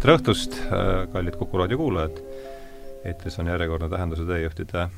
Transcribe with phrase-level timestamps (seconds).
[0.00, 2.18] tere õhtust, äh, kallid Kuku raadio kuulajad!
[3.04, 4.88] eetris on järjekordne Tähenduse teejuhtide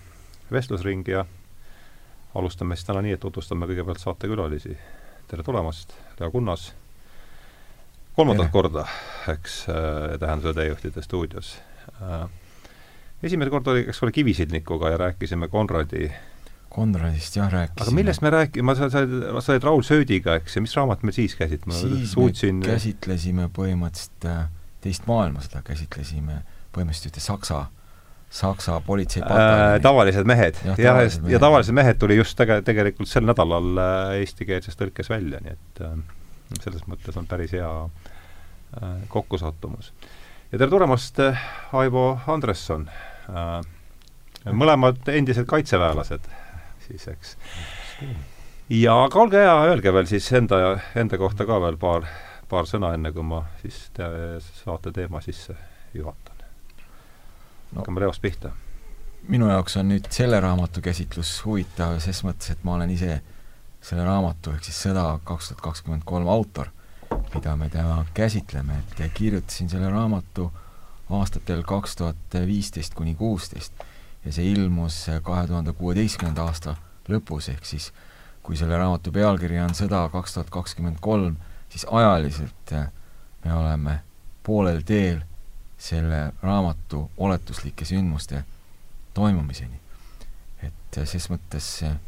[0.53, 1.25] vestlusring ja
[2.39, 4.77] alustame siis täna nii, et tutvustame kõigepealt saatekülalisi.
[5.29, 6.73] tere tulemast, Leo Kunnas,
[8.17, 8.87] kolmandat korda,
[9.33, 11.59] eks, äh, Tähenduse teejuhtide stuudios.
[12.01, 12.29] Äh,
[13.23, 16.11] esimene kord oli, eks ole, Kivisildnikuga ja rääkisime Konradi
[16.69, 17.83] Konradist jah, rääkisime.
[17.85, 19.07] aga millest me rääkisime, sa, sa,
[19.41, 21.79] sa olid Raul Söödiga, eks, ja mis raamat me siis käsitleme?
[21.79, 22.63] siis suutsin...
[22.63, 24.31] me käsitlesime põhimõtteliselt
[24.87, 26.41] teist maailmasõda, käsitlesime
[26.75, 27.65] põhimõtteliselt ühte Saksa,
[28.37, 29.83] Saksa politseipataljoni äh,.
[29.83, 30.59] tavalised mehed.
[30.65, 35.11] jah, ja, ja, ja tavalised mehed tuli just tege-, tegelikult sel nädalal äh, eestikeelses tõlkes
[35.13, 35.97] välja, nii et äh,
[36.61, 39.93] selles mõttes on päris hea äh, kokkusattumus.
[40.53, 42.89] ja tere tulemast äh,, Aivo Andresson
[43.31, 43.61] äh,!
[44.47, 46.27] mõlemad endised kaitseväelased
[46.87, 47.37] siis, eks.
[48.71, 52.07] ja aga olge hea, öelge veel siis enda, enda kohta ka veel paar,
[52.49, 54.07] paar sõna, enne kui ma siis te,
[54.63, 55.57] saate teema sisse
[55.95, 56.37] juhatan.
[57.73, 57.81] No..
[57.81, 58.53] hakkame Leost pihta.
[59.29, 63.21] minu jaoks on nüüd selle raamatu käsitlus huvitav ses mõttes, et ma olen ise
[63.83, 66.71] selle raamatu ehk siis Sõda kaks tuhat kakskümmend kolm autor,
[67.35, 70.51] mida me täna käsitleme, et kirjutasin selle raamatu
[71.11, 73.73] aastatel kaks tuhat viisteist kuni kuusteist.
[74.25, 76.75] Ja see ilmus kahe tuhande kuueteistkümnenda aasta
[77.09, 77.93] lõpus, ehk siis
[78.43, 81.37] kui selle raamatu pealkiri on Sõda kaks tuhat kakskümmend kolm,
[81.77, 82.89] siis ajaliselt äh,
[83.45, 84.01] me oleme
[84.43, 85.21] poolel teel
[85.79, 88.45] selle raamatu oletuslike sündmuste
[89.15, 89.81] toimumiseni.
[90.63, 91.99] et äh, ses mõttes äh,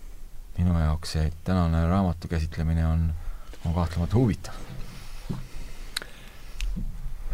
[0.56, 3.12] minu jaoks see tänane raamatu käsitlemine on,
[3.64, 4.55] on kahtlemata huvitav.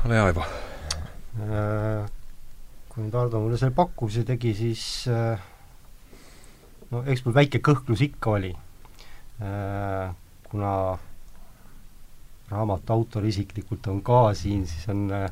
[0.04, 0.44] ole hea, Aivo
[2.88, 4.82] kui nüüd Ardo mulle selle pakkumise tegi, siis
[6.90, 8.52] no eks mul väike kõhklus ikka oli,
[10.50, 10.74] kuna
[12.50, 15.30] raamatu autor isiklikult on ka siin, siis on äh,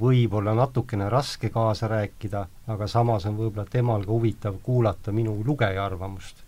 [0.00, 5.84] võib-olla natukene raske kaasa rääkida, aga samas on võib-olla temal ka huvitav kuulata minu lugeja
[5.84, 6.44] arvamust.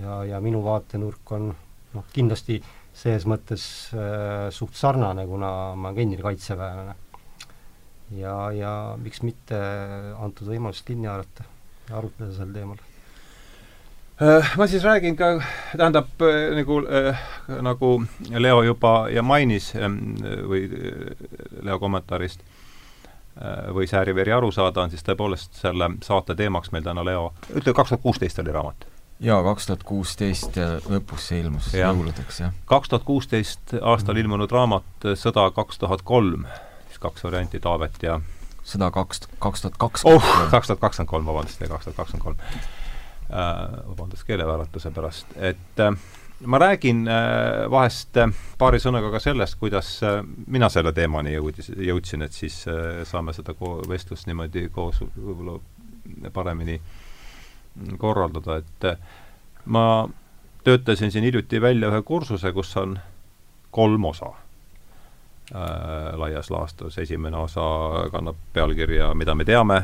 [0.00, 1.48] ja, ja minu vaatenurk on
[1.94, 2.62] noh, kindlasti
[2.94, 3.62] selles mõttes
[3.94, 6.94] äh, suht sarnane, kuna ma olen endine kaitseväelane
[8.18, 9.60] ja, ja miks mitte
[10.18, 11.46] antud võimalust kinni haarata
[11.88, 12.87] ja arutleda sel teemal äh,
[14.56, 15.42] ma siis räägin ka,
[15.76, 17.20] tähendab äh, nagu äh,,
[17.62, 20.16] nagu Leo juba ja mainis ähm,
[20.48, 21.16] või äh,
[21.62, 27.04] Leo kommentaarist äh, võis ääri-veri aru saada, on siis tõepoolest selle saate teemaks meil täna
[27.06, 28.88] Leo, ütle kaks tuhat kuusteist oli raamat?
[29.20, 30.58] jaa, kaks tuhat kuusteist
[30.90, 32.56] lõpus see ilmus jõuludeks, jah.
[32.66, 34.24] kaks tuhat kuusteist aastal mm.
[34.24, 36.46] ilmunud raamat Sõda kaks tuhat kolm
[36.88, 38.18] siis kaks varianti, Taavet ja
[38.66, 42.38] sõda kaks, kaks tuhat kakskümmend oh, kaks tuhat kakskümmend kolm, vabandust, kaks tuhat kakskümmend kolm.
[43.28, 45.90] Äh, vabandust keelevääratuse pärast, et äh,
[46.48, 48.16] ma räägin äh, vahest
[48.56, 49.90] paari sõnaga ka sellest, kuidas
[50.46, 52.56] mina selle teemani jõudis, jõudsin, et siis
[53.10, 55.58] saame seda ko-, vestlust niimoodi koos võib-olla
[56.32, 56.78] paremini
[58.00, 58.88] korraldada, et
[59.68, 59.84] ma
[60.64, 62.96] töötasin siin hiljuti välja ühe kursuse, kus on
[63.70, 64.32] kolm osa
[65.52, 67.68] äh, laias laastus, esimene osa
[68.08, 69.82] kannab pealkirja Mida me teame,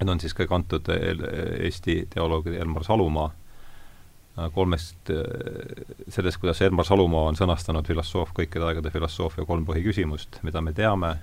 [0.00, 6.84] need on siis kõik antud Eesti teoloogide Elmar Salumaa äh, kolmest, äh, sellest, kuidas Elmar
[6.84, 11.14] Salumaa on sõnastanud filosoof, kõikide aegade filosoofia kolm põhiküsimust, mida me teame,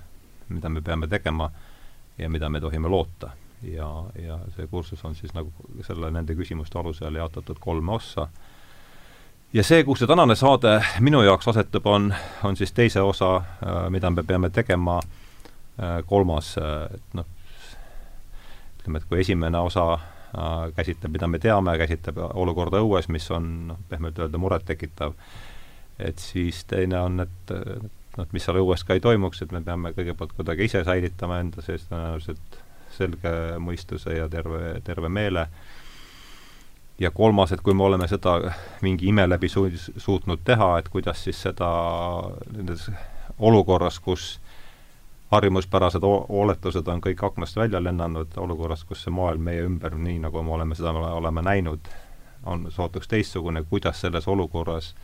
[0.48, 1.50] mida me peame tegema
[2.18, 3.30] ja mida me tohime loota.
[3.64, 5.52] ja, ja see kursus on siis nagu
[5.82, 8.28] selle, nende küsimuste alusel jaotatud kolme ossa
[9.52, 12.14] ja see, kus see tänane saade minu jaoks asetub, on,
[12.44, 15.00] on siis teise osa, äh, mida me peame tegema,
[16.06, 16.52] kolmas,
[16.94, 17.26] et noh,
[18.84, 19.96] ütleme, et kui esimene osa
[20.76, 25.14] käsitleb, mida me teame, käsitleb olukorda õues, mis on noh, pehmelt öelda murettekitav,
[26.02, 29.62] et siis teine on, et noh, et mis seal õues ka ei toimuks, et me
[29.64, 32.58] peame kõigepealt kuidagi ise säilitama enda sees tõenäoliselt
[32.94, 35.48] selge mõistuse ja terve, terve meele.
[36.98, 38.36] Ja kolmas, et kui me oleme seda
[38.84, 39.66] mingi ime läbi su-,
[39.98, 41.70] suutnud teha, et kuidas siis seda
[42.52, 42.86] nendes
[43.38, 44.36] olukorras, kus
[45.34, 50.42] harjumuspärased oletused on kõik aknast välja lennanud, olukorras, kus see maailm meie ümber, nii nagu
[50.42, 51.92] me oleme seda, oleme näinud,
[52.46, 54.94] on sootuks teistsugune, kuidas selles olukorras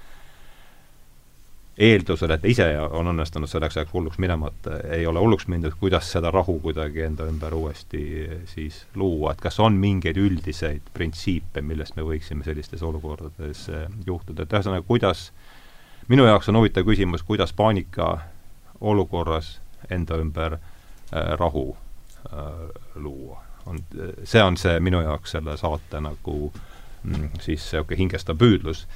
[1.81, 4.67] eeldusel, et ise on õnnestunud selleks ajaks hulluks minema, et
[4.99, 8.03] ei ole hulluks mindud, kuidas seda rahu kuidagi enda ümber uuesti
[8.51, 14.45] siis luua, et kas on mingeid üldiseid printsiipe, millest me võiksime sellistes olukordades eh, juhtuda,
[14.45, 15.31] et ühesõnaga, kuidas,
[16.13, 18.13] minu jaoks on huvitav küsimus, kuidas paanika
[18.81, 19.57] olukorras
[19.91, 21.77] enda ümber äh, rahu
[22.33, 23.43] äh, luua.
[23.67, 23.79] on,
[24.25, 26.53] see on see minu jaoks selle saate nagu
[27.03, 28.87] mm, siis niisugune hingestav püüdlus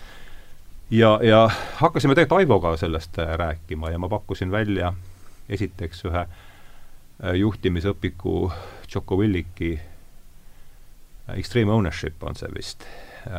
[0.90, 1.50] ja, ja
[1.80, 4.94] hakkasime tegelikult Aivoga sellest rääkima ja ma pakkusin välja
[5.48, 6.26] esiteks ühe
[7.38, 8.52] juhtimisõpiku
[8.94, 9.76] Jocko Williki
[11.28, 12.84] Extreme Ownership on see vist.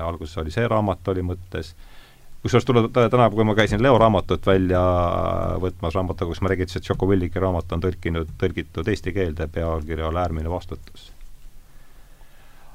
[0.02, 1.76] alguses oli see raamat, oli mõttes,
[2.46, 4.82] kusjuures tuleb täna, kui ma käisin Leo raamatut välja
[5.62, 10.06] võtmas, raamatuga, kus ma räägin, et Jocko Williki raamat on tõlkinud, tõlgitud eesti keelde pealkirja
[10.06, 11.12] all Äärmine vastutus.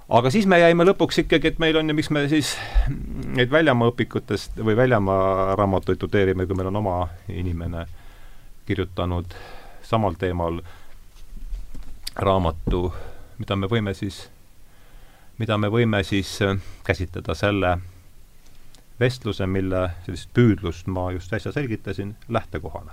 [0.09, 2.57] aga siis me jäime lõpuks ikkagi, et meil on ju, miks me siis
[3.37, 6.97] neid väljamaa õpikutest või väljamaa raamatuid tudeerime, kui meil on oma
[7.29, 7.87] inimene
[8.67, 9.39] kirjutanud
[9.87, 10.59] samal teemal
[12.17, 12.91] raamatu,
[13.39, 14.25] mida me võime siis
[15.39, 17.79] mida me võime siis äh, käsitleda selle
[19.00, 22.93] vestluse, mille sellist püüdlust ma just äsja selgitasin, lähtekohana.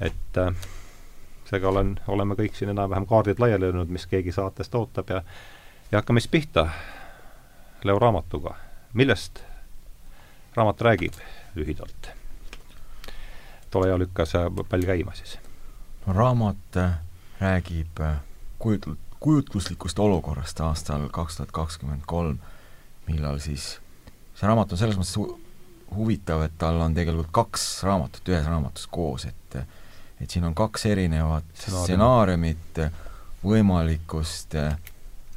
[0.00, 0.54] et äh,
[1.48, 5.22] seega olen, oleme kõik siin enam-vähem kaardid laiali löönud, mis keegi saatest ootab ja
[5.92, 6.68] ja hakkame siis pihta
[7.84, 8.54] Leo raamatuga.
[8.92, 9.42] millest
[10.54, 11.12] raamat räägib
[11.54, 12.10] lühidalt?
[13.70, 15.38] tule ja lükka see pall käima siis.
[16.06, 16.98] raamat äh,
[17.40, 18.00] räägib
[18.58, 22.38] kujutl-, kujutluslikust olukorrast aastal kaks tuhat kakskümmend kolm,
[23.06, 23.80] millal siis,
[24.38, 25.26] see raamat on selles mõttes hu
[25.96, 29.56] huvitav, et tal on tegelikult kaks raamatut ühes raamatus koos, et
[30.18, 32.82] et siin on kaks erinevat stsenaariumit
[33.44, 34.56] võimalikust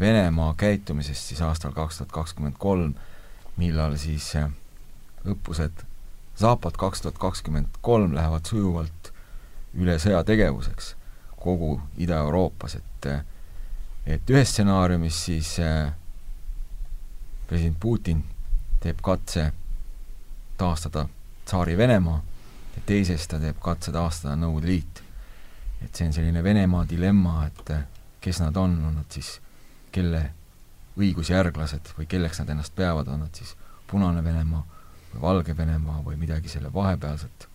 [0.01, 2.95] Venemaa käitumisest siis aastal kaks tuhat kakskümmend kolm,
[3.61, 4.31] millal siis
[5.29, 5.83] õppused
[6.41, 9.11] Zapad kaks tuhat kakskümmend kolm lähevad sujuvalt
[9.77, 10.95] üle sõjategevuseks
[11.41, 13.09] kogu Ida-Euroopas, et
[14.09, 15.93] et ühes stsenaariumis siis äh,
[17.47, 18.23] president Putin
[18.81, 19.51] teeb katse
[20.57, 21.05] taastada
[21.45, 22.19] tsaari Venemaa
[22.75, 25.03] ja teises ta teeb katse taastada Nõukogude Liit.
[25.81, 27.71] et see on selline Venemaa dilemma, et
[28.21, 29.39] kes nad on, on nad siis
[29.91, 30.21] kelle
[30.97, 33.55] õigusjärglased või kelleks nad ennast peavad, on nad siis
[33.87, 34.63] Punane Venemaa
[35.13, 37.47] või Valge Venemaa või midagi selle vahepealset.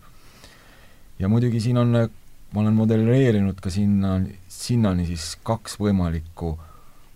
[1.19, 2.09] ja muidugi siin on
[2.53, 6.53] ma olen modelleerinud ka sinna, sinnani siis kaks võimalikku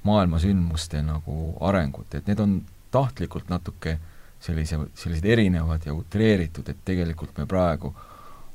[0.07, 2.57] maailmasündmuste nagu arengut, et need on
[2.91, 3.97] tahtlikult natuke
[4.41, 7.93] sellise, sellised erinevad ja utreeritud, et tegelikult me praegu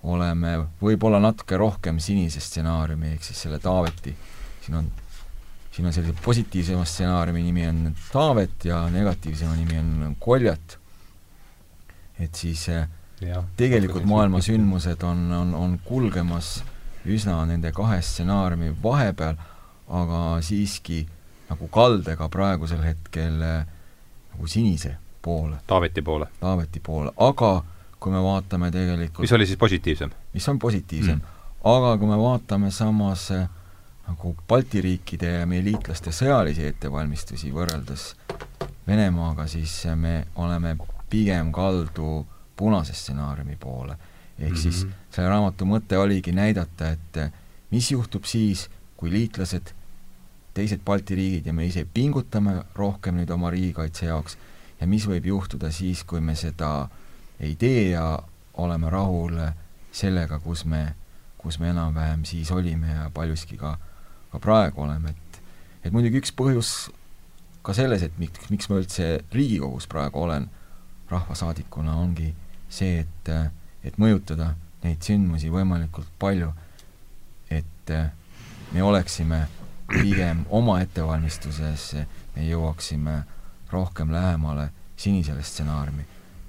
[0.06, 4.15] oleme võib-olla natuke rohkem sinise stsenaariumi, ehk siis selle Taaveti,
[4.65, 4.91] siin on,
[5.75, 7.81] siin on sellise positiivsema stsenaariumi nimi on
[8.12, 10.79] Taavet ja negatiivsema nimi on Koljat.
[12.19, 12.89] et siis äh,
[13.21, 16.62] ja, tegelikult maailma sündmused on, on, on kulgemas
[17.06, 19.37] üsna nende kahe stsenaariumi vahepeal,
[19.87, 21.05] aga siiski
[21.50, 23.75] nagu kaldega praegusel hetkel äh,
[24.37, 25.56] nagu sinise poole.
[25.67, 26.29] Taaveti poole.
[26.41, 27.65] Taaveti poole, aga
[28.00, 30.11] kui me vaatame tegelikult mis oli siis positiivsem?
[30.35, 33.49] mis on positiivsem mm., aga kui me vaatame samas äh,
[34.06, 38.12] nagu Balti riikide ja meie liitlaste sõjalisi ettevalmistusi võrreldes
[38.87, 40.77] Venemaaga, siis äh, me oleme
[41.11, 43.97] pigem kaldu punase stsenaariumi poole.
[44.39, 44.62] ehk mm -hmm.
[44.62, 47.32] siis selle raamatu mõte oligi näidata, et eh,
[47.71, 49.73] mis juhtub siis, kui liitlased,
[50.56, 54.37] teised Balti riigid ja me ise pingutame rohkem nüüd oma riigikaitse jaoks.
[54.81, 56.88] Ja mis võib juhtuda siis, kui me seda
[57.41, 58.19] ei tee ja
[58.61, 59.38] oleme rahul
[59.93, 60.82] sellega, kus me,
[61.38, 63.76] kus me enam-vähem siis olime ja paljuski ka,
[64.32, 65.26] ka praegu oleme, et
[65.87, 66.70] et muidugi üks põhjus
[67.67, 70.49] ka selles, et miks, miks ma üldse Riigikogus praegu olen
[71.10, 72.32] rahvasaadikuna, ongi
[72.69, 73.31] see, et,
[73.86, 76.51] et mõjutada neid sündmusi võimalikult palju,
[77.55, 77.93] et
[78.72, 79.44] me oleksime
[79.88, 81.94] pigem oma ettevalmistuses,
[82.36, 83.20] me jõuaksime
[83.70, 86.06] rohkem lähemale sinisele stsenaariumi,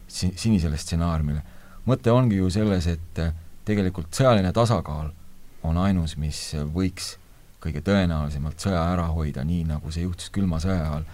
[0.08, 1.41] sinisele stsenaariumile.
[1.88, 3.20] mõte ongi ju selles, et
[3.65, 5.12] tegelikult sõjaline tasakaal
[5.63, 7.15] on ainus, mis võiks
[7.63, 11.06] kõige tõenäolisemalt sõja ära hoida, nii nagu see juhtus külma sõja ajal,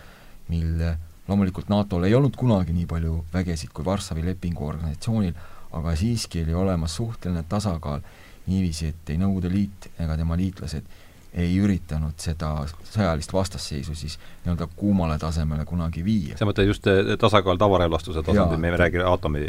[0.49, 0.81] mil
[1.27, 5.33] loomulikult NATO-l ei olnud kunagi nii palju vägesid kui Varssavi lepingu organisatsioonil,
[5.73, 8.03] aga siiski oli olemas suhteline tasakaal
[8.47, 10.89] niiviisi, et ei Nõukogude Liit ega tema liitlased
[11.33, 16.37] ei üritanud seda sõjalist vastasseisu siis nii-öelda kuumale tasemele kunagi viia.
[16.37, 19.41] sa mõtled just eh, tasakaal tavarelvastuse tasandil, me ei räägi aatomi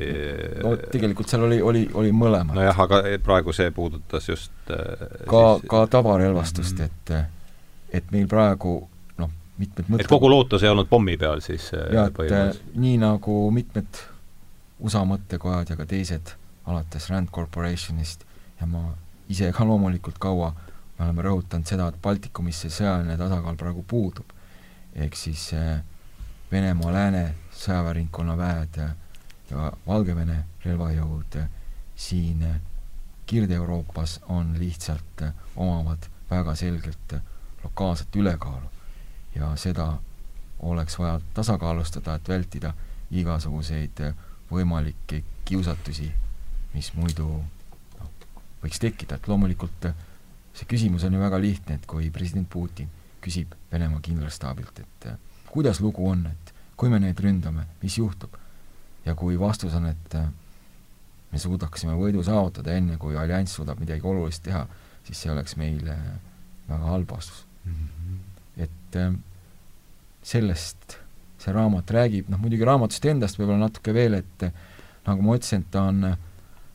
[0.64, 2.56] no tegelikult seal oli, oli, oli mõlemad.
[2.56, 4.96] nojah, aga praegu see puudutas just äh,
[5.28, 7.24] ka siis..., ka tavarelvastust mm, -hmm.
[7.92, 8.80] et et meil praegu
[9.58, 14.00] mitmed mõtted et kogu lootus ei olnud pommi peal siis jaa, et nii nagu mitmed
[14.84, 16.34] USA mõttekojad ja ka teised,
[16.66, 18.24] alates Rand Corporationist
[18.60, 18.88] ja ma
[19.30, 20.52] ise ka loomulikult kaua,
[20.98, 24.30] me oleme rõhutanud seda, et Baltikumis see sõjaline tasakaal praegu puudub.
[24.94, 25.82] ehk siis äh,
[26.52, 28.76] Venemaa lääne sõjaväeringkonna väed
[29.50, 31.38] ja Valgevene relvajõud
[31.96, 32.44] siin
[33.26, 35.22] Kirde-Euroopas on lihtsalt,
[35.56, 37.14] omavad väga selgelt
[37.64, 38.68] lokaalset ülekaalu
[39.34, 39.98] ja seda
[40.60, 42.74] oleks vaja tasakaalustada, et vältida
[43.10, 44.00] igasuguseid
[44.50, 46.12] võimalikke kiusatusi,
[46.74, 47.26] mis muidu
[47.98, 48.10] noh,
[48.62, 49.88] võiks tekkida, et loomulikult
[50.54, 52.90] see küsimus on ju väga lihtne, et kui president Putin
[53.24, 55.08] küsib Venemaa kindralstaabilt, et
[55.50, 58.36] kuidas lugu on, et kui me neid ründame, mis juhtub?
[59.04, 60.14] ja kui vastus on, et
[61.32, 64.62] me suudaksime võidu saavutada enne, kui allianss suudab midagi olulist teha,
[65.04, 65.96] siis see oleks meile
[66.68, 67.72] väga halb vastus mm.
[67.74, 68.62] -hmm.
[68.64, 68.98] et
[70.22, 70.98] sellest
[71.38, 74.46] see raamat räägib, noh muidugi raamatust endast võib-olla natuke veel, et
[75.04, 76.16] nagu ma ütlesin, et ta on,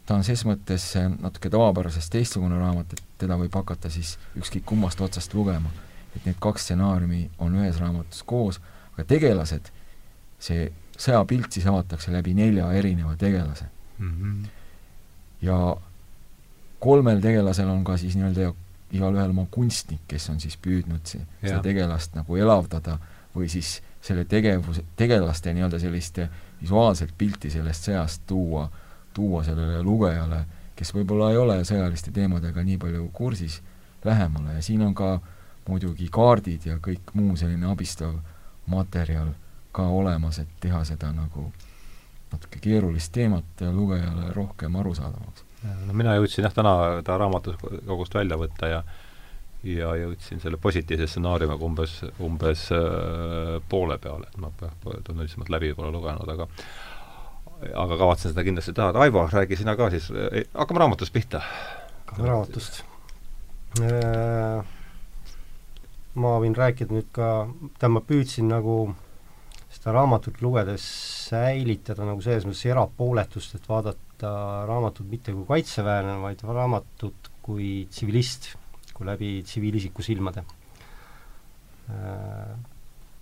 [0.09, 0.83] ta on ses mõttes
[1.21, 5.69] natuke tavapärasest teistsugune raamat, et teda võib hakata siis ükskõik kummast otsast lugema.
[6.15, 8.57] et need kaks stsenaariumi on ühes raamatus koos,
[8.95, 9.67] aga tegelased,
[10.41, 13.67] see sõjapilt siis avatakse läbi nelja erineva tegelase
[13.99, 14.09] mm.
[14.09, 14.47] -hmm.
[15.41, 15.77] ja
[16.79, 18.49] kolmel tegelasel on ka siis nii-öelda
[18.91, 22.97] igalühel oma kunstnik, kes on siis püüdnud see, seda tegelast nagu elavdada
[23.35, 26.17] või siis selle tegevuse, tegelaste nii-öelda sellist
[26.61, 28.69] visuaalset pilti sellest sõjast tuua,
[29.19, 30.45] tuua sellele lugejale,
[30.79, 33.59] kes võib-olla ei ole sõjaliste teemadega nii palju kursis,
[34.05, 35.17] lähemale ja siin on ka
[35.67, 38.15] muidugi kaardid ja kõik muu selline abistav
[38.71, 39.33] materjal
[39.75, 41.49] ka olemas, et teha seda nagu
[42.31, 45.45] natuke keerulist teemat lugejale rohkem arusaadavaks.
[45.88, 46.73] no mina jõudsin jah, täna
[47.05, 48.83] ta raamatukogust välja võtta ja
[49.63, 54.51] ja jõudsin selle positiivse stsenaariumiga umbes, umbes äh, poole peale, et ma
[55.03, 56.47] tunnelissemalt läbi pole lugenud, aga
[57.59, 58.93] aga kavatsen seda kindlasti teha.
[59.05, 60.09] Aivo, räägi sina ka siis,
[60.53, 61.41] hakkame raamatust pihta.
[62.17, 62.83] raamatust.
[63.79, 64.63] Äh,
[66.19, 68.79] ma võin rääkida nüüd ka, tähendab, ma püüdsin nagu
[69.69, 70.85] seda raamatut lugedes
[71.29, 74.31] säilitada nagu selles mõttes erapooletust, et vaadata
[74.67, 78.55] raamatut mitte kui kaitseväelane, vaid raamatut kui tsivilist
[78.99, 80.43] kui läbi tsiviilisiku silmade.
[81.89, 82.57] Äh,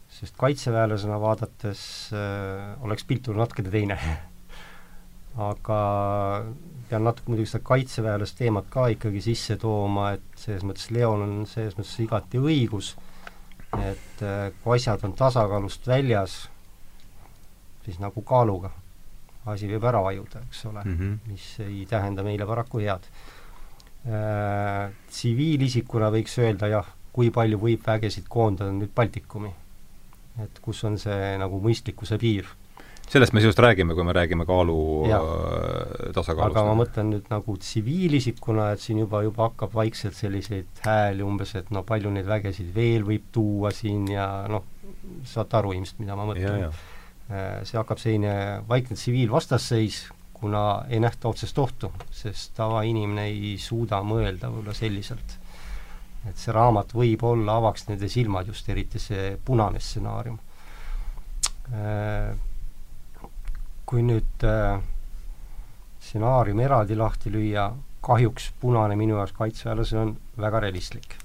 [0.09, 1.81] sest kaitseväelasena vaadates
[2.17, 3.99] äh, oleks pilt võib-olla natukene teine.
[5.37, 5.79] aga
[6.89, 11.45] pean natuke muidugi seda kaitseväelast teemat ka ikkagi sisse tooma, et selles mõttes Leon on
[11.49, 12.95] selles mõttes igati õigus,
[13.77, 16.37] et äh, kui asjad on tasakaalust väljas,
[17.85, 18.71] siis nagu kaaluga
[19.47, 21.31] asi võib ära vajuda, eks ole mm, -hmm.
[21.31, 23.05] mis ei tähenda meile paraku head
[24.07, 29.51] Äh, tsiviilisikuna võiks öelda jah, kui palju võib vägesid koondada nüüd Baltikumi.
[30.37, 32.45] et kus on see nagu mõistlikkuse piir.
[33.07, 35.19] Sellest me just räägime, kui me räägime kaalu ja.
[35.19, 36.57] Äh, tasakaalust.
[36.57, 41.55] aga ma mõtlen nüüd nagu tsiviilisikuna, et siin juba, juba hakkab vaikselt selliseid hääli umbes,
[41.55, 44.67] et no palju neid vägesid veel võib tuua siin ja noh,
[45.27, 46.67] saate aru ilmselt, mida ma mõtlen.
[47.27, 50.05] Äh, see hakkab selline vaikne tsiviilvastasseis,
[50.37, 55.39] kuna ei nähta otsest ohtu, sest tavainimene ei suuda mõelda võib-olla selliselt.
[56.27, 60.39] et see raamat võib-olla avaks nende silmad, just eriti see punane stsenaarium.
[63.87, 64.81] Äh, kui nüüd äh,
[66.03, 67.69] stsenaarium eraldi lahti lüüa,
[68.03, 71.15] kahjuks punane minu jaoks kaitseväelasena on väga realistlik.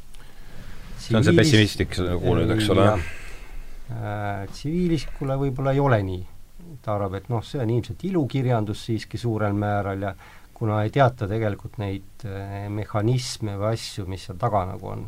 [0.98, 2.86] see on see pessimistlik nagu nüüd, eks ole?
[3.90, 6.22] Äh, tsiviilisikule võib-olla ei ole nii
[6.82, 10.14] ta arvab, et noh, see on ilmselt ilukirjandus siiski suurel määral ja
[10.54, 15.04] kuna ei teata tegelikult neid eh, mehhanisme või asju, mis seal taga nagu on,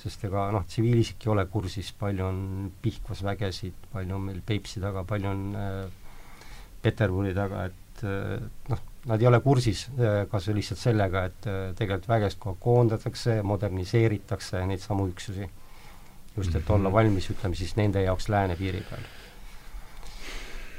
[0.00, 2.40] sest ega noh, tsiviilisik ei ole kursis, palju on
[2.82, 5.97] Pihkvas vägesid, palju on meil Peipsi taga, palju on äh,
[6.88, 8.04] Peterburi taga, et
[8.72, 12.58] noh, nad ei ole kursis äh, kas või lihtsalt sellega, et äh, tegelikult vägest aeg
[12.62, 15.48] koondatakse, moderniseeritakse neid samu üksusi.
[16.36, 16.94] just, et olla mhm.
[16.94, 19.06] valmis, ütleme siis nende jaoks lääne piiri peal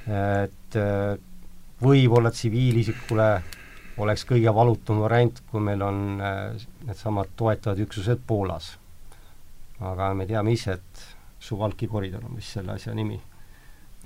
[0.09, 1.17] et äh,
[1.81, 3.29] võib-olla tsiviilisikule
[3.99, 8.77] oleks kõige valutum variant, kui meil on needsamad toetavad üksused Poolas.
[9.79, 11.03] aga me teame ise, et
[11.39, 13.19] Suwalki koridor on vist selle asja nimi.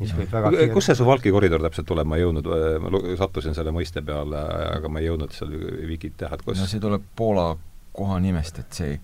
[0.03, 0.69] Mis võib väga kiire...
[0.75, 2.50] kus see Suwalki koridor täpselt tuleb, ma ei jõudnud,
[2.83, 4.41] ma sattusin selle mõiste peale,
[4.77, 5.53] aga ma ei jõudnud seal
[5.89, 7.53] vikit teha, et kus no see tuleb Poola
[7.93, 8.98] kohanimest, et see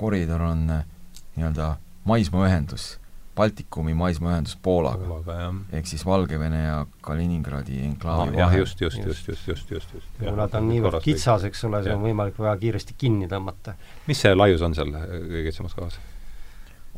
[0.00, 0.88] koridor on äh,
[1.36, 1.74] nii-öelda
[2.08, 2.96] maismaaühendus
[3.36, 8.64] Baltikumi maismaaühendus Poolaga, Poolaga, ehk siis Valgevene ja Kaliningradi enklaavi ah, vahel.
[8.64, 10.08] just, just, just, just, just, just, just.
[10.18, 13.76] kuna ta on niivõrd kitsas, eks ole, see on võimalik väga kiiresti kinni tõmmata.
[14.10, 16.00] mis see laius on seal kõige kitsamas kohas?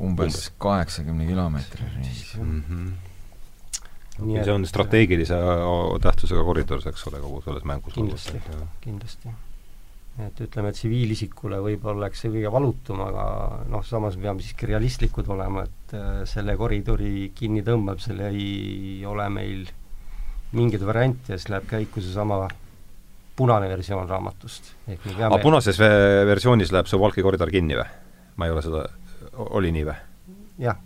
[0.02, 2.62] umbes kaheksakümne kilomeetri ringis mm.
[2.68, 3.12] -hmm.
[4.21, 5.38] Okay, see on strateegilise
[6.04, 7.95] tähtsusega koridor, eks ole, kogu selles mängus.
[7.97, 8.42] kindlasti,
[8.85, 9.33] kindlasti
[10.21, 13.25] et ütleme, tsiviilisikule võib-olla oleks see kõige valutum, aga
[13.73, 19.64] noh, samas me peame siiski realistlikud olema, et äh, selle koridori kinnitõmbamisel ei ole meil
[20.52, 22.45] mingeid variante ja siis läheb käiku seesama
[23.37, 24.75] punane versioon raamatust.
[24.85, 25.81] ehk me peame aga punases
[26.28, 27.88] versioonis läheb see Walki koridor kinni või?
[28.37, 28.85] ma ei ole seda,
[29.49, 29.97] oli nii või?
[30.69, 30.76] jah,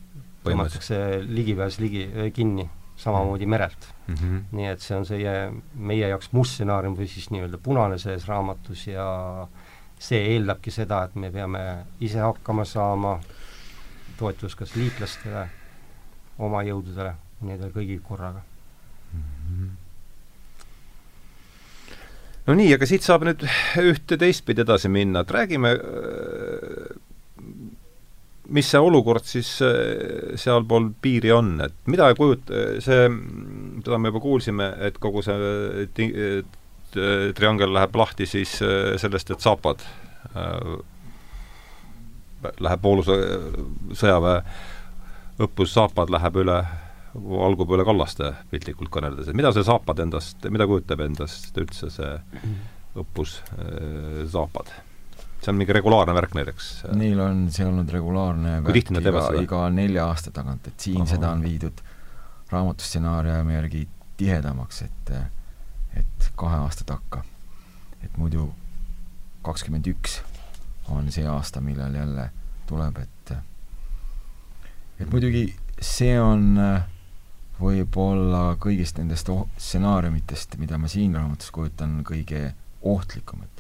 [0.47, 2.07] tõmmatakse ligipääs ligi,
[2.37, 4.15] kinni samamoodi merelt mm.
[4.15, 4.43] -hmm.
[4.57, 5.35] nii et see on see
[5.75, 9.07] meie jaoks must stsenaarium või siis nii-öelda punane selles raamatus ja
[9.99, 11.63] see eeldabki seda, et me peame
[12.01, 13.19] ise hakkama saama,
[14.19, 15.47] toetus kas liitlastele,
[16.39, 18.43] oma jõududele, nendel kõigil korraga
[19.13, 19.21] mm.
[19.23, 19.75] -hmm
[22.47, 23.43] no nii, aga siit saab nüüd
[23.83, 25.73] ühte teistpidi edasi minna, et räägime,
[28.55, 32.53] mis see olukord siis äh, sealpool piiri on, et mida kujut-,
[32.85, 33.09] see,
[33.83, 36.13] seda me juba kuulsime, et kogu see ti-,
[37.37, 39.43] triangel läheb lahti siis äh, sellest, et
[39.77, 40.79] äh,
[42.63, 43.17] läheb Pooluse
[43.97, 44.43] sõjaväe
[45.47, 46.61] õppus Zapad läheb üle
[47.17, 52.13] valgub üle kallaste, piltlikult kõneldes, et mida see Zaapad endast, mida kujutab endast üldse see
[52.97, 54.73] õppus äh, Zaapad?
[55.47, 56.69] See on mingi regulaarne värk näiteks?
[56.99, 59.43] Neil on see olnud regulaarne kui tihti nad teevad seda?
[59.47, 61.11] iga nelja aasta tagant, et siin Aha.
[61.15, 61.83] seda on viidud
[62.51, 63.85] raamatustsenaariumi järgi
[64.19, 65.13] tihedamaks, et
[65.97, 67.23] et kahe aasta takka.
[68.03, 68.49] et muidu
[69.47, 70.21] kakskümmend üks
[70.91, 72.31] on see aasta, millal jälle
[72.67, 73.33] tuleb, et
[74.99, 75.47] et muidugi
[75.81, 76.83] see on äh,
[77.61, 82.51] võib-olla kõigist nendest stsenaariumitest, mida ma siin raamatus kujutan, kõige
[82.83, 83.56] ohtlikum, et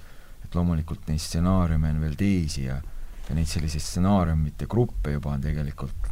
[0.56, 2.80] loomulikult neid stsenaariume on veel teisi ja
[3.28, 6.10] ja neid selliseid stsenaariumite gruppe juba on tegelikult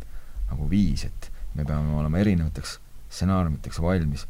[0.50, 4.26] nagu viis, et me peame olema erinevateks stsenaariumiteks valmis,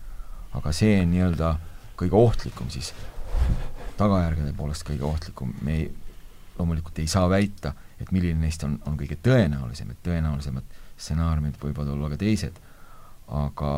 [0.54, 1.54] aga see on nii-öelda
[1.99, 2.92] kõige ohtlikum siis,
[3.99, 5.88] tagajärgede poolest kõige ohtlikum, me ei,
[6.59, 11.88] loomulikult ei saa väita, et milline neist on, on kõige tõenäolisem, et tõenäolisemad stsenaariumid võivad
[11.90, 12.59] olla ka teised.
[13.35, 13.71] Aga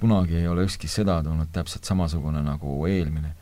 [0.00, 3.32] kunagi ei ole ükski sõda tulnud täpselt samasugune nagu eelmine.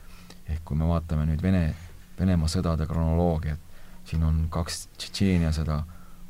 [0.49, 1.75] Ehk kui me vaatame nüüd Vene,
[2.19, 3.61] Venemaa sõdade kronoloogiat,
[4.05, 5.83] siin on kaks Tšetšeenia sõda,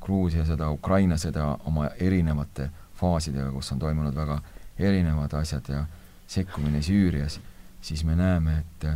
[0.05, 2.69] Gruusia sõda, Ukraina sõda oma erinevate
[2.99, 4.39] faasidega, kus on toimunud väga
[4.79, 5.85] erinevad asjad ja
[6.27, 7.41] sekkumine Süürias,
[7.83, 8.89] siis me näeme, et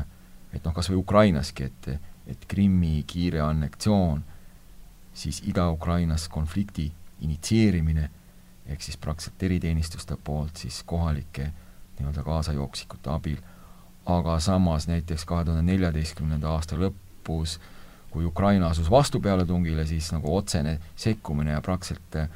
[0.52, 1.88] et noh, kas või Ukrainaski, et,
[2.26, 4.22] et Krimmi kiire anneksioon,
[5.12, 6.86] siis Ida-Ukrainas konflikti
[7.20, 8.08] initsieerimine
[8.68, 11.50] ehk siis praktiliselt eriteenistuste poolt siis kohalike
[11.98, 13.38] nii-öelda kaasajookstikute abil,
[14.08, 17.58] aga samas näiteks kahe tuhande neljateistkümnenda aasta lõpus,
[18.10, 22.30] kui Ukraina asus vastupealetungile, siis nagu otsene sekkumine ja praktiliselt eh,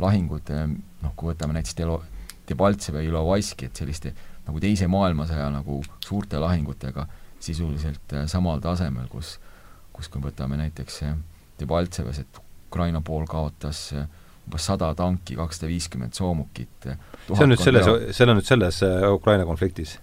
[0.00, 0.64] lahingud, eh,
[1.02, 2.00] noh, kui võtame näiteks Delo-,
[2.48, 4.14] Debaltseve ja Ilovaiski, et selliste
[4.46, 7.04] nagu Teise maailmasõja nagu suurte lahingutega
[7.44, 9.36] sisuliselt eh, samal tasemel, kus,
[9.92, 11.02] kus kui võtame näiteks
[11.60, 13.90] Debaltseves, et Ukraina pool kaotas
[14.48, 16.88] umbes sada tanki, kakssada viiskümmend soomukit.
[17.28, 18.80] see on nüüd selles, see on nüüd selles
[19.12, 19.98] Ukraina konfliktis?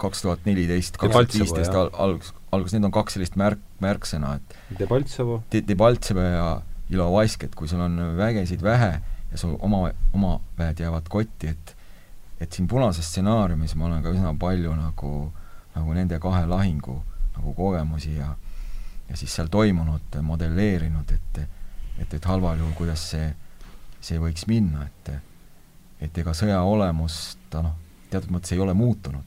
[0.00, 4.78] Kaks tuhat neliteist, kaks tuhat viisteist algus, algus, need on kaks sellist märk, märksõna, et
[4.80, 5.62] Debaltsevo De,?
[5.66, 6.46] Debaltsevo ja
[6.90, 8.94] Ilovaisk, et kui sul on vägesid vähe
[9.30, 9.84] ja sul oma,
[10.16, 11.76] oma väed jäävad kotti, et
[12.40, 15.10] et siin punases stsenaariumis ma olen ka üsna palju nagu,
[15.74, 16.96] nagu nende kahe lahingu
[17.36, 18.34] nagu kogemusi ja
[19.10, 21.38] ja siis seal toimunut modelleerinud, et
[22.00, 23.28] et, et halval juhul, kuidas see
[24.00, 25.12] see võiks minna, et
[26.00, 27.76] et ega sõja olemus, ta noh,
[28.10, 29.26] teatud mõttes ei ole muutunud.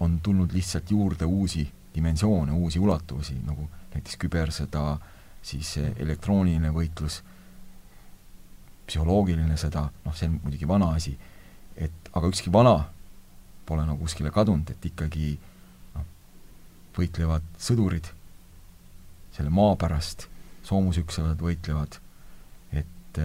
[0.00, 4.84] On tulnud lihtsalt juurde uusi dimensioone, uusi ulatusi, nagu näiteks kübersõda,
[5.42, 7.20] siis elektrooniline võitlus,
[8.86, 11.14] psühholoogiline sõda, noh, see on muidugi vana asi,
[11.76, 12.76] et aga ükski vana
[13.66, 15.34] pole nagu kuskile kadunud, et ikkagi
[15.94, 16.06] noh,
[16.96, 18.10] võitlevad sõdurid
[19.34, 20.26] selle maa pärast,
[20.66, 22.00] soomusüksused võitlevad,
[22.72, 23.20] et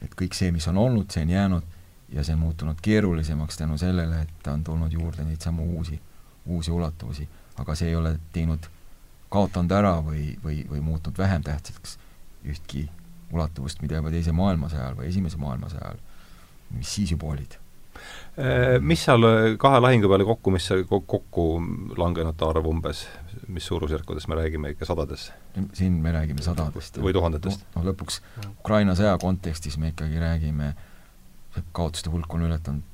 [0.00, 1.79] et kõik see, mis on olnud, see on jäänud
[2.12, 6.00] ja see on muutunud keerulisemaks tänu sellele, et on tulnud juurde neid samu uusi,
[6.46, 8.66] uusi ulatusi, aga see ei ole teinud,
[9.30, 11.98] kaotanud ära või, või, või muutnud vähem tähtsaks
[12.44, 12.88] ühtki
[13.32, 16.00] ulatuvust, mida juba Teise maailmasõja ajal või Esimese maailmasõja ajal,
[16.74, 17.58] mis siis juba olid
[18.38, 21.46] Äh, mis seal äh, kahe lahingu peale kokku, mis see kokku
[21.98, 23.02] langenute arv umbes,
[23.50, 25.30] mis suurusjärkudes me räägime, ikka sadades?
[25.76, 27.00] siin me räägime sadadest.
[27.02, 27.66] või tuhandetest?
[27.74, 28.20] noh, lõpuks
[28.52, 30.70] Ukraina sõja kontekstis me ikkagi räägime,
[31.72, 32.86] kaotuste hulk on ületanud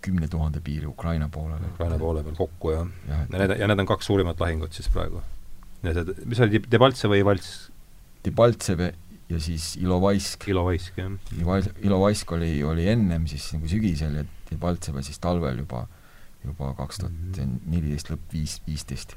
[0.00, 1.72] kümne tuhande piiri Ukraina poolele.
[1.74, 3.20] Ukraina poole peal kokku, jah ja,.
[3.20, 5.22] ja need, ja need on kaks suurimat lahingut siis praegu?
[5.84, 7.70] Need, mis oli, Debaltsev või Valts?
[8.24, 8.82] Debaltsev
[9.30, 10.48] ja siis Ilovaisk.
[10.48, 11.70] Ilovaisk, jah.
[11.84, 15.86] Ilovaisk oli, oli ennem siis nagu sügisel ja Debaltseva siis talvel juba,
[16.44, 19.16] juba kaks tuhat neliteist lõpp viis, viisteist.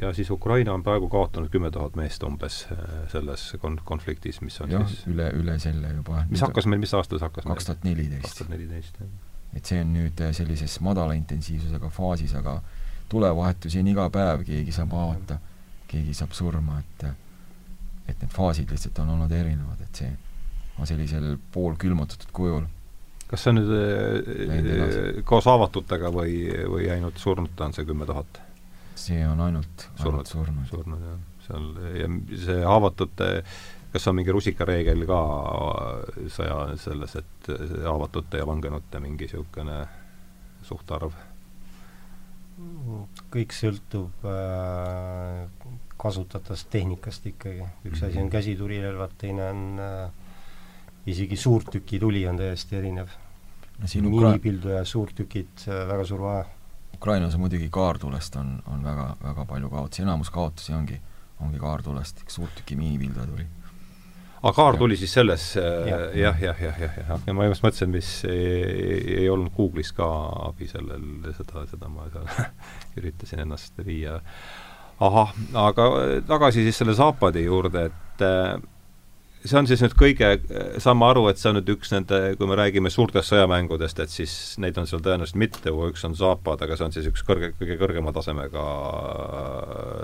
[0.00, 2.78] Ja siis Ukraina on praegu kaotanud kümme tuhat meest umbes äh,
[3.12, 6.24] selles kon-, konfliktis, mis on jah, siis üle, üle selle juba.
[6.30, 7.48] mis hakkas meil, mis aastal see hakkas?
[7.50, 8.24] kaks tuhat neliteist.
[8.24, 9.12] kaks tuhat neliteist, jah.
[9.56, 12.60] et see on nüüd äh, sellises madala intensiivsusega faasis, aga
[13.12, 15.40] tulevahetusi on iga päev, keegi saab haavata,
[15.90, 17.08] keegi saab surma, et
[18.10, 20.10] et need faasid lihtsalt on olnud erinevad, et see
[20.80, 22.64] on sellisel poolkülmutatud kujul
[23.30, 26.40] kas see on nüüd koos haavatutega või,
[26.72, 28.40] või ainult surnute on see kümme tuhat?
[29.00, 30.64] See on ainult, ainult surnud.
[30.68, 31.18] surnud, jah.
[31.46, 32.10] seal, ja
[32.44, 33.30] see haavatute,
[33.94, 35.20] kas on mingi rusikareegel ka
[36.36, 37.50] sõja selles, et
[37.86, 39.82] haavatute ja langenute mingi niisugune
[40.68, 41.16] suhtarv?
[43.32, 45.46] kõik sõltub äh,
[46.00, 50.30] kasutatavast tehnikast ikkagi, üks asi on käsitulirelvad, teine on äh,
[51.10, 53.12] isegi suurtükituli on täiesti erinev
[53.78, 53.86] no,.
[54.10, 56.44] miinipildu ja suurtükid, äh, väga suur vahe.
[57.00, 60.98] Ukrainas on muidugi kaartulest on, on väga, väga palju kaotusi, enamus kaotusi ongi,
[61.40, 63.46] ongi kaartulest, suurtüki miinipilduja tuli.
[64.42, 67.88] Aga kaar tuli siis selles jah, jah, jah, jah, jah, jah, ja ma just mõtlesin,
[67.92, 70.08] mis ei, ei olnud Google'is ka
[70.50, 71.06] abi sellel,
[71.38, 72.28] seda, seda ma seal
[73.00, 74.18] üritasin ennast viia.
[75.00, 75.88] ahah, aga
[76.28, 78.60] tagasi siis selle Zaapadi juurde, et äh,
[79.44, 80.30] see on siis nüüd kõige,
[80.82, 84.34] saame aru, et see on nüüd üks nende, kui me räägime suurtest sõjamängudest, et siis
[84.60, 87.78] neid on seal tõenäoliselt mitu, üks on Zapad, aga see on siis üks kõrge, kõige
[87.80, 88.64] kõrgema tasemega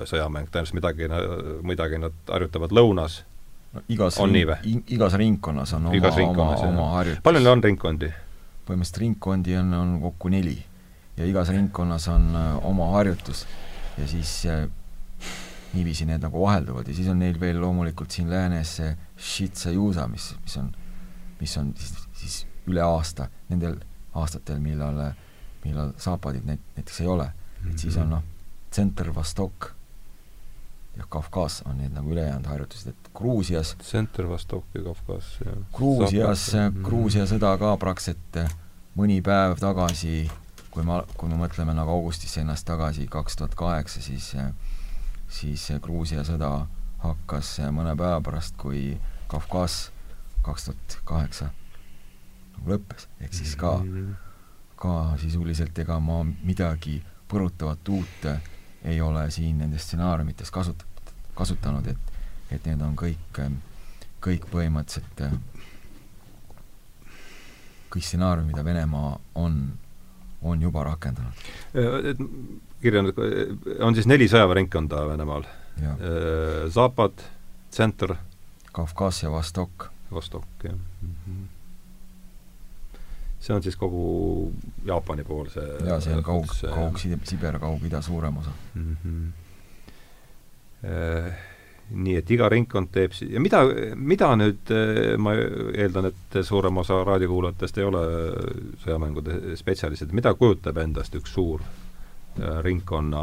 [0.09, 1.11] sõjamäng, tõenäoliselt midagi,
[1.67, 3.21] midagi nad harjutavad lõunas.
[3.77, 4.17] No igas
[4.97, 7.21] igas ringkonnas on oma, oma, oma harjutus.
[7.27, 8.13] palju neil on ringkondi?
[8.67, 10.57] põhimõtteliselt ringkondi on, on kokku neli.
[11.17, 13.45] Ja igas ringkonnas on uh, oma harjutus.
[13.97, 14.67] Ja siis uh,
[15.73, 20.31] niiviisi need nagu vahelduvad ja siis on neil veel loomulikult siin läänes see Shitsa-Jusa, mis,
[20.43, 20.71] mis on,
[21.41, 23.79] mis on siis, siis üle aasta, nendel
[24.17, 25.01] aastatel, millal,
[25.65, 27.33] millal saapadid näit-, näiteks ei ole mm.
[27.65, 27.71] -hmm.
[27.71, 28.23] et siis on noh,
[28.73, 29.77] Center Vostok
[30.97, 35.59] ja Kafkas on need nagu ülejäänud harjutused, et Gruusias Center Vostok ja Kafkas, jah.
[35.73, 36.47] Gruusias,
[36.83, 38.55] Gruusia sõda ka praktiliselt eh,
[38.97, 40.31] mõni päev tagasi,
[40.71, 44.49] kui ma, kui me mõtleme nagu augustisse ennast tagasi, kaks tuhat kaheksa, siis eh,
[45.29, 46.67] siis Gruusia sõda
[47.03, 49.91] hakkas mõne päeva pärast, kui Kafkas
[50.47, 51.49] kaks tuhat kaheksa
[52.57, 53.73] nagu lõppes, ehk siis ka,
[54.79, 58.29] ka sisuliselt ega ma midagi põrutavat uut
[58.87, 60.87] ei ole siin nendes stsenaariumites kasut-,
[61.35, 62.13] kasutanud, et
[62.55, 63.41] et need on kõik,
[64.23, 65.23] kõik põhimõtteliselt
[67.91, 69.57] kõik stsenaariumid, mida Venemaa on,
[70.53, 71.47] on juba rakendanud.
[71.75, 72.23] Et
[72.83, 73.19] kirjanud,
[73.81, 75.49] on siis neli sõjaväeringkonda Venemaal?
[76.73, 77.27] Zapad,
[77.71, 78.15] Tsenter
[78.73, 79.91] Kavkaz ja Vostok.
[80.11, 81.15] Vostok, jah mm.
[81.27, 81.45] -hmm
[83.47, 84.53] see on siis kogu
[84.85, 88.97] Jaapani pool see jaa, see on kaug, Kaug-Siber, Kaug-Ida suurem osa mm.
[89.05, 89.33] -hmm.
[91.91, 93.63] Nii et iga ringkond teeb si-, ja mida,
[93.95, 94.73] mida nüüd,
[95.23, 98.05] ma eeldan, et suurem osa raadiokuulajatest ei ole
[98.83, 101.63] sõjamängude spetsialistid, mida kujutab endast üks suur
[102.37, 103.23] ringkonna,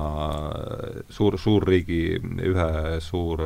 [1.13, 2.01] suur, suurriigi
[2.49, 2.71] ühe
[3.03, 3.45] suur,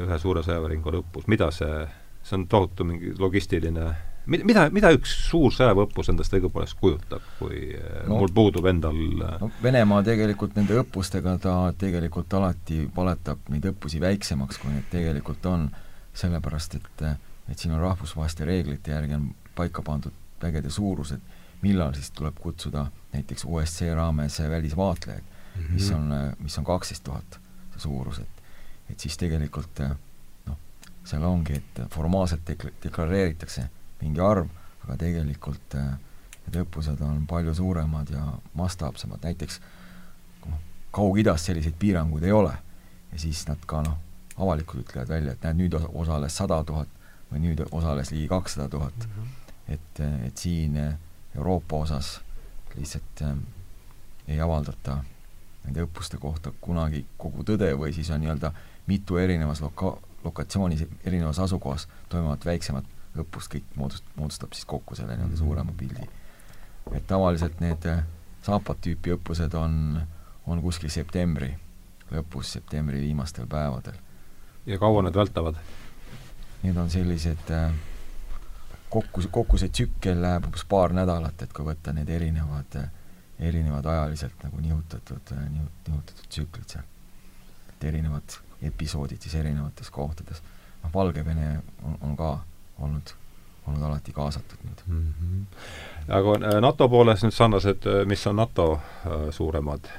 [0.00, 1.86] ühe suure sõjaväeringkonna õppus, mida see,
[2.22, 3.88] see on tohutu mingi logistiline
[4.30, 9.34] mida, mida üks suur sõjaväeõppus endast õigupoolest kujutab, kui eh, no, mul puudub endal eh,
[9.42, 15.50] no Venemaa tegelikult nende õppustega, ta tegelikult alati paletab neid õppusi väiksemaks, kui need tegelikult
[15.50, 15.68] on,
[16.14, 17.04] sellepärast et
[17.50, 21.18] et siin on rahvusvaheliste reeglite järgi on paika pandud vägede suurused,
[21.64, 25.72] millal siis tuleb kutsuda näiteks OSCE raames välisvaatlejaid mm, -hmm.
[25.72, 27.40] mis on, mis on kaksteist tuhat
[27.72, 28.40] see suurus, et
[28.90, 29.82] et siis tegelikult
[30.46, 30.56] noh,
[31.04, 33.68] seal ongi, et formaalselt dekla-, deklareeritakse
[34.02, 34.48] mingi arv,
[34.84, 35.92] aga tegelikult äh,
[36.46, 38.24] need õppused on palju suuremad ja
[38.58, 39.60] mastaapsemad, näiteks
[40.46, 40.58] noh,
[40.94, 42.54] Kaug-Idas selliseid piiranguid ei ole
[43.12, 43.98] ja siis nad ka noh,
[44.40, 46.88] avalikult ütlevad välja, et näed, nüüd osales sada tuhat
[47.30, 49.06] või nüüd osales ligi kakssada tuhat.
[49.06, 49.38] Mhm.
[49.70, 50.94] et, et siin äh,
[51.36, 52.20] Euroopa osas
[52.74, 53.36] lihtsalt äh,
[54.28, 55.00] ei avaldata
[55.64, 58.52] nende õppuste kohta kunagi kogu tõde või siis on nii-öelda
[58.88, 62.84] mitu erinevas loka-, lokatsioonis, erinevas asukohas toimuvat väiksemat
[63.18, 65.42] õppus kõik moodust-, moodustab siis kokku selle nii-öelda mhm.
[65.44, 66.08] suurema pildi.
[66.94, 68.04] et tavaliselt need äh,
[68.44, 70.00] Zapad tüüpi õppused on,
[70.48, 71.50] on kuskil septembri
[72.10, 73.98] lõpus, septembri viimastel päevadel.
[74.66, 75.58] ja kaua need vältavad?
[76.62, 77.72] Need on sellised äh,
[78.90, 82.90] kokku, kokku see tsükkel läheb umbes paar nädalat, et kui võtta need erinevad, äh,
[83.38, 86.86] erinevad ajaliselt nagu nihutatud, nihutatud tsüklid seal.
[87.74, 90.42] et erinevad episoodid siis erinevates kohtades.
[90.82, 92.38] noh, Valgevene on, on ka
[92.80, 93.14] olnud,
[93.66, 95.14] olnud alati kaasatud nüüd mm.
[95.14, 95.42] -hmm.
[96.18, 99.90] aga äh, NATO pooles nüüd sarnased, äh, mis on NATO äh, suuremad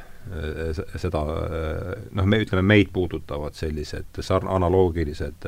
[1.01, 1.19] seda
[2.13, 5.47] noh, me ütleme, meid puudutavad sellised sarn-, analoogilised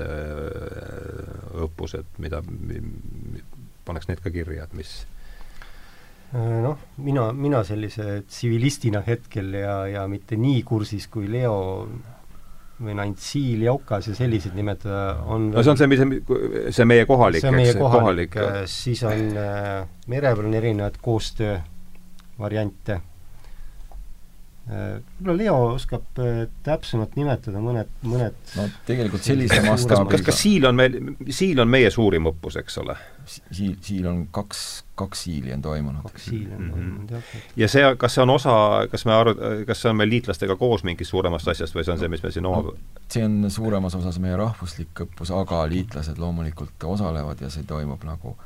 [1.61, 2.39] õppused, mida
[3.85, 4.95] paneks need ka kirja, et mis
[6.33, 11.85] noh, mina, mina sellise tsivilistina hetkel ja, ja mitte nii kursis kui Leo
[12.81, 16.01] võin ainult siil ja okas ja selliseid nimetada, on no see on see, mis,
[16.73, 23.01] see meie kohalik, on meie kohalik, kohalik, siis on äh, mere peal on erinevaid koostöövariante
[24.67, 30.67] võib-olla Leo oskab äh, täpsemalt nimetada mõned, mõned no tegelikult sellise mastaabi kas, kas Siil
[30.69, 30.95] on meil,
[31.35, 32.95] Siil on meie suurim õppus, eks ole?
[33.27, 34.61] Siil, Siil on kaks,
[34.99, 36.05] kaks Siili on toimunud.
[36.07, 37.33] kaks Siili on toimunud, jah.
[37.59, 38.55] ja see, kas see on osa,
[38.91, 39.35] kas me aru-,
[39.67, 42.31] kas see on meil liitlastega koos mingist suuremast asjast või see on see, mis me
[42.31, 42.77] siin oma no,
[43.11, 48.37] see on suuremas osas meie rahvuslik õppus, aga liitlased loomulikult osalevad ja see toimub nagu,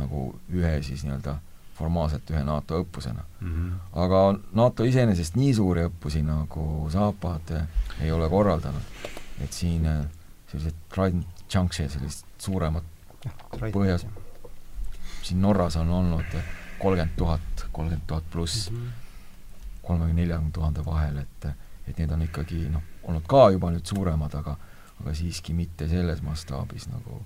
[0.00, 1.36] nagu ühe siis nii-öelda
[1.78, 3.48] formaalselt ühe NATO õppusena mm.
[3.48, 3.72] -hmm.
[4.04, 4.22] aga
[4.58, 7.52] NATO iseenesest nii suuri õppusi nagu Zapad
[8.00, 9.10] ei ole korraldanud,
[9.44, 10.04] et siin äh,
[10.50, 12.82] sellised Trident Junction, sellised suuremad
[13.72, 14.06] põhjas,
[15.22, 16.36] siin Norras on olnud
[16.78, 18.86] kolmkümmend tuhat, kolmkümmend tuhat pluss, mhm.
[19.82, 21.50] kolmekümne, neljakümne tuhande vahel, et
[21.88, 24.56] et need on ikkagi noh, olnud ka juba nüüd suuremad, aga
[25.00, 27.22] aga siiski mitte selles mastaabis nagu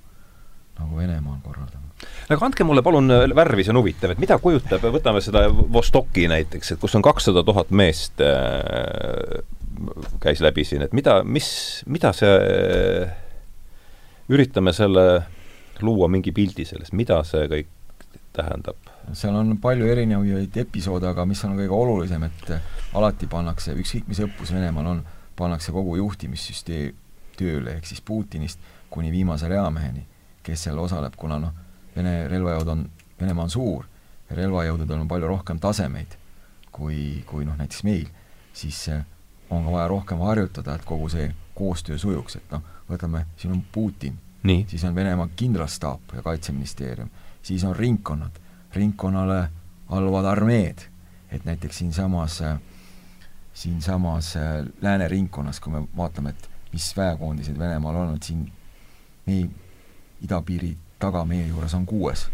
[0.78, 2.06] nagu Venemaa on korraldanud.
[2.28, 6.26] aga andke mulle palun äh, värvi, see on huvitav, et mida kujutab, võtame seda Vostoki
[6.30, 9.42] näiteks, et kus on kakssada tuhat meest äh,
[10.22, 11.48] käis läbi siin, et mida, mis,
[11.90, 13.14] mida see äh,,
[14.32, 15.06] üritame selle,
[15.82, 17.70] luua mingi pildi sellest, mida see kõik
[18.32, 18.78] tähendab?
[19.18, 22.52] seal on palju erinevaid episoode, aga mis on kõige olulisem, et
[22.96, 25.02] alati pannakse, ükskõik mis õppus Venemaal on,
[25.36, 26.94] pannakse kogu juhtimissüsteem
[27.36, 28.60] tööle, ehk siis Putinist
[28.92, 30.04] kuni viimase reameheni
[30.42, 31.58] kes seal osaleb, kuna noh,
[31.92, 32.86] Vene relvajõud on,
[33.20, 33.86] Venemaa on suur
[34.30, 36.14] ja relvajõududel on palju rohkem tasemeid
[36.72, 38.08] kui, kui noh, näiteks meil,
[38.56, 39.04] siis eh,
[39.52, 43.62] on ka vaja rohkem harjutada, et kogu see koostöö sujuks, et noh, võtame, siin on
[43.72, 44.16] Putin,
[44.70, 47.10] siis on Venemaa kindralstaap ja Kaitseministeerium,
[47.44, 48.40] siis on ringkonnad,
[48.74, 49.42] ringkonnale
[49.92, 50.86] alluvad armeed,
[51.30, 52.56] et näiteks siinsamas, eh,
[53.54, 58.46] siinsamas eh, lääne ringkonnas, kui me vaatame, et mis väekoondised Venemaal on, et siin
[59.26, 59.50] me ei,
[60.22, 62.26] idapiiri taga meie juures on kuues,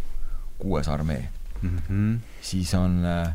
[0.58, 1.28] kuues armee
[1.62, 1.78] mm.
[1.78, 2.18] -hmm.
[2.42, 3.34] siis on, äh,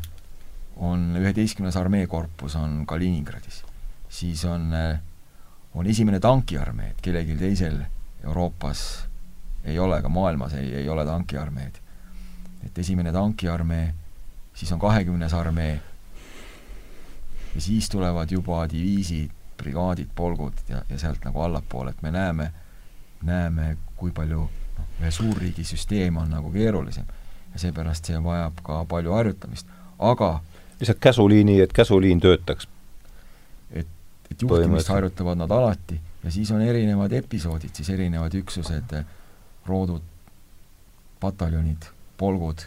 [0.76, 3.64] on üheteistkümnes armeekorpus on Kaliningradis,
[4.08, 5.00] siis on, äh,
[5.74, 7.82] on esimene tankiarmee, et kellelgi teisel
[8.24, 9.08] Euroopas
[9.64, 11.74] ei ole, ka maailmas ei, ei ole tankiarmeed.
[12.66, 13.94] et esimene tankiarmee,
[14.54, 15.80] siis on kahekümnes armee
[17.54, 22.52] ja siis tulevad juba diviisid, brigaadid, polgud ja, ja sealt nagu allapoole, et me näeme,
[23.24, 27.06] näeme, kui palju noh, ühe suurriigi süsteem on nagu keerulisem.
[27.54, 30.40] Ja seepärast see vajab ka palju harjutamist, aga
[30.80, 32.68] lihtsalt käsuliini, et käsuliin töötaks?
[33.70, 33.86] et,
[34.30, 36.00] et juhtimist harjutavad nad alati.
[36.24, 38.94] Ja siis on erinevad episoodid, siis erinevad üksused,
[39.66, 40.02] roodud,
[41.20, 41.84] pataljonid,
[42.18, 42.64] polgud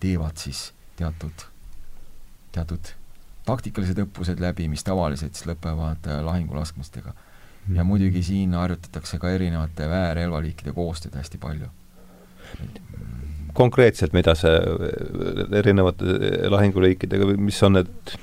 [0.00, 1.44] teevad siis teatud,
[2.52, 2.92] teatud
[3.46, 7.14] taktikalised õppused läbi, mis tavaliselt siis lõpevad lahingulaskmistega
[7.70, 11.68] ja muidugi siin harjutatakse ka erinevate väerelvaliikide koostööd hästi palju.
[13.54, 14.54] konkreetselt, mida see
[15.58, 18.14] erinevate lahinguliikidega või mis on need,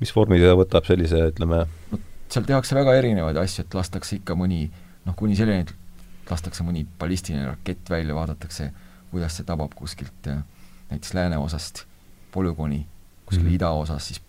[0.00, 2.00] mis vormi ta võtab sellise, ütleme no
[2.32, 4.64] seal tehakse väga erinevaid asju, et lastakse ikka mõni
[5.04, 8.70] noh, kuni selleni, et lastakse mõni ballistiline rakett välja, vaadatakse,
[9.12, 11.84] kuidas see tabab kuskilt näiteks lääneosast
[12.32, 12.86] polügooni
[13.26, 13.54] kuskil mm -hmm.
[13.54, 14.22] idaosas, siis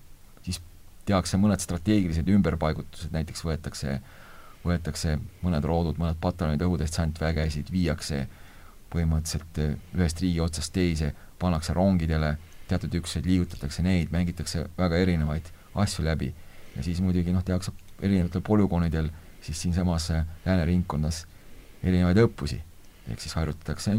[1.06, 3.98] tehakse mõned strateegilised ümberpaigutused, näiteks võetakse,
[4.64, 8.24] võetakse mõned roodud, mõned pataljonid õhudessantvägesid, viiakse
[8.94, 11.12] põhimõtteliselt eh, ühest riigi otsast teise,
[11.42, 12.36] pannakse rongidele,
[12.70, 15.50] teatud üksused liigutatakse neid, mängitakse väga erinevaid
[15.84, 16.32] asju läbi.
[16.78, 19.10] Ja siis muidugi noh, tehakse erinevatel polügoonidel
[19.44, 21.26] siis siinsamas eh, lääneringkonnas
[21.84, 22.62] erinevaid õppusi,
[23.12, 23.98] ehk siis harjutatakse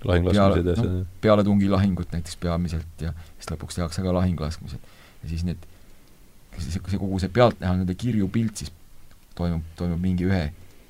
[0.00, 4.92] peale, no, pealetungilahingut näiteks peamiselt ja siis lõpuks tehakse ka lahinglaskmised.
[5.22, 5.62] Ja siis need
[6.58, 8.72] see, see kogu see pealtnäha nii-öelda kirju pilt siis
[9.34, 10.44] toimub, toimub mingi ühe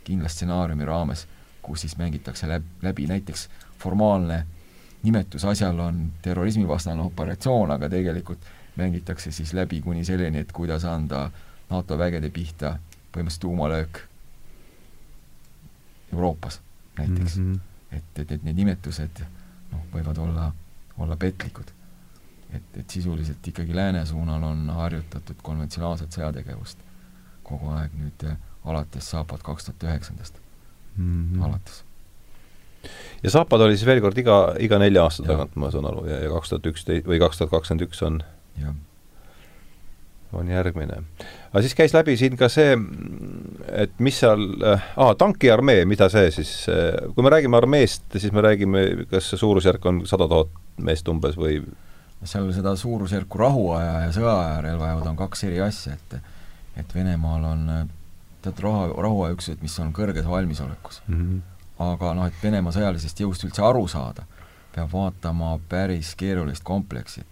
[0.07, 1.26] kindla stsenaariumi raames,
[1.62, 3.48] kus siis mängitakse läbi, läbi näiteks
[3.79, 4.44] formaalne
[5.02, 11.31] nimetus asjal on terrorismivastane operatsioon, aga tegelikult mängitakse siis läbi kuni selleni, et kuidas anda
[11.70, 12.76] NATO vägede pihta
[13.12, 14.00] põhimõtteliselt tuumalöök
[16.12, 16.61] Euroopas
[16.98, 17.52] näiteks mm.
[17.52, 17.96] -hmm.
[17.96, 19.22] et, et, et need nimetused
[19.72, 20.52] noh, võivad olla,
[20.98, 21.76] olla petlikud
[22.54, 26.82] et, et sisuliselt ikkagi lääne suunal on harjutatud konventsionaalset sõjategevust
[27.46, 30.40] kogu aeg nüüd eh, alates Zapad kaks tuhat üheksandast
[30.98, 31.44] -hmm.
[31.44, 31.85] alates.
[33.22, 35.28] ja Zapad oli siis veel kord iga, iga nelja aasta ja.
[35.28, 38.22] tagant, ma saan aru, ja, ja kaks tuhat üksteist või kaks tuhat kakskümmend üks on
[38.61, 38.74] jah
[40.32, 41.02] on järgmine.
[41.52, 42.76] aga siis käis läbi siin ka see,
[43.72, 48.32] et mis seal äh,, aa, tankiarmee, mida see siis, äh, kui me räägime armeest, siis
[48.32, 51.61] me räägime, kas see suurusjärk on sada tuhat meest umbes või
[52.24, 56.18] seal seda suurusjärku rahuaja ja sõjaaja relvajõud on kaks eri asja, et
[56.76, 57.68] et Venemaal on
[58.42, 61.16] teatud rahu, rahuajaüksused, mis on kõrges valmisolekus mm.
[61.16, 61.40] -hmm.
[61.79, 64.26] aga noh, et Venemaa sõjalisest jõust üldse aru saada,
[64.74, 67.24] peab vaatama päris keerulist kompleksi,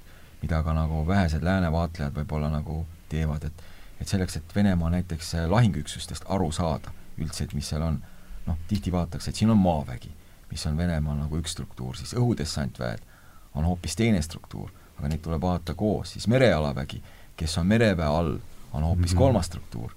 [0.43, 3.65] mida ka nagu vähesed lääne vaatlejad võib-olla nagu teevad, et
[4.01, 8.03] et selleks, et Venemaa näiteks lahinguüksustest aru saada üldse, et mis seal on,
[8.47, 10.11] noh, tihti vaadatakse, et siin on maavägi,
[10.51, 13.14] mis on Venemaal nagu üks struktuur, siis õhudessantväed
[13.55, 17.03] on hoopis teine struktuur, aga neid tuleb vaadata koos, siis merealavägi,
[17.37, 18.39] kes on mereväe all,
[18.73, 19.19] on hoopis mm -hmm.
[19.19, 19.93] kolmas struktuur.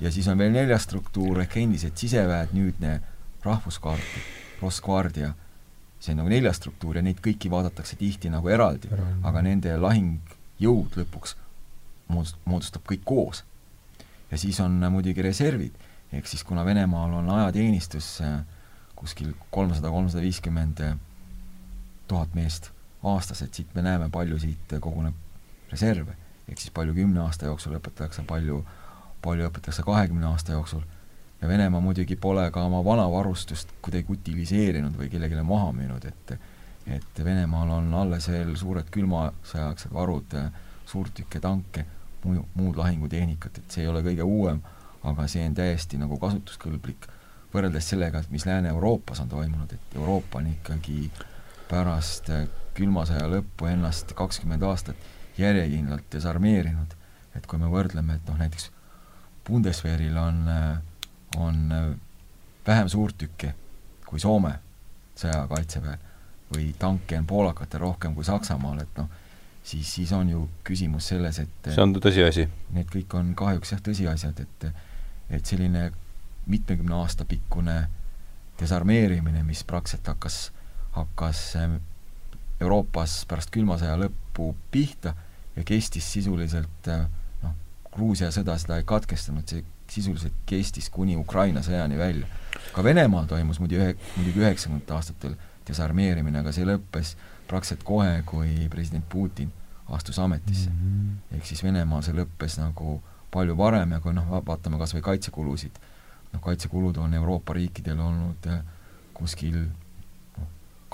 [0.00, 3.00] ja siis on veel neljas struktuur ehk endised siseväed, nüüdne
[3.42, 4.00] rahvuskaart,
[4.62, 5.34] Rosguardia,
[6.00, 8.88] see on nagu neljas struktuur ja neid kõiki vaadatakse tihti nagu eraldi,
[9.22, 11.36] aga nende lahingjõud lõpuks
[12.08, 13.44] moodust-, moodustab kõik koos.
[14.30, 15.74] ja siis on muidugi reservid,
[16.12, 18.40] ehk siis kuna Venemaal on ajateenistus äh,
[18.96, 20.80] kuskil kolmsada, kolmsada viiskümmend
[22.08, 22.70] tuhat meest
[23.02, 25.14] aastas, et siit me näeme, palju siit koguneb
[25.70, 26.16] reserve.
[26.48, 28.64] ehk siis palju kümne aasta jooksul õpetatakse, palju,
[29.22, 30.82] palju õpetatakse kahekümne aasta jooksul.
[31.42, 36.38] ja Venemaa muidugi pole ka oma vana varustust kuidagi utiliseerinud või kellelegi maha müünud, et
[36.86, 40.34] et Venemaal on alles veel suured külmasõjaaegsed varud,
[40.86, 41.82] suurtükke, tanke,
[42.24, 44.60] muu, muud lahingutehnikat, et see ei ole kõige uuem,
[45.02, 47.08] aga see on täiesti nagu kasutuskõlblik
[47.54, 51.10] võrreldes sellega, mis Lääne-Euroopas on toimunud, et Euroopa on ikkagi
[51.70, 52.30] pärast
[52.76, 54.96] külma sõja lõppu ennast kakskümmend aastat
[55.38, 56.94] järjekindlalt desarmeerinud.
[57.36, 58.70] et kui me võrdleme, et noh, näiteks
[59.44, 60.38] Bundeswehril on,
[61.36, 61.58] on
[62.66, 63.52] vähem suurtükke
[64.06, 64.54] kui Soome
[65.20, 66.00] sõjakaitseväel
[66.54, 69.08] või tanke on poolakatel rohkem kui Saksamaal, et noh,
[69.66, 72.46] siis, siis on ju küsimus selles, et see on tõsiasi.
[72.76, 74.68] Need kõik on kahjuks jah, tõsiasjad, et
[75.26, 75.88] et selline
[76.46, 77.88] mitmekümne aasta pikkune
[78.60, 80.36] desarmeerimine, mis praktiliselt hakkas,
[80.96, 81.42] hakkas
[82.60, 85.12] Euroopas pärast külma sõja lõppu pihta
[85.56, 86.88] ja kestis sisuliselt
[87.42, 87.56] noh,
[87.92, 92.26] Gruusia sõda seda ei katkestanud, see sisuliselt kestis kuni Ukraina sõjani välja.
[92.72, 95.36] ka Venemaal toimus muidu ühe, muidugi üheksakümnendate aastatel
[95.68, 97.14] desarmeerimine, aga see lõppes
[97.46, 99.52] praktiliselt kohe, kui president Putin
[99.88, 100.76] astus ametisse mm.
[100.76, 101.36] -hmm.
[101.36, 105.78] ehk siis Venemaal see lõppes nagu palju varem ja kui noh, vaatame kas või kaitsekulusid,
[106.32, 108.48] noh kaitsekulud on Euroopa riikidel olnud
[109.14, 109.66] kuskil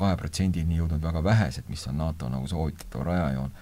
[0.02, 3.52] kahe protsendini jõudnud väga vähesed, mis on NATO nagu soovitatav rajajoon,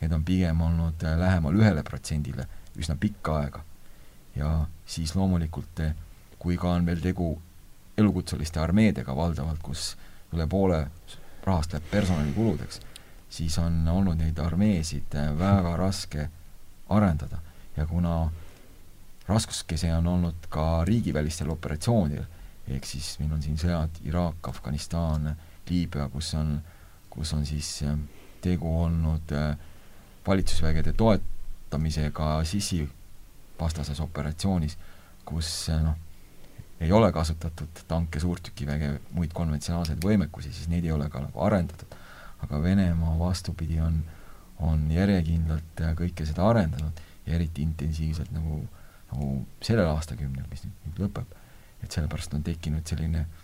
[0.00, 2.46] need on pigem olnud äh, lähemal ühele protsendile
[2.80, 3.64] üsna pikka aega.
[4.36, 5.94] ja siis loomulikult, äh,
[6.38, 7.34] kui ka on veel tegu
[7.98, 9.96] elukutseliste armeedega valdavalt, kus
[10.32, 10.86] üle poole
[11.44, 12.80] rahast läheb personalikuludeks,
[13.30, 16.28] siis on olnud neid armeesid äh, väga raske
[16.88, 17.42] arendada
[17.76, 18.30] ja kuna
[19.28, 22.24] raskuskese on olnud ka riigivälistel operatsioonidel,
[22.68, 25.34] ehk siis meil on siin sõjad Iraak, Afganistan,
[25.70, 26.56] Liibüa, kus on,
[27.10, 27.96] kus on siis äh,
[28.42, 29.56] tegu olnud äh,
[30.26, 32.82] valitsusvägede toetamisega sissi
[33.60, 34.76] vastases operatsioonis,
[35.24, 35.98] kus äh, noh,
[36.80, 41.98] ei ole kasutatud tanke, suurtükiväge, muid konventsionaalseid võimekusi, siis neid ei ole ka nagu arendatud.
[42.40, 43.98] aga Venemaa vastupidi on,
[44.64, 48.62] on järjekindlalt kõike seda arendanud ja eriti intensiivselt nagu,
[49.12, 49.28] nagu
[49.60, 51.36] sellel aastakümnel, mis nüüd, nüüd lõpeb.
[51.84, 53.39] et sellepärast on tekkinud selline äh,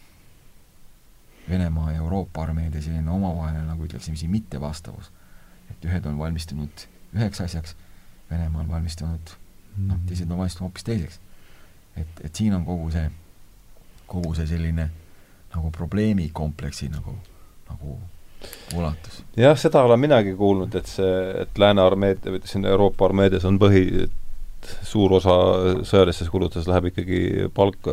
[1.48, 5.12] Venemaa ja Euroopa armeede selline omavaheline, nagu ütleksime siin, mittevastavus.
[5.70, 7.76] et ühed on valmistunud üheks asjaks,
[8.30, 9.36] Venemaa on valmistunud
[9.76, 10.06] noh, mhm.
[10.06, 11.20] teised on valmistunud hoopis teiseks.
[11.96, 13.10] et, et siin on kogu see,
[14.06, 14.90] kogu see selline
[15.54, 17.16] nagu probleemikompleksi nagu,
[17.70, 17.98] nagu
[18.76, 19.22] ulatus.
[19.36, 23.58] jah, seda olen minagi kuulnud, et see, et lääne armeed, või siin Euroopa armeedes on
[23.62, 24.06] põhi,
[24.86, 25.36] suur osa
[25.86, 27.86] sõjalistes kulutustes läheb ikkagi palk,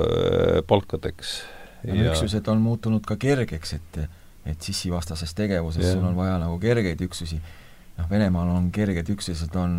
[0.67, 1.35] palkadeks
[1.83, 4.03] ja üksused on muutunud ka kergeks, et
[4.45, 5.93] et sissivastases tegevuses yeah.
[5.95, 7.39] sul on vaja nagu kergeid üksusi,
[7.97, 9.77] noh, Venemaal on kerged üksused, on,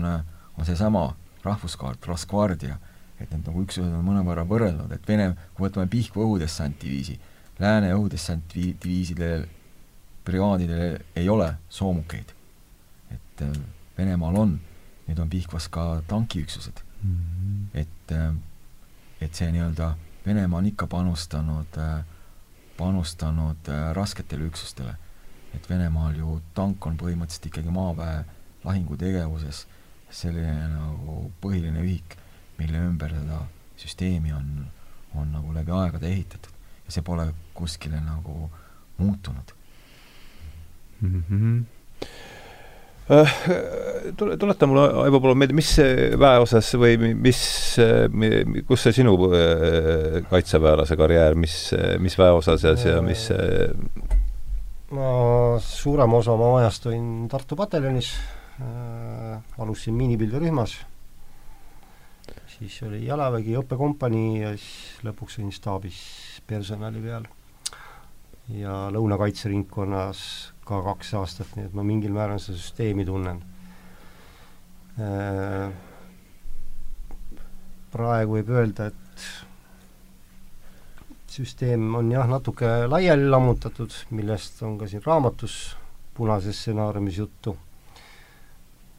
[0.57, 1.11] on seesama
[1.45, 2.79] rahvuskaart, Rosguardia,
[3.21, 7.19] et need nagu üksused on mõnevõrra võrrelnud, et Vene, kui võtame Pihkva õhudessantdiviisi,
[7.61, 9.45] lääne õhudessantdiviisidel,
[10.25, 12.33] brigaadidel ei ole soomukeid.
[13.11, 13.53] et äh,
[13.99, 14.57] Venemaal on,
[15.07, 17.11] nüüd on Pihkvas ka tankiüksused mm.
[17.11, 17.81] -hmm.
[17.81, 18.35] et, äh,
[19.20, 19.95] et see nii-öelda
[20.27, 22.05] Venemaa on ikka panustanud, äh,
[22.77, 24.97] panustanud äh, rasketele üksustele.
[25.55, 28.25] et Venemaal ju tank on põhimõtteliselt ikkagi maaväe
[28.64, 29.66] lahingutegevuses
[30.11, 32.16] selline nagu põhiline ühik,
[32.59, 33.39] mille ümber seda
[33.79, 34.66] süsteemi on,
[35.14, 36.51] on nagu läbi aegade ehitatud
[36.87, 38.51] ja see pole kuskile nagu
[38.99, 39.55] muutunud
[41.01, 41.22] mm.
[41.31, 41.62] -hmm
[44.16, 45.74] tule, tuleta mulle, Aivo, palun meelde, mis
[46.20, 47.40] väeosas või mis,
[48.68, 51.59] kus see sinu äh, kaitseväelase karjäär, mis,
[52.00, 53.28] mis väeosas ja mis
[54.94, 58.12] ma suurema osa oma ajast olin Tartu pataljonis
[58.61, 60.76] äh,, alustasin miinipilverühmas,
[62.57, 65.98] siis oli jalavägi õppekompanii ja siis lõpuks olin staabis
[66.46, 67.26] personali peal.
[68.55, 73.43] ja Lõunakaitseringkonnas ka kaks aastat, nii et ma mingil määral seda süsteemi tunnen.
[74.95, 75.71] Äh,
[77.95, 79.27] praegu võib öelda, et
[81.35, 85.77] süsteem on jah, natuke laiali lammutatud, millest on ka siin raamatus
[86.15, 87.57] punases stsenaariumis juttu.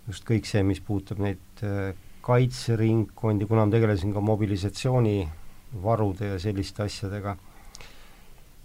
[0.08, 1.96] just kõik see, mis puudutab neid äh,
[2.26, 7.36] kaitseringkondi, kuna ma tegelesin ka mobilisatsioonivarude ja selliste asjadega,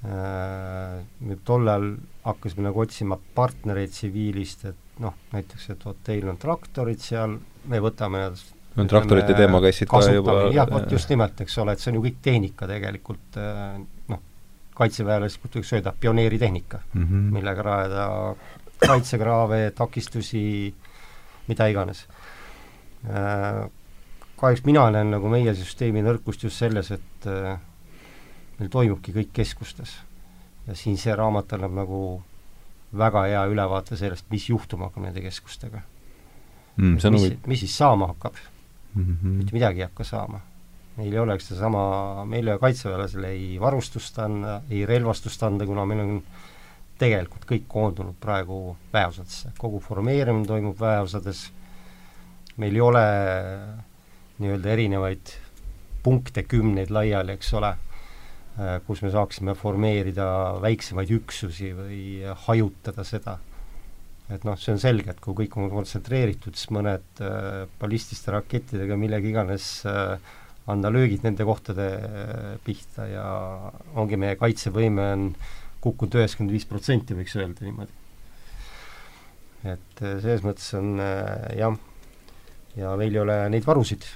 [0.04, 1.92] äh, tollal
[2.24, 7.38] hakkasime nagu otsima partnereid tsiviilist, et noh, näiteks, et vot teil on traktorid seal,
[7.70, 8.42] me võtame nad
[8.76, 12.00] no traktorite teema käisid ka juba jah, vot just nimelt, eks ole, et see on
[12.00, 13.78] ju kõik tehnika tegelikult, äh,
[14.12, 14.24] noh,
[14.80, 17.30] kaitseväelased võiks öelda pioneeritehnika mm, -hmm.
[17.36, 18.04] millega rajada
[18.80, 20.42] kaitsekraave, takistusi,
[21.50, 22.06] mida iganes
[23.08, 23.70] Äh,
[24.36, 27.28] kahjuks mina näen nagu meie süsteemi nõrkust just selles, et
[28.60, 29.96] meil toimubki kõik keskustes.
[30.66, 32.00] ja siin see raamat annab nagu
[32.96, 35.80] väga hea ülevaate sellest, mis juhtuma hakkab nende keskustega
[36.76, 36.94] mm,.
[36.94, 37.32] mis, nagu...
[37.46, 38.36] mis siis saama hakkab
[38.94, 39.02] mm.
[39.04, 39.36] -hmm.
[39.40, 40.40] mitte midagi ei hakka saama.
[40.96, 45.86] meil ei oleks sedasama, meil ei ole kaitseväelasele ei varustust anda, ei relvastust anda, kuna
[45.86, 46.22] meil on
[46.98, 51.46] tegelikult kõik koondunud praegu väeosadesse, kogu formeerimine toimub väeosades
[52.60, 53.04] meil ei ole
[54.40, 55.32] nii-öelda erinevaid
[56.02, 57.74] punkte kümneid laiali, eks ole,
[58.86, 60.24] kus me saaksime formeerida
[60.60, 62.00] väiksemaid üksusi või
[62.46, 63.38] hajutada seda.
[64.30, 68.98] et noh, see on selge, et kui kõik on kontsentreeritud, siis mõned äh, ballististe rakettidega
[68.98, 70.18] millegi iganes äh,
[70.70, 73.24] anda löögid nende kohtade äh, pihta ja
[73.98, 75.26] ongi meie kaitsevõime on
[75.80, 77.92] kukkunud üheksakümmend viis protsenti, võiks öelda niimoodi.
[79.64, 81.76] et äh, selles mõttes on äh, jah,
[82.76, 84.06] ja meil ei ole neid varusid.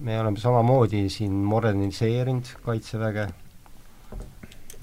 [0.00, 3.28] me oleme samamoodi siin moderniseerinud Kaitseväge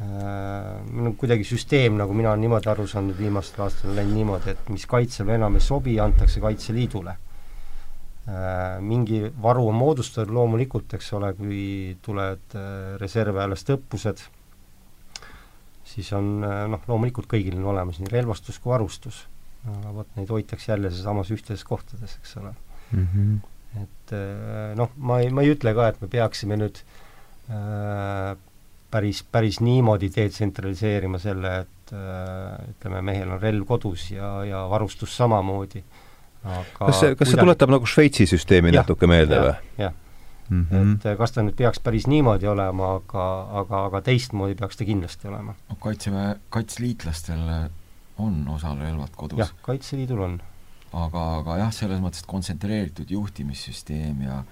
[0.01, 4.55] äh,, on kuidagi süsteem, nagu mina olen niimoodi aru saanud, viimastel aastatel on läinud niimoodi,
[4.55, 8.81] et mis Kaitseväe enam ei sobi, antakse Kaitseliidule äh,.
[8.81, 11.59] Mingi varu on moodustatud loomulikult, eks ole, kui
[12.03, 14.23] tulevad äh, reservväelaste õppused,
[15.85, 19.27] siis on noh, loomulikult kõigil on olemas nii relvastus kui varustus.
[19.65, 22.51] aga vot neid hoitakse jälle sealsamas ühtedes kohtades, eks ole
[22.91, 23.07] mm.
[23.13, 23.81] -hmm.
[23.81, 24.11] et
[24.77, 26.81] noh, ma ei, ma ei ütle ka, et me peaksime nüüd
[27.49, 28.35] äh,
[28.91, 35.17] päris, päris niimoodi detsentraliseerima selle, et äh, ütleme, mehel on relv kodus ja, ja varustus
[35.17, 35.83] samamoodi.
[36.77, 39.53] kas see, kas see tuletab nagu Šveitsi süsteemi ja, natuke meelde või?
[39.81, 39.93] jah
[40.49, 40.95] mm -hmm.
[40.95, 43.25] et äh, kas ta nüüd peaks päris niimoodi olema, aga,
[43.61, 45.55] aga, aga teistmoodi peaks ta kindlasti olema.
[45.69, 47.41] no Kaitseväe, kaitseliitlastel
[48.17, 49.39] on osal relvad kodus?
[49.39, 50.41] jah, Kaitseliidul on
[50.93, 54.43] aga, aga jah, selles mõttes, et kontsentreeritud juhtimissüsteem ja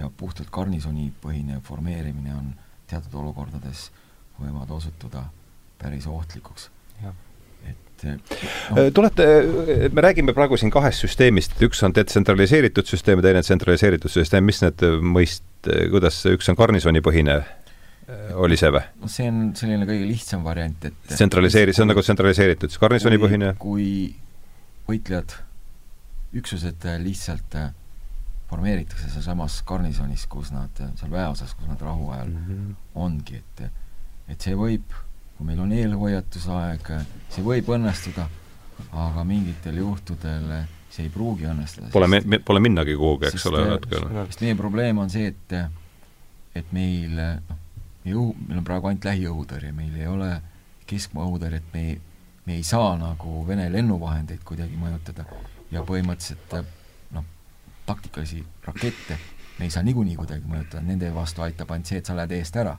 [0.00, 2.52] ja puhtalt garnisonipõhine formeerimine on
[2.90, 3.88] teatud olukordades,
[4.40, 5.24] võivad osutuda
[5.80, 6.70] päris ohtlikuks.
[7.70, 8.86] et no.
[8.94, 9.26] tulete,
[9.92, 14.62] me räägime praegu siin kahest süsteemist, üks on detsentraliseeritud süsteem ja teine tsentraliseeritud süsteem, mis
[14.64, 14.84] need
[15.16, 17.36] mõist-, kuidas, üks on garnisonipõhine,
[18.40, 18.82] oli see või?
[19.02, 23.54] no see on selline kõige lihtsam variant, et tsentraliseeri-, see on nagu tsentraliseeritud, garnisonipõhine?
[23.60, 23.86] kui
[24.88, 25.36] võitlejad
[26.40, 27.70] üksused äh, lihtsalt äh,
[28.50, 32.74] formeeritakse sealsamas garnisonis, kus nad, seal väeosas, kus nad rahuajal mm -hmm.
[32.94, 33.70] ongi, et
[34.30, 34.92] et see võib,
[35.36, 36.90] kui meil on eelhoiatusaeg,
[37.34, 38.26] see võib õnnestuda,
[38.92, 40.52] aga mingitel juhtudel
[40.90, 41.90] see ei pruugi õnnestuda.
[41.94, 44.06] Pole me-, pole minnagi kuhugi, eks ole, hetkel.
[44.26, 45.56] sest meie probleem on see, et
[46.54, 47.58] et meil noh,
[48.04, 50.30] meie õhu, meil on praegu ainult lähiõhutõrje, meil ei ole
[50.90, 52.00] keskmaa õhutõrjet, me ei,
[52.46, 55.26] me ei saa nagu Vene lennuvahendeid kuidagi mõjutada
[55.70, 56.56] ja põhimõtteliselt
[57.86, 59.18] taktikalisi rakette.
[59.58, 62.56] Me ei saa niikuinii kuidagi mõjutada, nende vastu aitab ainult see, et sa lähed eest
[62.56, 62.78] ära.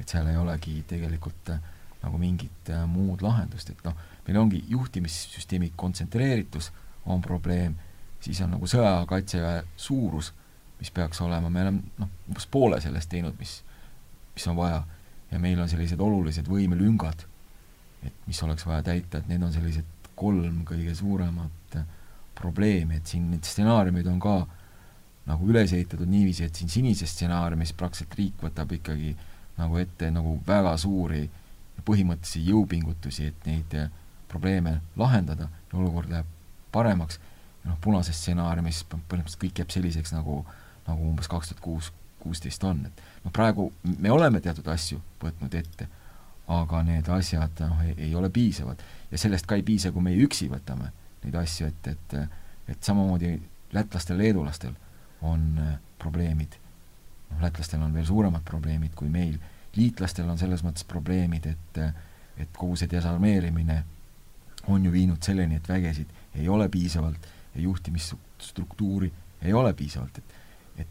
[0.00, 1.58] et seal ei olegi tegelikult äh,
[2.02, 3.94] nagu mingit äh, muud lahendust, et noh,
[4.26, 6.72] meil ongi juhtimissüsteemi kontsentreeritus
[7.06, 7.76] on probleem,
[8.20, 10.32] siis on nagu sõjaaja kaitseväe suurus,
[10.80, 13.60] mis peaks olema, me oleme noh, umbes poole sellest teinud, mis,
[14.34, 14.82] mis on vaja.
[15.30, 17.22] ja meil on sellised olulised võimelüngad,
[18.04, 21.86] et mis oleks vaja täita, et need on sellised kolm kõige suuremat äh,
[22.42, 24.36] probleemi, et siin need stsenaariumid on ka
[25.28, 29.14] nagu üles ehitatud niiviisi, et siin sinises stsenaariumis praktiliselt riik võtab ikkagi
[29.58, 31.22] nagu ette nagu väga suuri
[31.86, 33.88] põhimõttelisi jõupingutusi, et neid eh,
[34.30, 36.28] probleeme lahendada ja olukord läheb
[36.72, 37.18] paremaks,
[37.66, 40.42] noh, punases stsenaariumis põhimõtteliselt kõik jääb selliseks, nagu,
[40.86, 41.90] nagu umbes kaks tuhat kuus,
[42.22, 45.88] kuusteist on, et noh, praegu me oleme teatud asju võtnud ette,
[46.52, 48.80] aga need asjad noh, ei ole piisavad.
[49.12, 50.90] Ja sellest ka ei piisa, kui meie üksi võtame
[51.24, 52.16] neid asju, et, et
[52.72, 53.34] et samamoodi
[53.74, 54.74] lätlastel, leedulastel
[55.26, 56.54] on äh, probleemid
[57.32, 59.38] noh, lätlastel on veel suuremad probleemid kui meil,
[59.76, 61.82] liitlastel on selles mõttes probleemid, et
[62.40, 63.82] et kogu see desarmeerimine
[64.72, 69.10] on ju viinud selleni, et vägesid ei ole piisavalt ja juhtimisstruktuuri
[69.42, 70.86] ei ole piisavalt, et,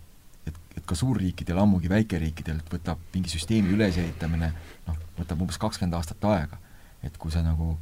[0.47, 4.51] et, et ka suurriikidel, ammugi väikeriikidel võtab mingi süsteemi ülesehitamine
[4.88, 6.59] noh, võtab umbes kakskümmend aastat aega.
[7.03, 7.73] et kui sa nagu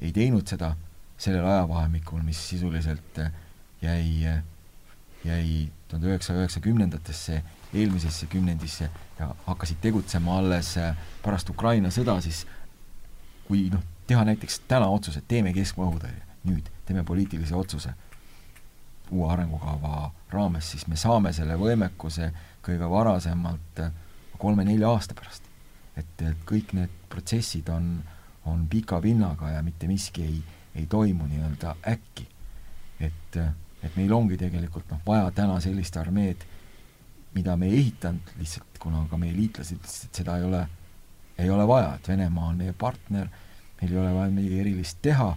[0.00, 0.74] ei teinud seda
[1.18, 3.20] sellel ajavahemikul, mis sisuliselt
[3.82, 4.36] jäi,
[5.24, 7.42] jäi tuhande üheksasaja üheksakümnendatesse,
[7.74, 10.74] eelmisesse kümnendisse ja hakkasid tegutsema alles
[11.22, 12.44] pärast Ukraina sõda, siis
[13.46, 17.94] kui noh, teha näiteks täna otsus, et teeme keskmaa õhutõrje, nüüd teeme poliitilise otsuse
[19.10, 22.32] uue arengukava raames, siis me saame selle võimekuse
[22.66, 23.82] kõige varasemalt
[24.38, 25.42] kolme-nelja aasta pärast.
[25.96, 28.02] et, et kõik need protsessid on,
[28.44, 30.42] on pika vinnaga ja mitte miski ei,
[30.76, 32.26] ei toimu nii-öelda äkki.
[33.00, 33.36] et,
[33.82, 36.44] et meil ongi tegelikult noh, vaja täna sellist armeed,
[37.34, 40.66] mida me ei ehitanud lihtsalt, kuna ka meie liitlased ütlesid, et seda ei ole
[41.38, 43.28] ei ole vaja, et Venemaa on meie partner,
[43.80, 45.36] meil ei ole vaja midagi erilist teha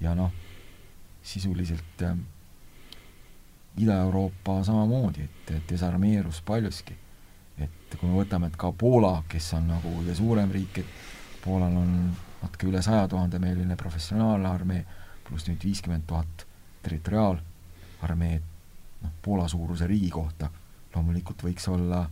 [0.00, 0.32] ja noh,
[1.22, 2.16] sisuliselt äh,
[3.78, 6.96] Ida-Euroopa samamoodi, et desarmeerus paljuski.
[7.60, 11.76] et kui me võtame, et ka Poola, kes on nagu kõige suurem riik, et Poolal
[11.76, 11.90] on
[12.42, 14.84] natuke üle saja tuhande meeline professionaalne armee,
[15.28, 16.46] pluss nüüd viiskümmend tuhat
[16.82, 18.46] territoriaalarmeed,
[19.02, 20.50] noh, Poola suuruse riigi kohta
[20.94, 22.04] loomulikult võiks olla,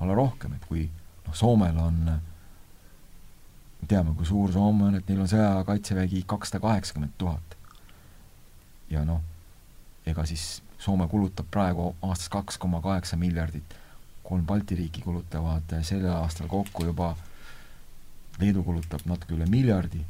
[0.00, 0.88] olla rohkem, et kui
[1.26, 2.02] noh, Soomel on
[3.80, 7.56] me teame, kui suur Soome on, et neil on sõjaaja kaitsevägi kakssada kaheksakümmend tuhat.
[8.90, 9.20] ja noh,
[10.06, 13.74] ega siis Soome kulutab praegu aastas kaks koma kaheksa miljardit,
[14.22, 17.16] kolm Balti riiki kulutavad sellel aastal kokku juba,
[18.38, 20.04] Leedu kulutab natuke üle miljardi,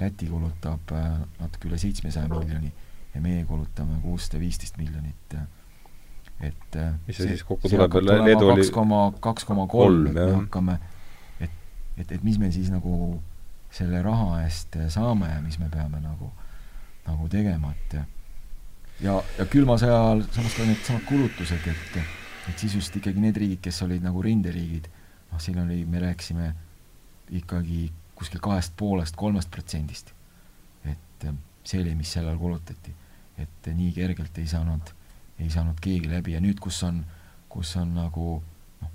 [0.00, 2.72] Läti kulutab äh, natuke üle seitsmesaja miljoni
[3.14, 5.36] ja meie kulutame kuussada viisteist miljonit
[6.42, 10.26] et äh, mis see siis kokku tuleb, Leedu oli kaks koma, kaks koma kolm, me
[10.32, 10.78] hakkame
[11.96, 13.20] et, et mis me siis nagu
[13.72, 16.30] selle raha eest saame ja mis me peame nagu,
[17.06, 17.96] nagu tegema, et
[19.04, 21.96] ja, ja külma sõja ajal samas ka needsamad kulutused, et,
[22.50, 24.90] et siis just ikkagi need riigid, kes olid nagu rinderiigid,
[25.32, 26.52] noh, siin oli, me rääkisime
[27.32, 30.12] ikkagi kuskil kahest poolest, kolmest protsendist.
[30.84, 31.26] et
[31.64, 32.94] see oli, mis sellal kulutati.
[33.38, 34.92] et nii kergelt ei saanud,
[35.38, 37.04] ei saanud keegi läbi ja nüüd, kus on,
[37.48, 38.42] kus on nagu
[38.82, 38.90] noh,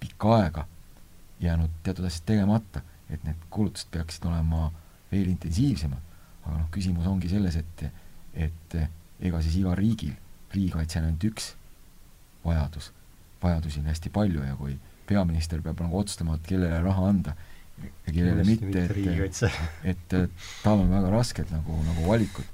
[0.00, 0.66] pikka aega
[1.40, 4.70] jäänud teatud asjad tegemata, et need kulutused peaksid olema
[5.12, 6.10] veel intensiivsemad.
[6.44, 7.84] aga noh, küsimus ongi selles, et,
[8.34, 8.76] et
[9.20, 10.14] ega siis igal riigil,
[10.54, 11.52] riigikaitse on ainult üks
[12.44, 12.92] vajadus,
[13.42, 17.36] vajadusi on hästi palju ja kui peaminister peab nagu otsustama, et kellele raha anda
[17.82, 19.42] ja kellele mitte, et,
[19.94, 20.16] et,
[20.62, 22.48] tal on väga rasked nagu, nagu valikud.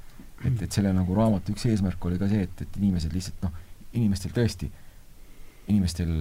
[0.45, 3.57] et, et selle nagu raamatu üks eesmärk oli ka see, et, et inimesed lihtsalt noh,
[3.93, 4.69] inimestel tõesti,
[5.69, 6.21] inimestel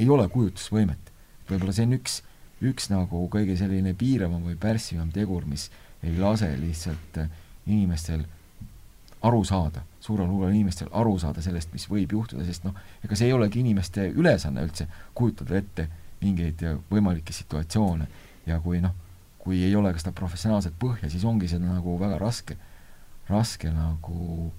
[0.00, 1.10] ei ole kujutlusvõimet
[1.50, 2.18] võib-olla see on üks,
[2.70, 5.68] üks nagu kõige selline piiravam või pärssivam tegur, mis
[6.06, 7.32] ei lase lihtsalt äh,
[7.66, 8.24] inimestel
[9.26, 13.28] aru saada, suurel hulgal inimestel aru saada sellest, mis võib juhtuda, sest noh, ega see
[13.28, 15.88] ei olegi inimeste ülesanne üldse kujutada ette
[16.20, 18.08] mingeid võimalikke situatsioone
[18.46, 18.96] ja kui noh,
[19.40, 22.56] kui ei ole ka seda professionaalset põhja, siis ongi seda nagu väga raske,
[23.30, 24.50] raske nagu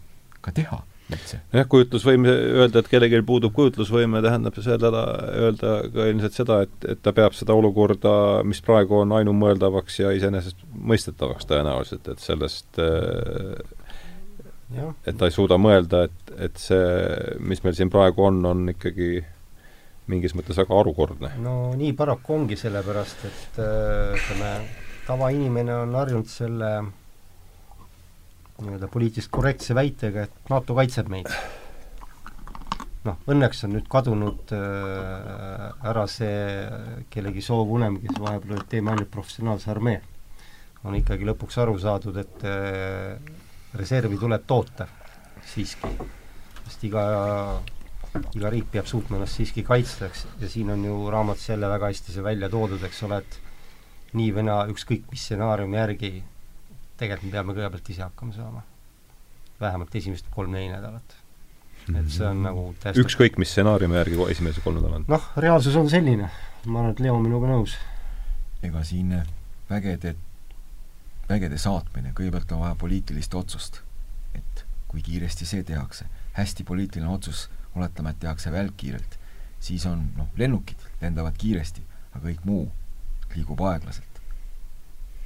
[0.42, 0.82] ka teha
[1.12, 1.42] üldse.
[1.54, 2.32] jah, kujutlusvõime,
[2.62, 4.92] öelda, et kellelgi puudub kujutlusvõime, tähendab seda,
[5.38, 8.14] öelda ka ilmselt seda, et, et ta peab seda olukorda,
[8.48, 12.82] mis praegu on ainumõeldavaks ja iseenesestmõistetavaks tõenäoliselt, et sellest
[14.72, 14.94] Ja.
[15.04, 16.84] et ta ei suuda mõelda, et, et see,
[17.44, 19.18] mis meil siin praegu on, on ikkagi
[20.08, 21.36] mingis mõttes väga harukordne.
[21.44, 24.56] no nii paraku ongi, sellepärast et ütleme,
[25.06, 26.72] tavainimene on harjunud selle
[28.62, 31.30] nii-öelda poliitiliselt korrektse väitega, et NATO kaitseb meid.
[33.08, 36.68] noh, õnneks on nüüd kadunud äh, ära see
[37.14, 40.02] kellegi soovunem, kes vahepeal oli, et teeme ainult professionaalse armee.
[40.84, 43.18] on ikkagi lõpuks aru saadud, et äh,
[43.78, 44.88] reservi tuleb toota
[45.54, 45.90] siiski,
[46.68, 47.04] sest iga,
[48.36, 51.92] iga riik peab suutma ennast siiski kaitsta, eks, ja siin on ju raamatus jälle väga
[51.92, 53.40] hästi see välja toodud, eks ole, et
[54.20, 56.12] nii või naa, ükskõik mis stsenaariumi järgi
[57.02, 58.64] tegelikult me peame kõigepealt ise hakkama saama.
[59.62, 61.16] vähemalt esimesed kolm-neli nädalat.
[61.96, 65.08] et see on nagu täiesti ükskõik mis stsenaariumi järgi esimese kolm nädalat?
[65.08, 66.30] noh, reaalsus on selline,
[66.66, 67.78] ma arvan, et Leo on minuga nõus.
[68.64, 69.16] ega siin
[69.70, 70.16] vägede,
[71.30, 73.82] vägede saatmine, kõigepealt on vaja poliitilist otsust,
[74.36, 76.06] et kui kiiresti see tehakse.
[76.36, 79.18] hästi poliitiline otsus, oletame, et tehakse välkkiirelt,
[79.60, 82.66] siis on noh, lennukid lendavad kiiresti, aga kõik muu
[83.36, 84.08] liigub aeglaselt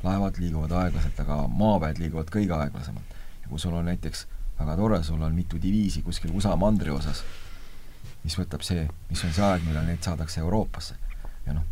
[0.06, 3.16] laevad liiguvad aeglaselt, aga maaväed liiguvad kõige aeglasemalt.
[3.42, 4.28] ja kui sul on näiteks
[4.60, 7.24] väga tore, sul on mitu diviisi kuskil USA mandri osas
[8.26, 10.98] mis võtab see, mis on see aeg, millal need saadakse Euroopasse.
[11.46, 11.66] ja noh,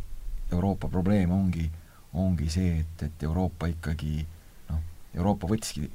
[0.53, 1.65] Euroopa probleem ongi,
[2.13, 4.21] ongi see, et, et Euroopa ikkagi
[4.69, 4.82] noh,
[5.17, 5.89] Euroopa võttiski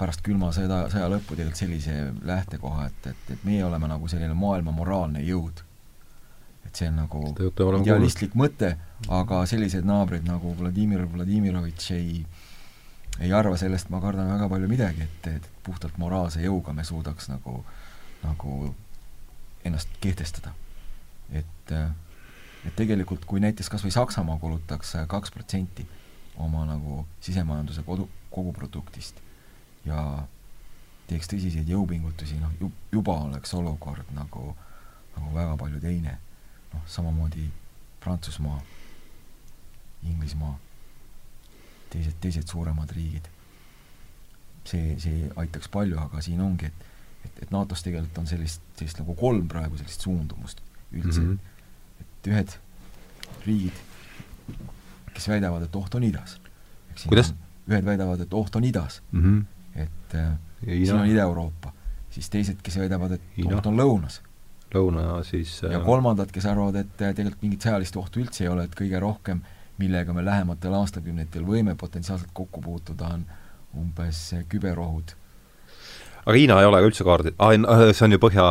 [0.00, 1.96] pärast külma sõda, sõja lõppu tegelikult sellise
[2.26, 5.64] lähtekoha, et, et, et meie oleme nagu selline maailma moraalne jõud.
[6.66, 8.42] et see on nagu idealistlik kuulnud.
[8.42, 8.70] mõte,
[9.20, 12.24] aga sellised naabrid nagu Vladimir Vladimirovitš ei
[13.20, 17.28] ei arva sellest, ma kardan, väga palju midagi, et, et puhtalt moraalse jõuga me suudaks
[17.28, 17.58] nagu,
[18.22, 18.74] nagu
[19.66, 20.54] ennast kehtestada.
[21.32, 21.72] et,
[22.66, 25.86] et tegelikult kui näiteks kas või Saksamaa kulutaks kaks protsenti
[26.40, 29.20] oma nagu sisemajanduse kodu, koguproduktist
[29.84, 30.26] ja
[31.08, 34.54] teeks tõsiseid jõupingutusi, noh ju, juba oleks olukord nagu,
[35.16, 36.18] nagu väga palju teine.
[36.72, 37.48] noh, samamoodi
[38.00, 38.60] Prantsusmaa,
[40.06, 40.54] Inglismaa,
[41.90, 43.28] teised, teised suuremad riigid.
[44.64, 46.90] see, see aitaks palju, aga siin ongi, et
[47.24, 50.60] et, et NATO-s tegelikult on sellist, sellist nagu kolm praegu sellist suundumust
[50.90, 52.02] üldse mm, -hmm.
[52.02, 52.56] et ühed
[53.46, 53.76] riigid,
[55.14, 56.40] kes väidavad, et oht on idas.
[57.06, 57.34] kuidas?
[57.70, 59.44] ühed väidavad, et oht on idas mm, -hmm.
[59.74, 60.32] Et äh,
[60.66, 61.72] siin on Ida-Euroopa,
[62.10, 64.20] siis teised, kes väidavad, et oht on lõunas.
[64.74, 65.74] lõuna siis äh...
[65.76, 69.00] ja kolmandad, kes arvavad, et äh, tegelikult mingit sõjalist ohtu üldse ei ole, et kõige
[69.02, 69.44] rohkem,
[69.80, 73.24] millega me lähematel aastakümnetel võime potentsiaalselt kokku puutuda, on
[73.80, 75.16] umbes äh, küberohud.
[76.20, 78.42] Aga Hiina ei ole ka üldse kaardil ah,, see on ju põhja,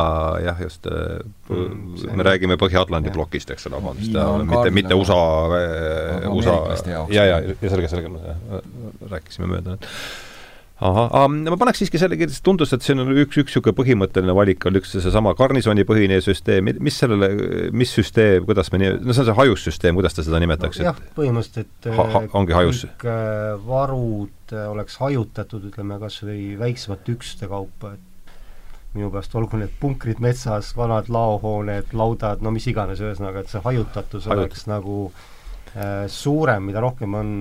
[0.42, 4.16] jah, just mm,, me räägime Põhja-Atlandi plokist, eks ole, vabandust,
[4.50, 5.20] mitte, mitte USA,
[6.32, 6.56] USA,
[7.14, 8.10] ja, ja, ja selge, selge,
[9.12, 9.78] rääkisime mööda
[10.80, 14.78] ahah, ma paneks siiski selle, tundus, et siin on üks, üks niisugune põhimõtteline valik on
[14.80, 17.30] üks seesama garnisonipõhine süsteem, mis sellele,
[17.76, 20.94] mis süsteem, kuidas me nii, no see on see hajussüsteem, kuidas te seda nimetaksite no,?
[20.94, 22.84] jah, põhimõtteliselt ha, ha, ongi hajus.
[22.86, 28.34] kõik äh, varud äh, oleks hajutatud, ütleme kas või väiksemate üksuste kaupa, et
[28.96, 33.62] minu pärast olgu need punkrid metsas, vanad laohooned, laudad, no mis iganes, ühesõnaga, et see
[33.68, 34.48] hajutatus Hajut.
[34.48, 34.98] oleks nagu
[35.76, 37.38] äh, suurem, mida rohkem on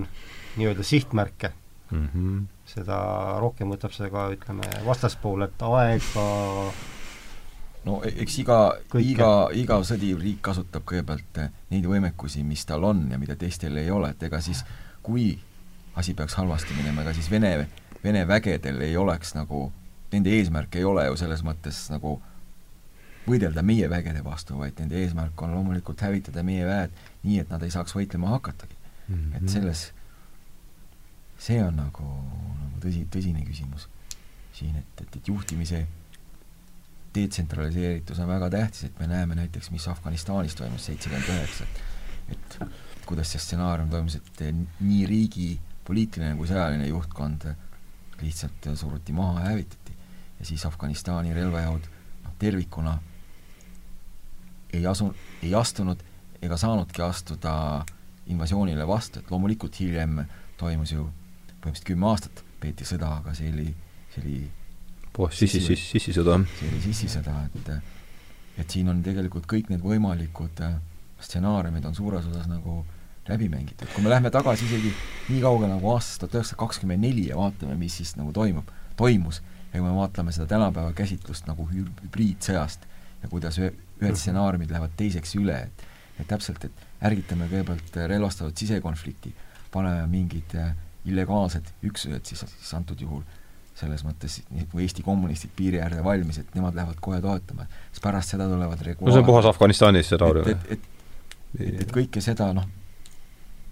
[0.59, 1.53] nii-öelda sihtmärke
[1.89, 2.07] mm.
[2.13, 2.99] -hmm seda
[3.41, 6.25] rohkem võtab see ka, ütleme, vastaspoolelt aega
[7.87, 8.59] no e-, eks iga,
[9.01, 13.77] iga, iga sõdiv riik kasutab kõigepealt eh, neid võimekusi, mis tal on ja mida teistel
[13.81, 14.63] ei ole, et ega siis
[15.05, 15.31] kui
[15.99, 17.67] asi peaks halvasti minema, ega siis Vene,
[18.03, 19.69] Vene vägedel ei oleks nagu,
[20.13, 22.17] nende eesmärk ei ole ju selles mõttes nagu
[23.29, 26.93] võidelda meie vägede vastu, vaid nende eesmärk on loomulikult hävitada meie väed
[27.23, 29.15] nii, et nad ei saaks võitlema hakatagi mm.
[29.15, 29.35] -hmm.
[29.37, 29.83] et selles,
[31.37, 32.07] see on nagu
[32.79, 33.87] nagu tõsi, tõsine küsimus
[34.55, 35.85] siin, et, et, et juhtimise
[37.15, 41.65] detsentraliseeritus on väga tähtis, et me näeme näiteks, mis Afganistanis toimus seitsekümmend üheksa,
[42.29, 42.59] et
[43.09, 44.43] kuidas see stsenaarium toimus, et
[44.79, 45.49] nii riigi
[45.87, 47.47] poliitiline kui sõjaline juhtkond
[48.21, 49.95] lihtsalt suruti maha, hävitati.
[50.39, 51.87] ja siis Afganistani relvajõud
[52.25, 52.99] noh, tervikuna
[54.73, 55.09] ei asu,
[55.43, 56.03] ei astunud
[56.41, 57.85] ega saanudki astuda
[58.29, 60.21] invasioonile vastu, et loomulikult hiljem
[60.59, 61.07] toimus ju
[61.59, 63.67] põhimõtteliselt kümme aastat peeti sõda, aga see oli,
[64.13, 64.37] see oli
[65.13, 66.37] puhas sissi, sissi, sissisõda.
[66.59, 67.73] see oli sissisõda, et
[68.59, 70.79] et siin on tegelikult kõik need võimalikud äh,
[71.23, 72.81] stsenaariumid on suures osas nagu
[73.29, 74.91] läbi mängitud, kui me läheme tagasi isegi
[75.29, 79.41] nii kaugele nagu aastast tuhat üheksasada kakskümmend neli ja vaatame, mis siis nagu toimub, toimus,
[79.69, 82.87] ja kui me vaatame seda tänapäeva käsitlust nagu hübriidsõjast
[83.21, 84.17] ja kuidas ühed mhm.
[84.17, 85.87] stsenaariumid lähevad teiseks üle, et
[86.19, 89.29] et täpselt, et ärgitame kõigepealt relvastatud sisekonflikti,
[89.71, 90.73] paneme mingid äh,
[91.05, 93.23] illegaalsed üksused siis, siis antud juhul
[93.79, 98.35] selles mõttes nagu Eesti kommunistid piiri äärde valmis, et nemad lähevad kohe toetama, siis pärast
[98.35, 100.49] seda tulevad regulaar- no see on puhas Afganistanis stsenaarium.
[100.49, 100.89] et, et, et,
[101.59, 102.67] et, et kõike seda noh,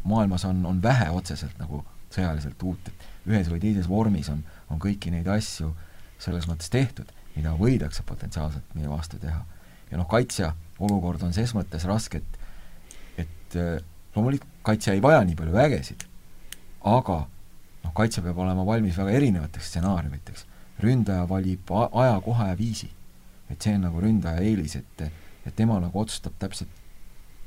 [0.07, 4.79] maailmas on, on vähe otseselt nagu sõjaliselt uut, et ühes või teises vormis on, on
[4.79, 5.73] kõiki neid asju
[6.23, 9.43] selles mõttes tehtud, mida võidakse potentsiaalselt meie vastu teha.
[9.91, 12.43] ja noh, kaitsja olukord on ses mõttes raske, et
[13.17, 13.55] et
[14.15, 16.06] loomulikult kaitsja ei vaja nii palju vägesid
[16.83, 17.17] aga
[17.83, 20.45] noh, kaitse peab olema valmis väga erinevateks stsenaariumiteks.
[20.83, 22.89] ründaja valib aja, koha ja viisi.
[23.49, 25.01] et see on nagu ründaja eelis, et,
[25.45, 26.69] et tema nagu otsustab täpselt,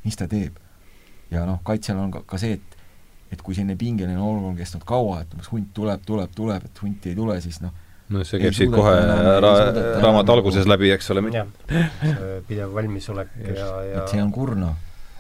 [0.05, 0.57] mis ta teeb.
[1.31, 2.77] ja noh, kaitsjal on ka, ka see, et
[3.31, 6.83] et kui selline pingeline olukord on kestnud kaua, et umbes hunt tuleb, tuleb, tuleb, et
[6.83, 7.71] hunti ei tule, siis noh,
[8.11, 8.95] no see käib siit kohe
[9.45, 9.53] ra
[10.03, 11.23] raamatu alguses läbi, eks ole.
[12.49, 14.75] pidev valmisolek ja, ja et see on kurnav.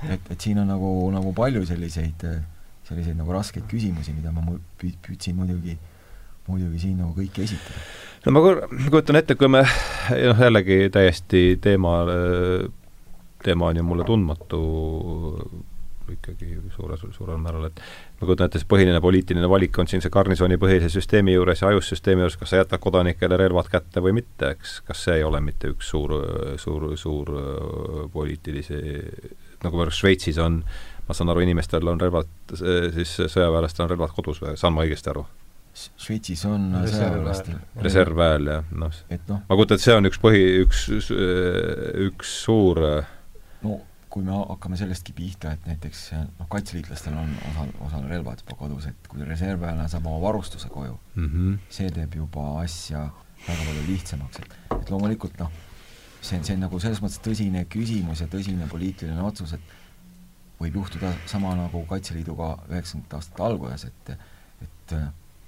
[0.08, 2.40] et, et siin on nagu, nagu palju selliseid äh,
[2.91, 4.45] selliseid nagu raskeid küsimusi, mida ma
[4.80, 5.76] püüd, püüdsin muidugi,
[6.51, 7.86] muidugi siin nagu kõiki esitada.
[8.26, 8.45] no ma
[8.91, 12.01] kujutan ette, kui me noh, jällegi täiesti teema,
[13.45, 14.62] teema on ju mulle tundmatu,
[16.11, 17.80] ikkagi suure, suurel määral, et
[18.18, 22.24] ma kujutan ette, see põhiline poliitiline valik on siin see garnisoonipõhise süsteemi juures ja ajussüsteemi
[22.24, 25.70] juures, kas sa jätad kodanikele relvad kätte või mitte, eks, kas see ei ole mitte
[25.70, 26.16] üks suur,
[26.59, 27.30] suur, suur
[28.11, 28.80] poliitilisi,
[29.62, 30.64] nagu Šveitsis on,
[31.11, 35.11] ma saan aru, inimestel on relvad, siis sõjaväelastel on relvad kodus või saan ma õigesti
[35.12, 35.26] aru?
[35.74, 37.61] Šveitsis on sõjaväelastel.
[37.82, 38.96] reservväel, jah, noh.
[39.28, 39.44] noh.
[39.48, 40.88] ma kujutan, et see on üks põhi, üks,
[42.06, 42.82] üks suur
[43.64, 43.78] no
[44.11, 48.88] kui me hakkame sellestki pihta, et näiteks noh, kaitseliitlastel on osal, osal relvad juba kodus,
[48.90, 51.58] et kui reservväelane saab oma varustuse koju mm, -hmm.
[51.70, 53.04] see teeb juba asja
[53.46, 55.52] väga palju lihtsamaks, et, et loomulikult noh,
[56.20, 59.78] see on, see on nagu selles mõttes tõsine küsimus ja tõsine poliitiline otsus, et
[60.61, 64.11] võib juhtuda sama nagu Kaitseliiduga üheksakümnendate aastate alguses, et
[64.61, 64.96] et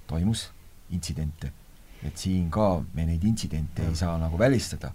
[0.07, 0.49] toimus
[0.91, 1.51] intsidente.
[2.03, 4.91] et siin ka me neid intsidente ei saa nagu välistada,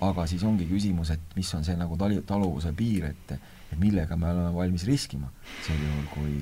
[0.00, 3.32] aga siis ongi küsimus, et mis on see nagu tali-, taluvuse piir, et
[3.72, 5.30] et millega me oleme valmis riskima
[5.64, 6.34] sel juhul, kui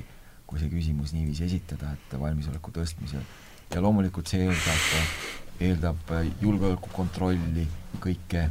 [0.50, 3.22] kui see küsimus niiviisi esitada, et valmisoleku tõstmisel.
[3.70, 5.12] ja loomulikult see eeldab,
[5.62, 6.10] eeldab
[6.42, 7.68] julgeolekukontrolli,
[8.02, 8.48] kõike,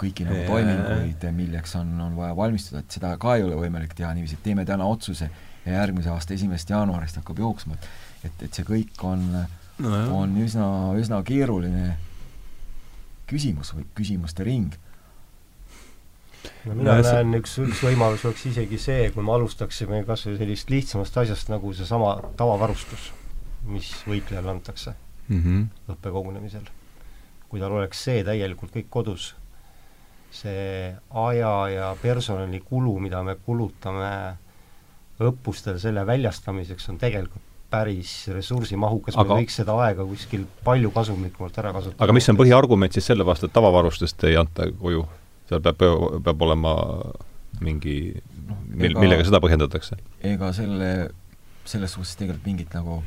[0.00, 4.12] kõiki nagu toiminguid, milleks on, on vaja valmistuda, et seda ka ei ole võimalik teha
[4.16, 5.30] niiviisi, et teeme täna otsuse
[5.64, 7.88] ja järgmise aasta esimesest jaanuarist hakkab jooksma, et
[8.26, 10.68] et, et see kõik on no, on üsna,
[11.00, 11.94] üsna keeruline
[13.30, 14.74] küsimus või küsimuste ring.
[16.66, 20.40] no mina no, näen, üks, üks võimalus oleks isegi see, kui me alustaksime kas või
[20.40, 23.10] sellist lihtsamast asjast nagu seesama tavavarustus,
[23.70, 24.94] mis võitlejale antakse
[25.28, 25.94] mm -hmm.
[25.94, 26.68] õppekogunemisel.
[27.50, 29.34] kui tal oleks see täielikult kõik kodus,
[30.30, 30.90] see
[31.24, 34.10] aja ja personalikulu, mida me kulutame
[35.20, 41.70] õppustel selle väljastamiseks, on tegelikult päris ressursimahukas, me võiks seda aega kuskil palju kasumlikumalt ära
[41.76, 42.02] kasutada.
[42.02, 45.04] aga mis on põhiargument siis selle vastu, et tavavarustust ei anta koju?
[45.50, 45.82] seal peab,
[46.26, 46.74] peab olema
[47.62, 47.94] mingi
[48.48, 49.98] no, mil-, millega seda põhjendatakse?
[50.32, 50.90] ega selle,
[51.64, 53.00] selles suhtes tegelikult mingit nagu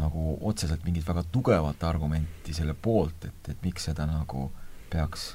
[0.00, 4.48] nagu otseselt mingit väga tugevat argumenti selle poolt, et, et miks seda nagu
[4.92, 5.34] peaks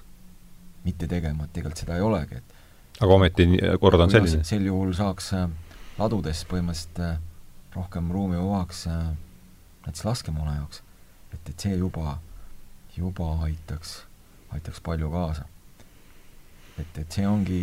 [0.86, 3.48] mitte tegema, et tegelikult seda ei olegi, et aga ometi
[3.82, 4.44] kord on selline?
[4.48, 5.48] sel juhul saaks äh,
[6.00, 7.18] ladudes põhimõtteliselt äh,
[7.76, 9.10] rohkem ruumi vabaks äh,
[9.86, 10.82] näiteks laskemoona jaoks.
[11.34, 12.18] et, et see juba,
[12.98, 13.98] juba aitaks,
[14.56, 15.46] aitaks palju kaasa.
[16.80, 17.62] et, et see ongi,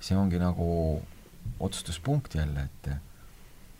[0.00, 0.68] see ongi nagu
[1.60, 2.94] otsustuspunkt jälle, et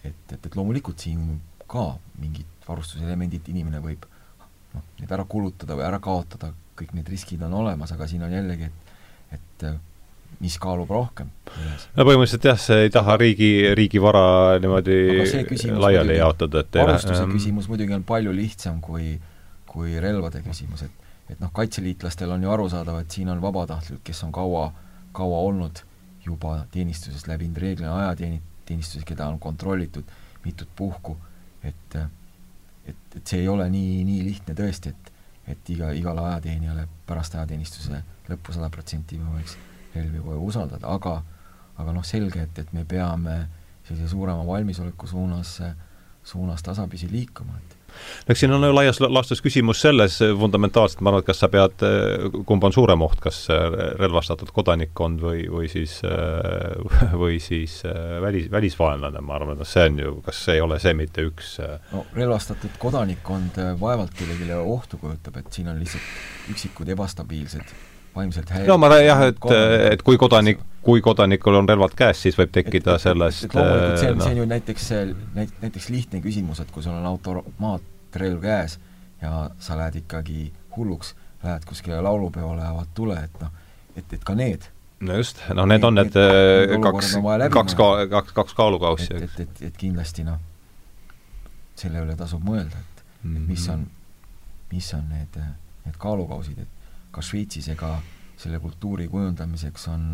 [0.04, 4.06] et, et, et loomulikult siin ka mingid varustuselemendid inimene võib
[4.74, 8.32] noh, need ära kulutada või ära kaotada, kõik need riskid on olemas, aga siin on
[8.32, 9.68] jällegi, et et
[10.40, 11.88] mis kaalub rohkem üles?
[11.96, 14.98] no põhimõtteliselt jah, see ei taha riigi, riigi vara niimoodi
[15.74, 19.16] laiali jaotada, et varustuse ähm, küsimus muidugi on palju lihtsam kui,
[19.68, 24.22] kui relvade küsimus, et et noh, kaitseliitlastel on ju arusaadav, et siin on vabatahtlikud, kes
[24.24, 24.70] on kaua,
[25.12, 25.82] kaua olnud
[26.24, 30.08] juba teenistuses, läbinud reeglina ajateenistuses, keda on kontrollitud
[30.46, 31.18] mitut puhku,
[31.62, 35.12] et et, et see ei ole nii, nii lihtne tõesti, et
[35.48, 39.56] et iga, igale ajateenijale pärast ajateenistuse lõppu sada protsenti võiks
[39.94, 41.22] relvi koju usaldada, aga
[41.78, 43.38] aga noh, selge, et, et me peame
[43.86, 45.60] sellise suurema valmisoleku suunas,
[46.26, 51.24] suunas tasapisi liikuma, et no eks siin on laias laastus küsimus selles fundamentaalselt, ma arvan,
[51.24, 51.84] et kas sa pead,
[52.48, 53.44] kumb on suurem oht, kas
[54.00, 55.98] relvastatud kodanikkond või, või siis,
[57.22, 57.80] või siis
[58.22, 61.58] välis, välisvaenlane, ma arvan, et see on ju, kas ei ole see mitte üks
[61.92, 67.76] no relvastatud kodanikkond vaevalt kellelegi ohtu kujutab, et siin on lihtsalt üksikud ebastabiilsed
[68.18, 68.72] vaimselt häiritud.
[68.72, 69.48] no ma jah, et,
[69.92, 73.58] et kui kodanik, kui kodanikul on relvad käes, siis võib tekkida et, sellest et, et
[73.58, 74.86] loomulikult see on no., see on ju näiteks,
[75.60, 78.78] näiteks lihtne küsimus, et kui sul on automaatrelv käes
[79.20, 81.12] ja sa lähed ikkagi hulluks,
[81.44, 83.52] lähed kuskile laulupeole, avad tule, et noh,
[83.96, 84.70] et, et ka need
[85.04, 87.12] no just, noh need on need, need kaks,
[87.52, 89.12] kaks ka-, kaks, kaks kaalukaussi.
[89.14, 90.40] et, et, et, et kindlasti noh,
[91.78, 93.46] selle üle tasub mõelda, et mm, -hmm.
[93.52, 93.86] mis on,
[94.72, 95.40] mis on need,
[95.84, 97.98] need kaalukausid, et ka Šveitsis ega
[98.38, 100.10] selle kultuuri kujundamiseks on,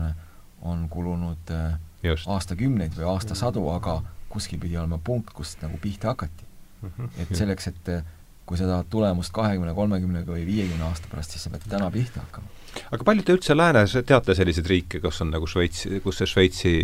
[0.64, 2.28] on kulunud äh, Just.
[2.28, 6.50] aastakümneid või aastasadu, aga kuskil pidi olema punkt, kust nagu pihta hakati.
[6.84, 7.06] Mhm.
[7.22, 8.02] et selleks, et äh,
[8.44, 12.20] kui sa tahad tulemust kahekümne, kolmekümnega või viiekümne aasta pärast, siis sa pead täna pihta
[12.20, 12.50] hakkama.
[12.92, 16.74] aga palju te üldse läänes teate selliseid riike, kus on nagu Šveits, kus see Šveitsi,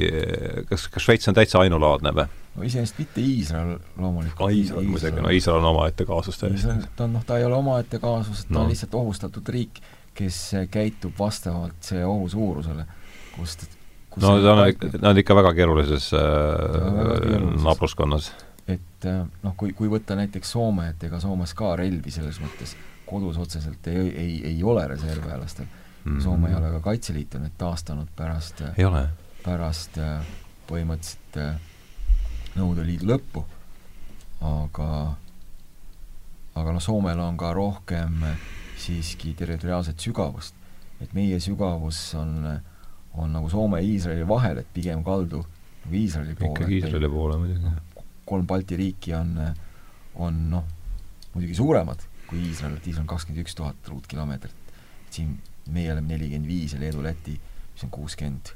[0.70, 2.26] kas, kas Šveits on täitsa ainulaadne või?
[2.56, 4.56] no iseenesest mitte Iisrael loomulikult.
[4.56, 6.80] Iisrael muidugi, no Iisrael on omaette kaasus täiesti.
[6.96, 8.64] ta on, noh, ta ei ole omaette kaasus, ta no.
[8.64, 9.82] on lihtsalt ohustatud riik
[10.14, 10.38] kes
[10.70, 12.84] käitub vastavalt see ohu suurusele,
[13.36, 13.66] kust
[14.10, 14.62] kus no ta on,
[15.00, 18.32] nad on ikka väga keerulises äh, naabruskonnas.
[18.66, 22.76] et äh, noh, kui, kui võtta näiteks Soome, et ega Soomes ka relvi selles mõttes
[23.06, 26.04] kodus otseselt ei, ei, ei ole reservväelastel mm.
[26.04, 26.20] -hmm.
[26.22, 29.08] Soome ei ole ka Kaitseliitu nüüd taastanud pärast ei ole?
[29.44, 29.98] pärast,
[30.68, 31.58] põhimõtteliselt äh,
[32.50, 33.44] Nõukogude Liidu lõppu,
[34.42, 34.86] aga
[36.58, 38.24] aga noh, Soomel on ka rohkem
[38.80, 40.54] siiski territoriaalset sügavust.
[41.00, 42.60] et meie sügavus on,
[43.14, 45.42] on nagu Soome ja Iisraeli vahel, et pigem kaldu
[45.84, 46.52] nagu Iisraeli poole.
[46.52, 47.74] ikkagi Iisraeli poole muidugi.
[48.24, 49.34] kolm Balti riiki on,
[50.14, 50.64] on noh,
[51.34, 54.74] muidugi suuremad kui Iisrael, et Iisrael on kakskümmend üks tuhat ruutkilomeetrit.
[55.10, 55.34] siin
[55.74, 57.34] meie oleme nelikümmend viis ja Leedu, Läti,
[57.72, 58.52] mis on kuuskümmend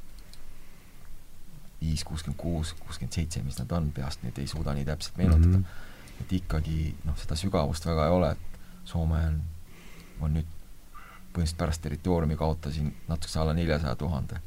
[1.80, 5.58] viis, kuuskümmend kuus, kuuskümmend seitse, mis nad on, peast nüüd ei suuda nii täpselt meenutada
[5.58, 5.64] mm.
[5.64, 6.20] -hmm.
[6.22, 9.40] et ikkagi noh, seda sügavust väga ei ole, et Soome on,
[10.20, 10.53] on nüüd
[11.34, 14.40] põhimõtteliselt pärast territooriumi kaotasin natukese alla neljasaja tuhande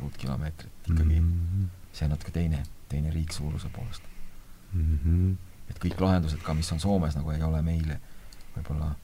[0.00, 1.68] ruutkilomeetrit, ikkagi mm -hmm.
[1.92, 4.02] see on natuke teine, teine riik suuruse poolest
[4.72, 4.98] mm.
[4.98, 5.36] -hmm.
[5.70, 8.00] et kõik lahendused ka, mis on Soomes, nagu ei ole meile
[8.56, 8.94] võib-olla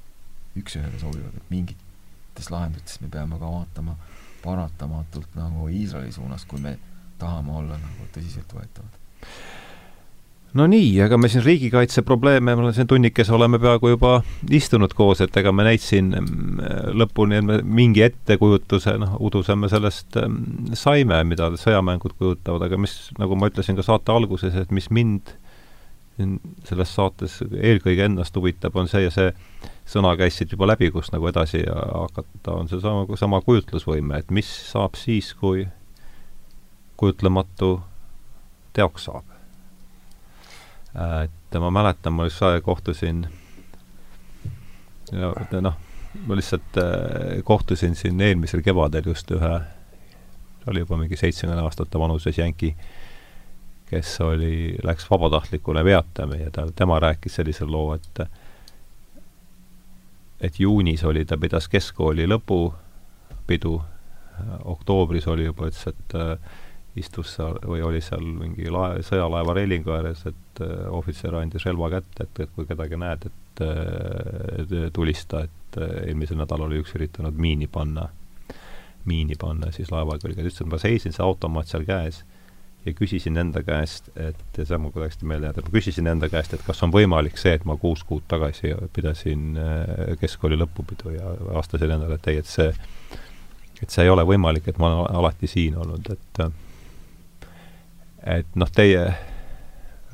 [0.56, 3.96] üks-ühele sobivad, et mingites lahendustes me peame ka vaatama
[4.44, 6.78] paratamatult nagu Iisraeli suunas, kui me
[7.18, 8.98] tahame olla nagu tõsiseltvõetavad.
[10.56, 14.14] No nii, aga me siin riigikaitse probleeme, me oleme siin tunnikese oleme peaaegu juba
[14.54, 20.16] istunud koos, et ega me neid siin mm, lõpuni mingi ettekujutuse, noh, uduse me sellest
[20.22, 24.90] mm, saime, mida sõjamängud kujutavad, aga mis, nagu ma ütlesin ka saate alguses, et mis
[24.94, 25.36] mind
[26.66, 29.28] selles saates eelkõige ennast huvitab, on see ja see
[29.88, 34.48] sõna käis siit juba läbi, kust nagu edasi hakata, on seesama, sama kujutlusvõime, et mis
[34.72, 35.68] saab siis, kui
[36.98, 37.76] kujutlematu
[38.74, 39.37] teoks saab.
[41.24, 43.26] Et ma mäletan, ma just kohtusin
[45.60, 45.76] noh,
[46.26, 49.60] ma lihtsalt äh, kohtusin siin eelmisel kevadel just ühe,
[50.68, 52.74] oli juba mingi seitsekümmend aastate vanuses jänki,
[53.88, 58.22] kes oli, läks vabatahtlikule veatama ja ta, tema rääkis sellise loo, et
[60.40, 63.78] et juunis oli, ta pidas keskkooli lõpupidu,
[64.70, 66.58] oktoobris oli juba, ütles, et äh,
[66.98, 71.90] istus seal või oli seal mingi lae, sõjalaeva reilingu ääres, et äh, ohvitser andis relva
[71.96, 76.96] kätte, et, et kui kedagi näed, et äh, tulista, et äh, eelmisel nädalal oli üks
[76.98, 78.08] üritanud miini panna,
[79.08, 82.22] miini panna siis laeva külge, ta ütles, et ma seisin, see automaat seal käes
[82.86, 86.54] ja küsisin enda käest, et see on mul kuidagi meelde jäänud, ma küsisin enda käest,
[86.54, 89.58] et kas on võimalik see, et ma kuus kuud tagasi pidasin
[90.20, 92.70] keskkooli lõpupidu ja vastasin endale, et ei, et see
[93.82, 96.40] et see ei ole võimalik, et ma olen alati siin olnud, et
[98.26, 99.14] et noh, teie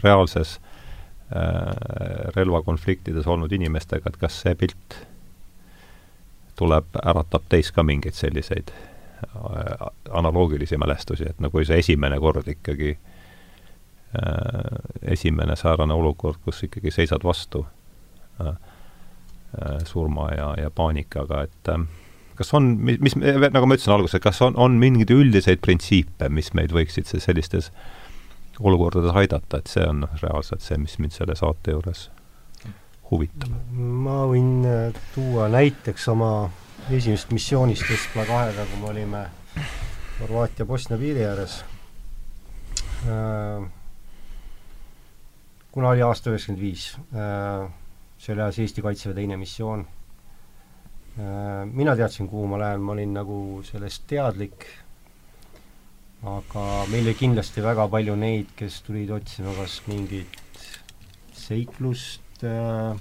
[0.05, 4.99] reaalses äh, relvakonfliktides olnud inimestega, et kas see pilt
[6.57, 12.95] tuleb, äratab teis ka mingeid selliseid äh, analoogilisi mälestusi, et nagu see esimene kord ikkagi
[12.95, 13.01] äh,,
[15.03, 17.67] esimene säärane olukord, kus ikkagi seisad vastu
[18.41, 21.87] äh, äh, surma ja, ja paanikaga, et äh,
[22.39, 26.53] kas on, mis, mis, nagu ma ütlesin alguses, kas on, on mingeid üldiseid printsiipe, mis
[26.57, 27.71] meid võiksid sellistes
[28.61, 32.09] olukordades aidata, et see on reaalselt see, mis mind selle saate juures
[33.11, 33.55] huvitab?
[33.75, 36.33] ma võin äh, tuua näiteks oma
[36.91, 39.25] esimesest missioonist Estla kahega, kui me olime
[40.21, 41.57] Horvaatia-Bosnia piiri ääres.
[43.11, 43.67] Äh,
[45.75, 47.67] kuna oli aasta üheksakümmend viis, äh,
[48.19, 49.87] see oli alles Eesti Kaitseväe teine missioon
[51.17, 54.67] mina teadsin, kuhu ma lähen, ma olin nagu sellest teadlik,
[56.27, 60.41] aga meil oli kindlasti väga palju neid, kes tulid otsima kas mingit
[61.39, 62.97] seiklust äh,,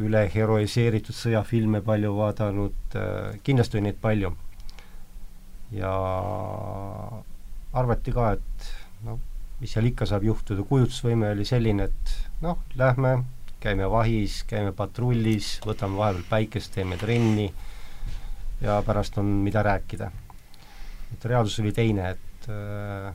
[0.00, 4.34] üle heroiseeritud sõjafilme palju vaadanud äh,, kindlasti oli neid palju.
[5.76, 5.94] ja
[7.76, 8.70] arvati ka, et
[9.04, 9.18] noh,
[9.60, 13.18] mis seal ikka saab juhtuda, kujutlusvõime oli selline, et noh, lähme
[13.60, 17.48] käime vahis, käime patrullis, võtame vahepeal päikest, teeme trenni
[18.62, 20.10] ja pärast on, mida rääkida.
[21.12, 23.14] et reaalsus oli teine, et äh,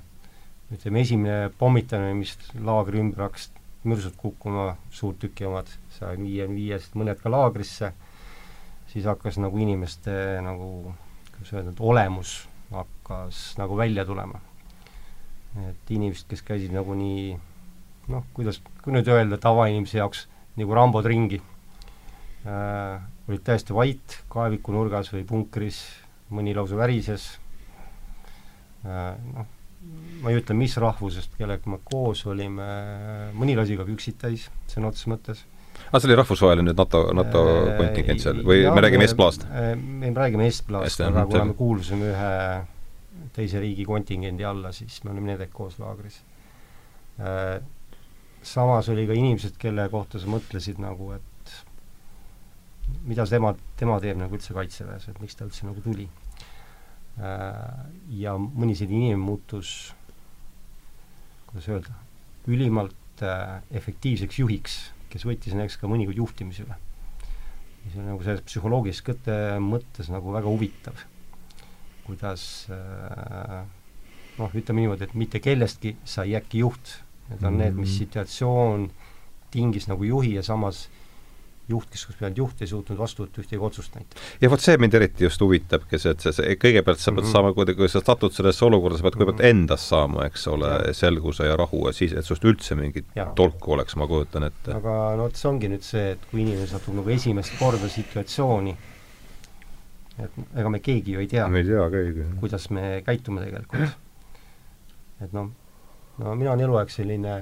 [0.74, 3.52] ütleme, esimene pommitamine, mis laagri ümber hakkas
[3.84, 7.92] mürsud kukkuma, suurtüki omad, sai viiekümne viiest mõned ka laagrisse,
[8.92, 10.14] siis hakkas nagu inimeste
[10.44, 10.94] nagu,
[11.36, 12.36] kuidas öelda, olemus
[12.72, 14.42] hakkas nagu välja tulema.
[15.70, 17.36] et inimesed, kes käisid nagu nii
[18.10, 20.26] noh, kuidas, kui nüüd öelda tavainimese jaoks,
[20.60, 21.42] nagu rambod ringi
[22.46, 23.02] äh,.
[23.30, 25.84] olid täiesti vait kaeviku nurgas või punkris,
[26.34, 27.30] mõni lausa värises
[28.86, 29.14] äh,.
[29.34, 29.50] Noh,
[30.24, 32.68] ma ei ütle, mis rahvusest, kellega me koos olime,
[33.36, 35.44] mõni lasi ka püksid täis, sõna otseses mõttes
[35.92, 39.46] aa, see oli rahvusvaheline NATO, NATO äh, kontingent seal või ja, me räägime Estblast?
[39.50, 42.34] Äh, me räägime Estblast, aga kuna me kuulusime ühe
[43.34, 46.20] teise riigi kontingendi alla, siis me olime nendega koos laagris
[47.20, 47.58] äh,
[48.44, 51.56] samas oli ka inimesed, kelle kohta sa mõtlesid nagu, et
[53.08, 56.10] mida tema, tema teeb nagu üldse Kaitseväes, et miks ta üldse nagu tuli.
[58.24, 59.94] ja mõni selline inimene muutus,
[61.52, 61.94] kuidas öelda,
[62.50, 63.22] ülimalt
[63.70, 64.80] efektiivseks juhiks,
[65.14, 66.80] kes võttis näiteks ka mõnikord juhtimise üle.
[67.84, 71.06] see on nagu selles psühholoogilises kõte mõttes nagu väga huvitav,
[72.08, 72.66] kuidas
[74.40, 77.64] noh, ütleme niimoodi, et mitte kellestki sai äkki juht, need on mm -hmm.
[77.64, 77.98] need, mis mm.
[77.98, 78.92] situatsioon
[79.52, 80.90] tingis nagu juhi ja samas
[81.70, 84.24] juht, kes oleks pidanud juht, ei suutnud vastu võtta ühtegi otsust näiteks.
[84.42, 87.32] ja vot see mind eriti just huvitabki, see, et see, kõigepealt sa pead mm -hmm.
[87.32, 89.64] saama, kui, kui sa satud sellesse olukorda, sa pead kõigepealt mm -hmm.
[89.64, 93.26] endas saama, eks ole, selguse ja rahu ja siis, et sinust üldse mingit ja.
[93.36, 94.76] tolku oleks, ma kujutan ette.
[94.76, 98.78] aga no vot, see ongi nüüd see, et kui inimene satub nagu esimest korda situatsiooni,
[100.20, 102.30] et ega me keegi ju ei tea, me ei tea keegi.
[102.40, 104.00] kuidas me käitume tegelikult.
[105.24, 105.52] et noh,
[106.18, 107.36] no mina olen eluaeg selline,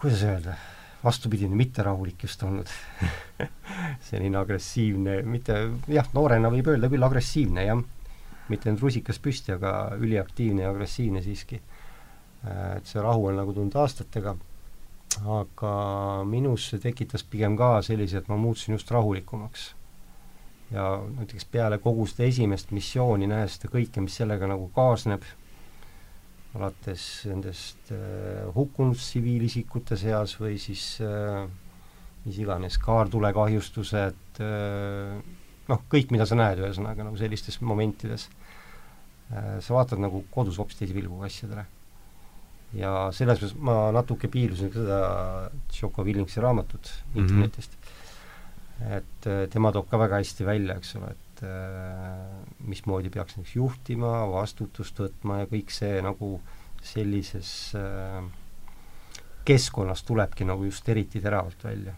[0.00, 0.56] kuidas öelda
[1.04, 2.66] vastupidine, mitterahulik just olnud
[4.08, 5.58] selline agressiivne, mitte
[5.88, 7.82] jah, noorena võib öelda küll agressiivne, jah.
[8.48, 11.60] mitte nüüd rusikas püsti, aga üliaktiivne ja agressiivne siiski.
[12.76, 14.36] et see rahu on nagu tulnud aastatega,
[15.26, 15.72] aga
[16.24, 19.74] minus see tekitas pigem ka sellise, et ma muutusin just rahulikumaks.
[20.70, 25.22] ja näiteks peale kogu seda esimest missiooni, nähes seda kõike, mis sellega nagu kaasneb
[26.56, 31.44] alates nendest äh, hukkunud tsiviilisikute seas või siis äh,
[32.24, 35.18] mis iganes, kaartulekahjustused äh,,
[35.68, 38.28] noh, kõik, mida sa näed, ühesõnaga nagu sellistes momentides
[39.28, 41.66] sa vaatad nagu kodus hoopis teise pilguga asjadele.
[42.72, 45.00] ja selles mõttes ma natuke piilusin ka seda
[45.68, 47.20] Tšoko Willingsi raamatut mm -hmm.
[47.20, 47.76] internetist,
[48.88, 53.56] et tema toob ka väga hästi välja, eks ole, et et äh, mismoodi peaks näiteks
[53.56, 56.38] juhtima, vastutust võtma ja kõik see nagu
[56.82, 58.24] sellises äh,
[59.46, 61.94] keskkonnas tulebki nagu just eriti teravalt välja.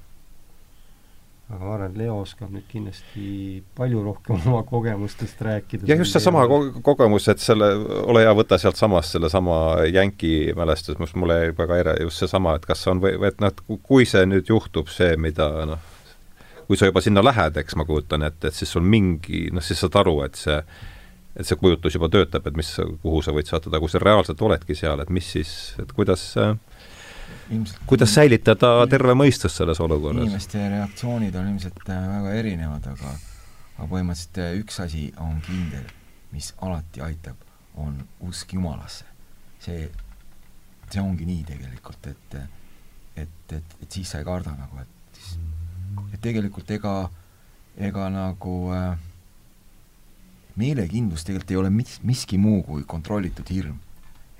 [1.50, 5.88] aga ma arvan, et Leo oskab nüüd kindlasti palju rohkem oma kogemustest rääkida.
[5.88, 7.72] jah, just seesama ko kogemus, et selle,
[8.04, 12.68] ole hea, võta sealtsamast sellesama jänki mälestus, mis mulle jäi väga ere-, just seesama, et
[12.68, 15.90] kas on või, et noh, et kui see nüüd juhtub, see, mida noh,
[16.70, 19.80] kui sa juba sinna lähed, eks ma kujutan ette, et siis sul mingi, noh, siis
[19.82, 20.60] saad aru, et see
[21.40, 22.68] et see kujutlus juba töötab, et mis,
[23.02, 25.50] kuhu sa võid sattuda, kui sa reaalselt oledki seal, et mis siis,
[25.82, 26.24] et kuidas
[27.50, 30.22] ilmselt kuidas säilitada terve mõistus selles olukorras?
[30.26, 33.14] inimeste reaktsioonid on ilmselt äh, väga erinevad, aga
[33.78, 35.90] aga põhimõtteliselt äh, üks asi on kindel,
[36.34, 37.42] mis alati aitab,
[37.82, 39.06] on usk Jumalasse.
[39.58, 39.90] see,
[40.90, 42.40] see ongi nii tegelikult, et
[43.20, 44.99] et, et, et siis sa ei karda nagu, et
[46.12, 46.94] et tegelikult ega,
[47.78, 48.98] ega nagu äh,
[50.60, 53.78] meelekindlus tegelikult ei ole mis, miski muu kui kontrollitud hirm.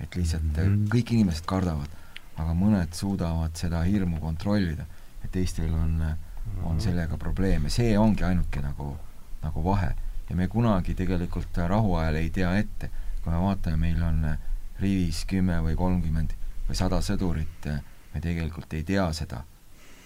[0.01, 0.87] et lihtsalt mm -hmm.
[0.89, 1.89] kõik inimesed kardavad,
[2.35, 4.85] aga mõned suudavad seda hirmu kontrollida
[5.23, 6.15] ja teistel on, äh,
[6.63, 6.79] on mhm.
[6.79, 8.97] sellega probleeme, see ongi ainuke nagu,
[9.43, 9.93] nagu vahe.
[10.29, 12.89] ja me kunagi tegelikult rahuajal ei tea ette,
[13.23, 14.37] kui me vaatame, meil on
[14.79, 16.33] rivis kümme või kolmkümmend
[16.69, 17.65] või sada sõdurit,
[18.13, 19.43] me tegelikult ei tea seda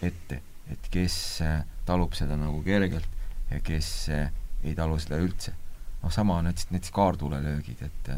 [0.01, 0.41] ette
[0.71, 3.09] et kes äh, talub seda nagu kergelt
[3.51, 4.31] ja kes äh,
[4.63, 5.53] ei talu seda üldse.
[6.01, 8.09] noh, sama on näiteks, näiteks kaartulelöögid, et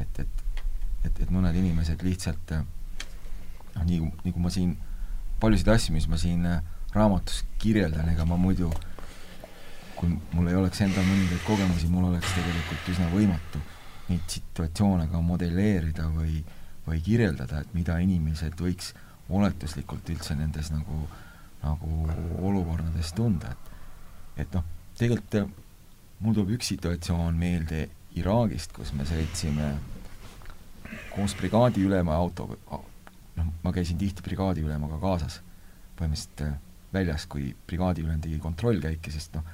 [0.00, 0.54] et, et,
[1.04, 2.64] et, et mõned inimesed lihtsalt äh,
[3.74, 4.76] noh, nii, nii kui ma siin,
[5.40, 6.46] paljusid asju, mis ma siin
[6.92, 8.70] raamatus kirjeldan, ega ma muidu
[9.96, 13.60] kui mul ei oleks endal mõningaid kogemusi, mul oleks tegelikult üsna võimatu
[14.08, 16.40] neid situatsioone ka modelleerida või,
[16.88, 18.90] või kirjeldada, et mida inimesed võiks
[19.32, 21.20] oletuslikult üldse nendes nagu äh,
[21.62, 22.06] nagu
[22.42, 24.64] olukordades tunda, et et noh,
[24.98, 25.48] tegelikult äh,
[26.24, 27.86] mul tuleb üks situatsioon meelde
[28.18, 29.72] Iraagist, kus me sõitsime
[31.12, 32.58] koos brigaadiülema autoga,
[33.38, 35.40] noh, ma käisin tihti brigaadiülemaga kaasas,
[35.98, 36.56] põhimõtteliselt äh,
[36.92, 39.46] väljas, kui brigaadiülem tegi kontrollkäike, sest noh,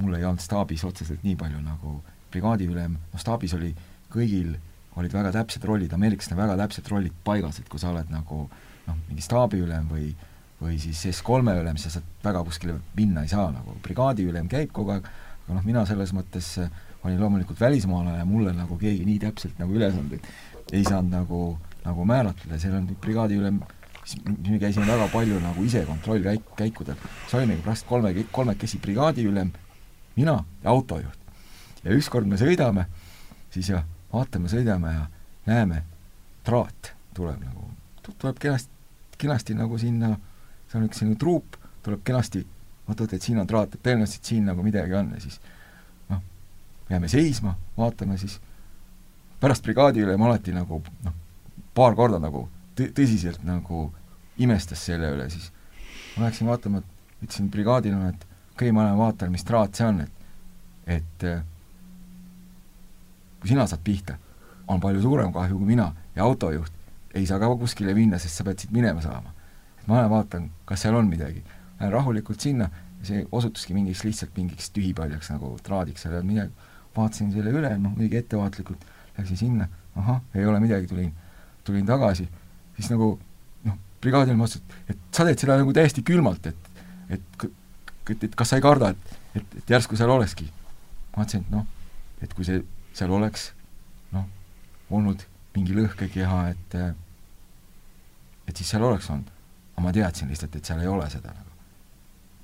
[0.00, 1.98] mul ei olnud staabis otseselt nii palju nagu
[2.30, 3.74] brigaadiülem, noh staabis oli
[4.10, 4.56] kõigil
[4.98, 8.42] olid väga täpsed rollid, ameeriklastel on väga täpsed rollid paigas, et kui sa oled nagu
[8.86, 10.10] noh, mingi staabiülem või
[10.60, 14.94] või siis S3 ülem, sa sealt väga kuskile minna ei saa, nagu brigaadiülem käib kogu
[14.96, 15.08] aeg,
[15.46, 16.70] aga noh, mina selles mõttes äh,
[17.04, 20.26] olin loomulikult välismaalane ja mulle nagu keegi nii täpselt nagu ülesandeid
[20.72, 21.40] ei saanud nagu,
[21.84, 23.60] nagu määratleda, seal on brigaadiülem,
[24.04, 29.50] siis me käisime väga palju nagu ise kontrollkäik, käikudel, siis olimegi praktiliselt kolme, kolmekesi brigaadiülem,
[30.16, 31.18] mina ja autojuht.
[31.84, 32.84] ja ükskord me sõidame,
[33.50, 33.82] siis ja
[34.12, 35.06] vaatame, sõidame ja
[35.48, 35.82] näeme,
[36.44, 37.70] traat tuleb nagu,
[38.12, 38.70] tuleb kenasti,
[39.18, 40.14] kenasti nagu sinna
[40.70, 42.44] see on üks selline truup, tuleb kenasti,
[42.88, 45.40] vaatad, et siin on traat, et tõenäoliselt siin nagu midagi on ja siis
[46.10, 46.22] noh,
[46.90, 48.38] jääme seisma, vaatame siis,
[49.42, 51.16] pärast brigaadi ülem alati nagu noh,
[51.74, 52.46] paar korda nagu
[52.78, 53.88] tõ-, tõsiselt nagu
[54.40, 55.50] imestas selle üle, siis
[56.16, 56.82] ma läksin vaatama,
[57.20, 60.16] ütlesin brigaadile, et okei okay,, ma lähen vaatan, mis traat see on, et
[60.90, 61.24] et
[63.40, 64.16] kui sina saad pihta,
[64.68, 66.72] on palju suurem kahju kui mina ja autojuht
[67.14, 69.32] ei saa ka kuskile minna, sest sa pead siit minema saama.
[69.90, 71.42] Ma vaatan, kas seal on midagi.
[71.80, 72.68] Lähen rahulikult sinna
[73.06, 76.68] see osutuski mingiks lihtsalt mingiks tühipaljaks nagu traadiks, seal ei olnud midagi.
[76.96, 78.80] vaatasin selle üle, noh, muidugi ettevaatlikult,
[79.14, 81.12] läksin sinna, ahah, ei ole midagi, tulin,
[81.64, 82.26] tulin tagasi,
[82.74, 83.12] siis nagu
[83.68, 86.66] noh, brigaadil ma ütlesin, et sa teed seda nagu täiesti külmalt, et
[87.14, 87.46] et,
[88.10, 90.50] et, et kas sa ei karda, et, et, et järsku seal olekski.
[91.14, 91.66] ma mõtlesin, et noh,
[92.26, 92.58] et kui see
[92.98, 93.52] seal oleks
[94.14, 94.26] noh,
[94.90, 95.22] olnud
[95.54, 96.78] mingi lõhkekeha, et
[98.50, 99.30] et siis seal oleks olnud.
[99.80, 101.50] Aga ma teadsin lihtsalt, et seal ei ole seda nagu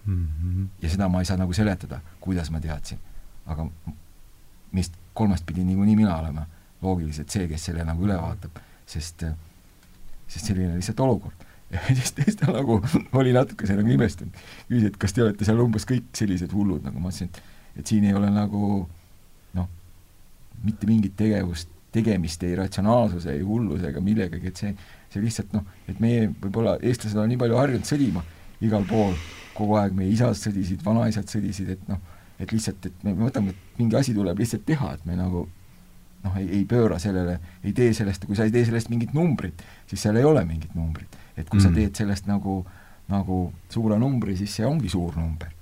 [0.07, 0.27] mm.
[0.27, 0.69] -hmm.
[0.83, 2.99] ja seda ma ei saa nagu seletada, kuidas ma teadsin.
[3.47, 3.69] aga
[4.73, 6.47] meist kolmest pidi niikuinii mina olema
[6.83, 9.25] loogiliselt see, kes selle nagu üle vaatab, sest
[10.29, 11.45] sest selline lihtsalt olukord.
[11.71, 12.81] ja siis, ta nagu
[13.13, 14.33] oli natukese nagu imestunud.
[14.69, 17.43] küsis, et kas te olete seal umbes kõik sellised hullud, nagu ma ütlesin, et
[17.77, 18.89] et siin ei ole nagu
[19.55, 19.69] noh,
[20.65, 24.73] mitte mingit tegevust, tegemist ei ratsionaalsuse, ei hulluse ega millegagi, et see,
[25.17, 28.23] see lihtsalt noh, et meie võib-olla, eestlased on nii palju harjunud sõdima
[28.65, 29.17] igal pool,
[29.57, 32.01] kogu aeg meie isad sõdisid, vanaisad sõdisid, et noh,
[32.41, 35.47] et lihtsalt, et me võtame, et mingi asi tuleb lihtsalt teha, et me nagu
[36.27, 39.63] noh, ei, ei pööra sellele, ei tee sellest, kui sa ei tee sellest mingit numbrit,
[39.91, 41.17] siis seal ei ole mingit numbrit.
[41.37, 41.65] et kui mm.
[41.65, 42.61] sa teed sellest nagu,
[43.13, 43.41] nagu
[43.73, 45.53] suure numbri, siis see ongi suur number.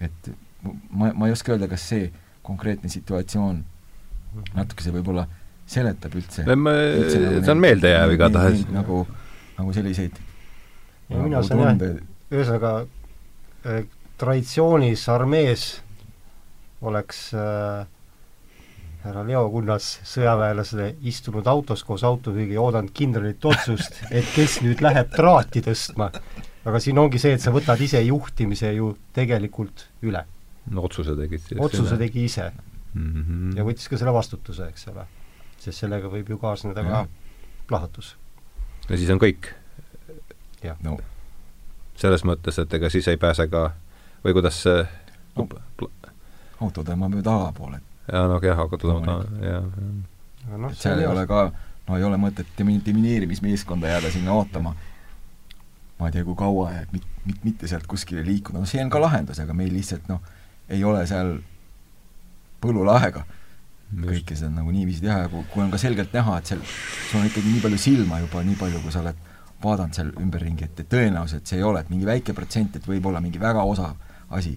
[0.00, 0.32] et
[0.90, 2.10] ma, ma ei oska öelda, kas see
[2.46, 3.60] konkreetne situatsioon
[4.54, 5.26] natukese võib-olla
[5.70, 6.74] seletab üldse, nagu
[7.14, 8.66] see on meeldejääv igatahes.
[8.74, 9.04] nagu,
[9.58, 12.74] nagu selliseid ja nagu mina saan jah, ühesõnaga
[13.66, 13.86] äh,
[14.20, 15.70] traditsioonis armees
[16.86, 17.86] oleks äh,
[19.04, 24.82] härra Leo Kunnas sõjaväelasele istunud autos koos autojuhiga ja oodanud kindralit otsust, et kes nüüd
[24.84, 26.10] läheb traati tõstma.
[26.64, 30.24] aga siin ongi see, et sa võtad ise juhtimise ju tegelikult üle.
[30.70, 31.60] no otsuse tegid siis?
[31.60, 33.22] otsuse tegi ise mm.
[33.22, 33.56] -hmm.
[33.56, 35.06] ja võttis ka selle vastutuse, eks ole.
[35.60, 37.04] Sest sellega võib ju kaasneda ka
[37.68, 38.16] plahvatus.
[38.88, 39.52] ja siis on kõik?
[40.64, 40.76] jah.
[40.84, 40.98] No..
[42.00, 43.70] selles mõttes, et ega siis ei pääse ka
[44.24, 44.84] või kuidas see
[45.36, 45.46] no,
[46.60, 49.66] auto tõmbab ju tagapoole, jaa, no kehaga tuleb ta, jah.
[50.50, 51.46] No, et seal ei ole ka,
[51.88, 54.74] no ei ole mõtet demi-, demineerimismeeskonda jääda sinna ootama,
[56.00, 58.92] ma ei tea, kui kaua ja mit-, mit-, mitte sealt kuskile liikuda, no see on
[58.92, 60.24] ka lahendus, aga meil lihtsalt noh,
[60.72, 61.36] ei ole seal
[62.60, 63.24] põllul aega
[63.90, 66.62] kõike seda nagu niiviisi teha ja kui, kui on ka selgelt näha, et seal,
[67.10, 69.28] sul on ikkagi nii palju silma juba, nii palju, kui sa oled
[69.62, 73.10] vaadanud seal ümberringi, et, et tõenäoliselt see ei ole, et mingi väike protsent, et võib
[73.10, 73.96] olla mingi väga osav
[74.36, 74.54] asi,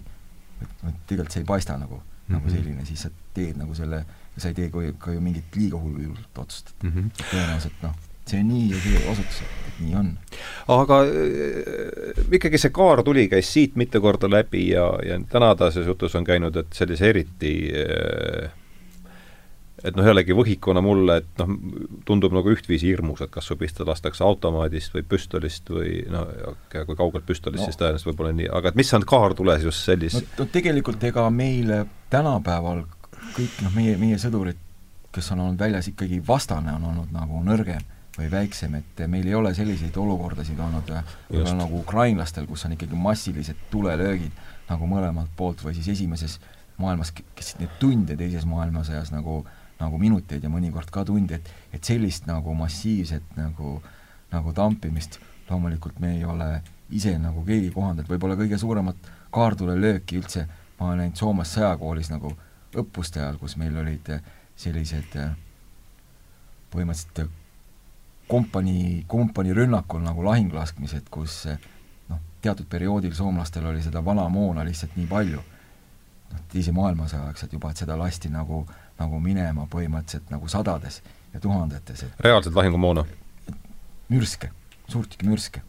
[0.62, 2.32] et tegelikult see ei paista nagu mm, -hmm.
[2.36, 2.56] nagu mhm.
[2.56, 4.04] selline, siis sa teed nagu selle,
[4.36, 6.90] sa ei tee ka, ka ju mingit liiga hullujuurt otsust mm.
[6.90, 7.24] -hmm.
[7.30, 7.94] tõenäoliselt noh,
[8.26, 10.10] see on nii ja see osutus, et nii on.
[10.78, 16.14] aga äh, ikkagi see kaar tuli, käis siit mitu korda läbi ja, ja tänadases jutus
[16.14, 18.52] on käinud, et sellise eriti äh,
[19.84, 21.54] et noh, jällegi võhikuna mulle, et noh,
[22.08, 26.28] tundub nagu ühtviisi hirmus, et kas su pista lastakse automaadist või püstolist või noh,
[26.72, 27.68] kui kaugelt püstolist no.
[27.68, 31.26] siis tõenäoliselt võib-olla nii, aga et mis on kaartules just sellise no, no tegelikult ega
[31.32, 31.72] meil
[32.12, 32.84] tänapäeval
[33.36, 34.60] kõik noh, meie, meie sõdurid,
[35.14, 39.34] kes on olnud väljas, ikkagi vastane on olnud nagu nõrgem või väiksem, et meil ei
[39.34, 45.60] ole selliseid olukordasid olnud võib-olla nagu ukrainlastel, kus on ikkagi massilised tulelöögid nagu mõlemalt poolt
[45.66, 46.38] või siis esimeses
[46.80, 51.52] maailmas, kes neid tunde teises maailmasõjas nagu äh, nagu minuteid ja mõnikord ka tunde, et,
[51.76, 53.76] et sellist nagu massiivset nagu,
[54.32, 55.20] nagu tampimist
[55.50, 56.50] loomulikult me ei ole
[56.94, 60.46] ise nagu keegi kohandanud, võib-olla kõige suuremat kaartulelööki üldse
[60.78, 62.32] ma olen näinud Soomes sõjakoolis nagu
[62.74, 64.10] õppuste ajal, kus meil olid
[64.58, 65.16] sellised
[66.74, 67.30] põhimõtteliselt
[68.28, 71.44] kompanii, kompanii rünnakul nagu lahinglaskmised, kus
[72.10, 75.42] noh, teatud perioodil soomlastel oli seda vana moona lihtsalt nii palju,
[76.32, 81.02] noh, teise maailmasõja aegselt juba, et seda lasti nagu äh, nagu minema põhimõtteliselt nagu sadades
[81.32, 83.04] ja tuhandetes, et reaalselt lahingumoona?
[84.08, 84.50] mürske,
[84.88, 85.62] suurtükimürske.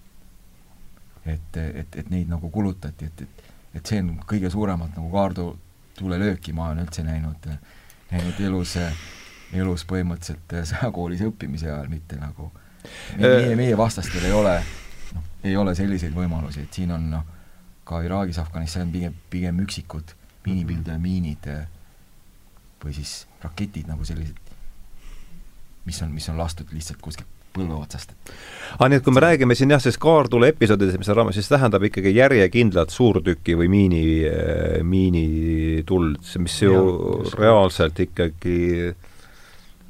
[1.25, 3.45] et, et, et neid nagu kulutati, et, et
[3.75, 7.49] et see on kõige suuremat nagu kaardutulelööki ma olen üldse näinud,
[8.11, 8.77] näinud elus,
[9.53, 12.51] elus põhimõtteliselt sõjakoolis õppimise ajal, mitte nagu
[13.19, 14.57] meie, meie vastastel ei ole,
[15.15, 17.31] noh, ei ole selliseid võimalusi, et siin on noh,
[17.85, 20.15] ka Iraagis, Afganistanis pigem, pigem üksikud
[20.45, 21.73] miinipildujamiinid mm -hmm
[22.83, 24.37] või siis raketid nagu sellised,
[25.85, 28.13] mis on, mis on lastud lihtsalt kuskilt põlve otsast.
[28.77, 31.49] aa, nii et kui me räägime siin jah, sellest kaartule episoodidest, mis on raames, siis
[31.51, 38.59] tähendab ikkagi järjekindlat suurtüki või miini, äh, miinituld, mis ju ja, reaalselt ikkagi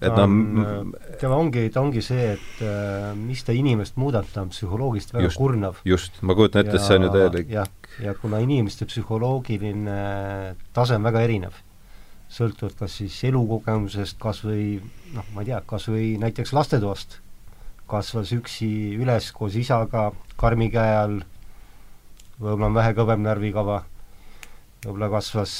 [0.05, 4.43] et noh äh, tema ongi, ta ongi see, et äh, mis ta inimest muudab, ta
[4.43, 5.79] on psühholoogiliselt väga just, kurnav.
[5.87, 7.71] just, ma kujutan ette, et see on ju täielik jah,
[8.03, 9.95] ja kuna inimeste psühholoogiline
[10.75, 11.64] tase on väga erinev
[12.35, 14.79] sõltuvalt kas siis elukogemusest, kas või
[15.15, 17.19] noh, ma ei tea, kas või näiteks lastetoast,
[17.89, 20.09] kasvas üksi üles koos isaga
[20.39, 21.19] karmi käe all,
[22.39, 23.83] võib-olla on vähe kõvem närvikava,
[24.83, 25.53] võib-olla kasvas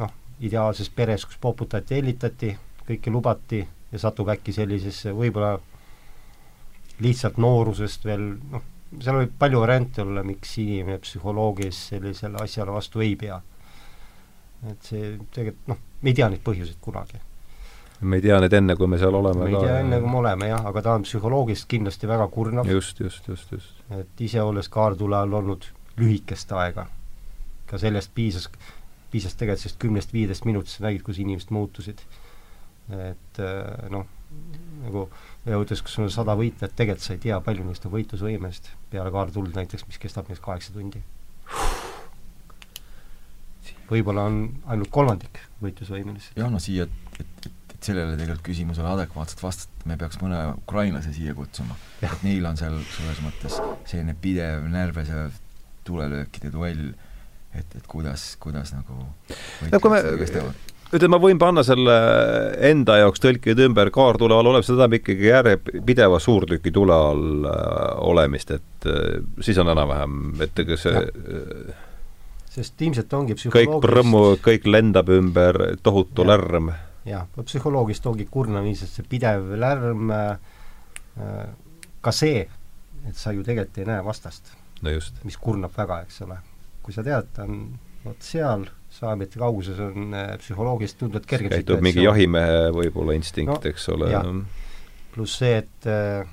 [0.00, 0.12] noh,
[0.44, 2.52] ideaalses peres, kus poputati, hellitati,
[2.84, 3.62] kõike lubati
[3.92, 5.56] ja satub äkki sellisesse võib-olla
[7.04, 8.68] lihtsalt noorusest veel noh,
[9.00, 13.40] seal võib palju variante olla, miks inimene psühholoogis sellisele asjale vastu ei pea
[14.72, 17.20] et see tegelikult noh, me ei tea neid põhjuseid kunagi.
[18.04, 20.20] me ei tea neid enne, kui me seal oleme me ei tea enne, kui me
[20.20, 22.68] oleme jah, aga ta on psühholoogiliselt kindlasti väga kurnav.
[22.70, 23.84] just, just, just, just.
[23.98, 25.68] et ise olles kaartule all olnud
[26.00, 26.88] lühikest aega,
[27.70, 28.50] ka sellest piisas,
[29.12, 32.02] piisas tegelikult sellest kümnest-viieteist minutist, sa nägid, kus inimesed muutusid.
[32.92, 34.08] et äh, noh,
[34.84, 35.08] nagu
[35.46, 39.12] ütles, kus sul on sada võitlejat, tegelikult sa ei tea, palju neist on võitlusvõimelised peale
[39.14, 41.00] kaartuld näiteks, mis kestab neist kaheksa tundi
[43.90, 44.40] võib-olla on
[44.72, 46.38] ainult kolmandik võitlusvõimelised.
[46.38, 51.14] jah, no siia, et, et, et sellele tegelikult küsimusele adekvaatselt vastata, me peaks mõne ukrainlase
[51.16, 51.76] siia kutsuma.
[52.02, 53.58] et neil on seal selles mõttes
[53.90, 55.40] selline pidev närvesev
[55.84, 56.92] tulelöökide duell,
[57.52, 60.00] et, et kuidas, kuidas nagu no kui me
[60.94, 61.94] ütleme, ma võin panna selle
[62.70, 67.88] enda jaoks tõlkida ümber kaartule all olev, see tähendab ikkagi järjepideva suurtüki tule all äh,
[68.06, 71.82] olemist, et äh, siis on enam-vähem, et ega see ja
[72.54, 76.34] sest ilmselt ongi kõik prõmmu, kõik lendab ümber, tohutu ja.
[76.34, 76.72] lärm.
[77.08, 80.52] jah, psühholoogist ongi kurnav ilmselt see pidev lärm äh,,
[82.04, 82.44] ka see,
[83.08, 84.54] et sa ju tegelikult ei näe vastast.
[84.82, 85.18] no just.
[85.24, 86.38] mis kurnab väga, eks ole.
[86.84, 87.60] kui sa tead, ta on
[88.04, 93.56] vot seal, saja meetri kauguses on äh, psühholoogist tunduvalt kergem käitub mingi jahimehe võib-olla instinkt
[93.56, 94.10] no,, eks ole.
[95.14, 96.26] pluss see, et äh,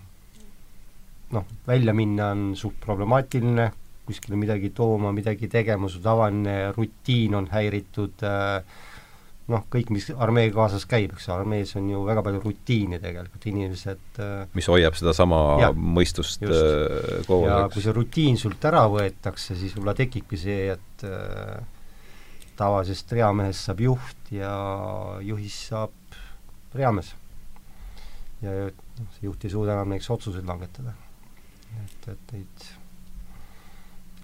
[1.32, 3.72] noh, välja minna on suht problemaatiline,
[4.08, 8.64] kuskile midagi tooma, midagi tegema, su tavaline rutiin on häiritud äh,
[9.52, 14.22] noh, kõik, mis armee kaasas käib, eks armees on ju väga palju rutiini tegelikult, inimesed
[14.24, 16.46] äh, mis hoiab sedasama mõistust.
[16.48, 21.08] Äh, koos, ja kui see rutiin sult ära võetakse, siis võib-olla tekibki see, et
[22.58, 24.52] tavalisest reamehest saab juht ja
[25.26, 26.18] juhist saab
[26.78, 27.16] reamees.
[28.42, 30.94] ja noh, see juht ei suuda enam näiteks otsuseid langetada.
[31.82, 32.70] et, et neid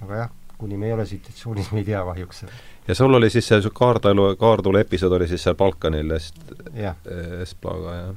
[0.02, 2.46] aga jah, kuni me ei ole situatsioonis, me ei tea kahjuks.
[2.88, 6.56] ja sul oli siis see kaartulu, kaartule episood oli siis seal Balkanil Est-,
[7.42, 8.16] Esplaga, jah?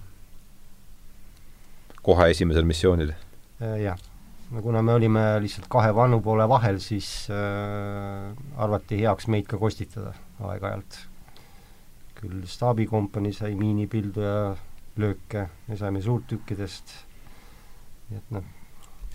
[2.03, 3.13] kohe esimesel missioonil?
[3.63, 3.99] Äh, jah.
[4.51, 10.15] no kuna me olime lihtsalt kahe vannupoole vahel, siis äh, arvati heaks meid ka kostitada
[10.41, 11.07] aeg-ajalt.
[12.21, 14.41] küll staabikompanii sai miinipildu ja
[15.01, 16.93] lööke, me saime suurtükkidest,
[18.11, 18.57] nii et noh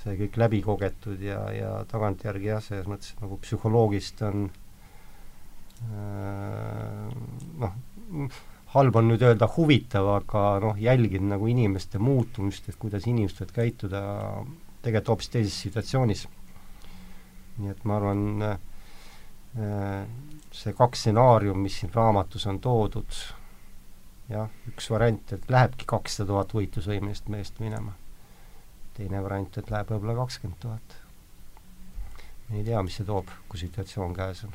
[0.05, 4.43] sai kõik läbi kogetud ja, ja tagantjärgi jah, selles mõttes nagu psühholoogist on
[5.89, 7.15] äh,
[7.63, 7.73] noh,
[8.75, 13.55] halb on nüüd öelda huvitav, aga noh, jälgin nagu inimeste muutumist, et kuidas inimesed võivad
[13.57, 14.03] käituda
[14.85, 16.27] tegelikult hoopis teises situatsioonis.
[17.55, 20.05] nii et ma arvan äh,,
[20.53, 23.19] see kaks stsenaarium, mis siin raamatus on toodud,
[24.29, 27.95] jah, üks variant, et lähebki kakssada tuhat võitlusvõimelist meest minema
[28.95, 30.99] teine variant, et läheb võib-olla kakskümmend tuhat.
[32.53, 34.53] ei tea, mis see toob, kui situatsioon käes on.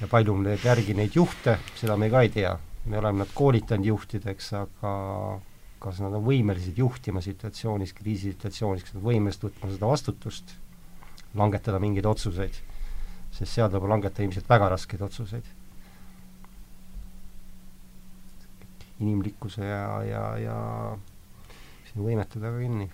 [0.00, 2.54] ja palju mul teeb järgi neid juhte, seda me ka ei tea.
[2.84, 4.92] me oleme nad koolitanud juhtideks, aga
[5.84, 10.54] kas nad on võimelised juhtima situatsioonis, kriisisituatsioonis, kas nad võimelised võtma seda vastutust,
[11.34, 12.56] langetada mingeid otsuseid,
[13.34, 15.52] sest seal tuleb langetada ilmselt väga raskeid otsuseid.
[19.04, 20.58] inimlikkuse ja, ja, ja
[21.98, 22.88] võimetada ka kinni.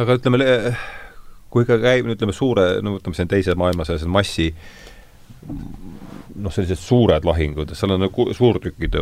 [0.00, 0.44] aga ütleme,
[1.52, 4.48] kui ikka käib, ütleme suure, no võtame siin teise maailmasõja, see massi
[6.40, 8.96] noh, sellised suured lahingud, seal on nagu suurtükid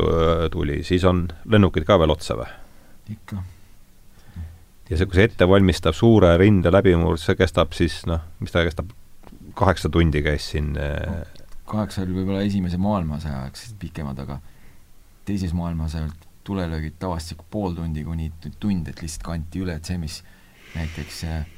[0.52, 2.50] tuli, siis on lennukid ka veel otsa või?
[3.14, 3.42] ikka.
[4.90, 8.90] ja see, kui see ettevalmistav suure rinde läbimurd, see kestab siis noh, mis ta kestab,
[9.58, 11.18] kaheksa tundi käis siin no,
[11.68, 14.40] kaheksa oli võib-olla esimese maailmasõja aegsed pikemad, aga
[15.28, 18.30] teises maailmasõjalt tulelöögid tavaliselt pool tundi kuni
[18.60, 20.20] tund, et lihtsalt kanti üle, et see, mis
[20.74, 21.48] näiteks äh,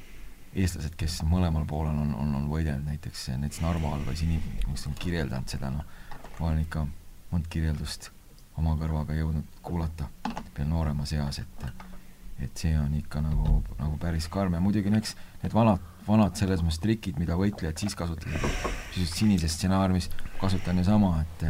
[0.51, 4.41] eestlased, kes mõlemal poolel on, on, on võidelnud, näiteks äh, näiteks Narva all või siin,
[4.65, 6.01] kes on kirjeldanud seda, noh,
[6.39, 6.87] ma olen ikka
[7.31, 8.11] mõnd kirjeldust
[8.59, 10.09] oma kõrvaga jõudnud kuulata
[10.57, 11.87] veel nooremas eas, et
[12.41, 14.55] et see on ikka nagu, nagu päris karm.
[14.57, 15.13] Ja muidugi no eks
[15.43, 18.41] need vanad, vanad selles mõttes trikid, mida võitlejad siis kasutasid,
[18.95, 20.09] siis sinises stsenaariumis
[20.41, 21.45] kasutan ju sama, et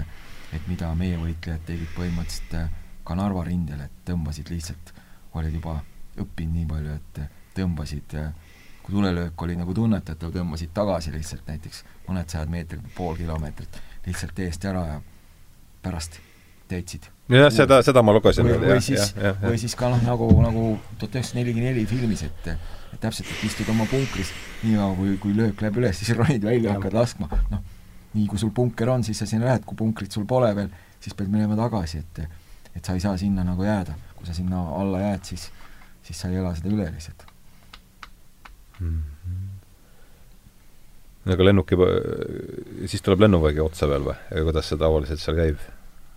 [0.51, 2.80] et mida meie võitlejad tegid põhimõtteliselt äh,
[3.11, 4.95] ka Narva rindel, et tõmbasid lihtsalt,
[5.37, 5.77] olid juba
[6.21, 7.21] õppinud nii palju, et
[7.57, 8.17] tõmbasid
[8.81, 14.39] kui tulelöök oli nagu tunnetatav, tõmbasid tagasi lihtsalt näiteks mõned sajad meetrid, pool kilomeetrit lihtsalt
[14.41, 14.99] eest ära ja
[15.83, 16.17] pärast
[16.71, 17.07] täitsid.
[17.29, 18.47] jah, seda, seda ma lugesin.
[18.47, 19.13] või, või siis,
[19.43, 20.65] või siis ka noh, nagu, nagu
[20.97, 22.53] tuhat üheksasada nelikümmend neli filmis, et
[22.91, 24.33] et täpselt, et istud oma punkris,
[24.65, 27.61] nii kaua kui, kui löök läheb üles, siis ronid välja, hakkad laskma, noh,
[28.17, 31.15] nii kui sul punker on, siis sa sinna lähed, kui punkrit sul pole veel, siis
[31.15, 32.25] pead minema tagasi, et
[32.75, 33.93] et sa ei saa sinna nagu jääda.
[34.15, 35.51] kui sa sinna alla jääd, siis,
[36.03, 37.25] siis sa ei ela seda üle lihtsalt
[38.79, 39.01] mm.
[39.25, 39.47] -hmm.
[41.33, 41.75] aga lennuki,
[42.85, 44.17] siis tuleb lennuvägi otsa veel või?
[44.43, 45.57] kuidas see tavaliselt seal käib?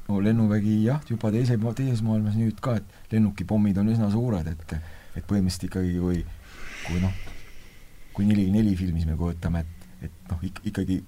[0.09, 4.77] no lennuvägi jah, juba teise, teises maailmas nüüd ka, et lennukipommid on üsna suured, et
[5.15, 6.25] et põhimõtteliselt ikkagi kui
[6.85, 7.13] kui noh,
[8.13, 11.01] kui neli, neli filmis me kujutame, et, et noh, ik-, ikkagi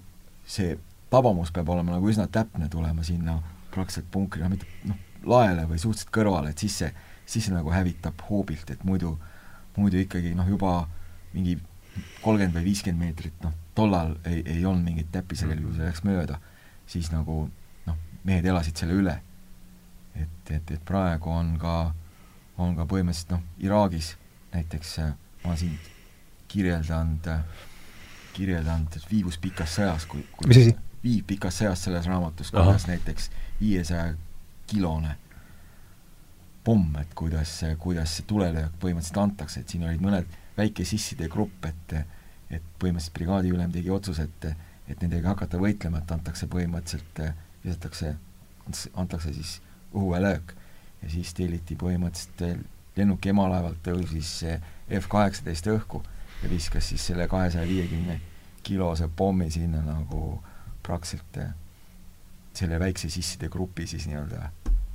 [0.48, 0.76] see
[1.12, 3.38] tabamus peab olema nagu üsna täpne, tulema sinna
[3.74, 4.96] praktiliselt punkri, noh mitte noh,
[5.26, 6.90] laele või suhteliselt kõrvale, et siis see,
[7.26, 9.16] siis see nagu hävitab hoobilt, et muidu,
[9.76, 10.78] muidu ikkagi noh, juba
[11.34, 11.56] mingi
[12.22, 16.38] kolmkümmend või viiskümmend meetrit, noh, tollal ei, ei olnud mingit täppisrelvi, kui see läks mööda,
[16.90, 17.46] siis nagu
[17.86, 17.98] noh,
[18.28, 19.18] mehed elasid selle üle.
[20.16, 21.92] et, et, et praegu on ka,
[22.56, 24.14] on ka põhimõtteliselt noh, Iraagis
[24.54, 24.96] näiteks
[25.44, 25.76] ma siin
[26.48, 27.28] kirjeldanud,
[28.36, 30.76] kirjeldanud Viivus pikas sõjas, kui, kui mis asi?
[31.04, 33.28] Viiv pikas sõjas selles raamatus, kuidas näiteks
[33.60, 34.14] viiesaja
[34.66, 35.16] kilone
[36.66, 41.98] pomm, et kuidas, kuidas see tulelöök põhimõtteliselt antakse, et siin olid mõned väikesisside grupp, et
[42.46, 44.48] et põhimõtteliselt brigaadiülem tegi otsuse, et
[44.86, 47.18] et nendega hakata võitlema, et antakse põhimõtteliselt,
[47.64, 48.12] visatakse,
[48.94, 49.56] antakse siis
[49.94, 50.54] õhuväelöök
[51.02, 52.66] ja siis telliti põhimõtteliselt
[52.96, 54.30] lennuki emalaevalt tõusis
[55.00, 56.02] F kaheksateist õhku
[56.42, 58.20] ja viskas siis selle kahesaja viiekümne
[58.66, 60.38] kilose pommi sinna nagu
[60.86, 61.65] praktiliselt
[62.56, 64.50] selle väikse sisside grupi siis nii-öelda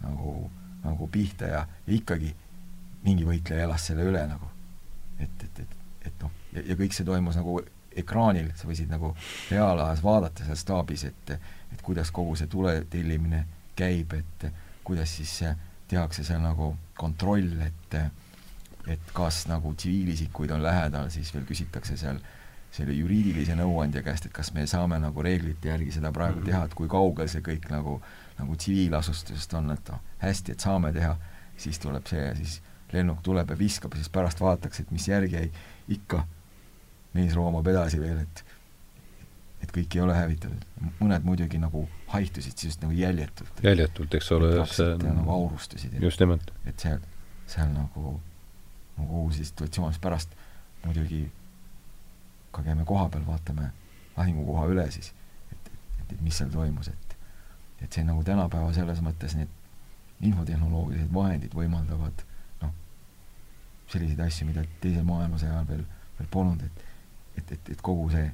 [0.05, 0.49] nagu,
[0.83, 2.33] nagu pihta ja, ja ikkagi
[3.05, 4.49] mingi võitleja elas selle üle nagu.
[5.19, 5.77] et, et, et,
[6.09, 7.59] et noh, ja, ja kõik see toimus nagu
[7.91, 9.11] ekraanil, sa võisid nagu
[9.51, 11.35] reaalajas vaadata seal staabis, et
[11.71, 13.45] et kuidas kogu see tule tellimine
[13.79, 14.47] käib, et
[14.83, 15.37] kuidas siis
[15.91, 17.97] tehakse seal nagu kontroll, et
[18.89, 22.17] et kas nagu tsiviilisikuid on lähedal, siis veel küsitakse seal
[22.71, 26.47] selle juriidilise nõuandja käest, et kas me saame nagu reeglite järgi seda praegu mhm.
[26.47, 27.97] teha, et kui kaugel see kõik nagu,
[28.39, 31.15] nagu tsiviilasustusest on, et noh, hästi, et saame teha,
[31.59, 32.61] siis tuleb see ja siis
[32.91, 35.51] lennuk tuleb ja viskab, siis pärast vaadatakse, et mis järgi jäi,
[35.95, 36.23] ikka
[37.15, 38.43] mees roomab edasi veel, et
[39.61, 40.63] et kõik ei ole hävitatud.
[40.99, 43.61] mõned muidugi nagu haihtusid siis nagu jäljetult.
[43.63, 46.01] jäljetult, eks ole, see nagu aurustasid.
[46.01, 46.51] just nimelt.
[46.65, 46.97] et seal,
[47.45, 48.19] seal nagu
[48.97, 50.33] nagu see situatsioon, siis pärast
[50.85, 51.31] muidugi
[52.51, 53.71] ka käime koha peal, vaatame
[54.17, 55.13] lahingukoha üle siis,
[55.51, 57.17] et, et, et mis seal toimus, et
[57.81, 59.49] et see nagu tänapäeva selles mõttes need
[60.21, 62.21] infotehnoloogilised vahendid võimaldavad
[62.61, 62.75] noh,
[63.89, 65.87] selliseid asju, mida teise maailmasõja ajal veel,
[66.19, 66.87] veel polnud, et
[67.39, 68.27] et, et, et kogu see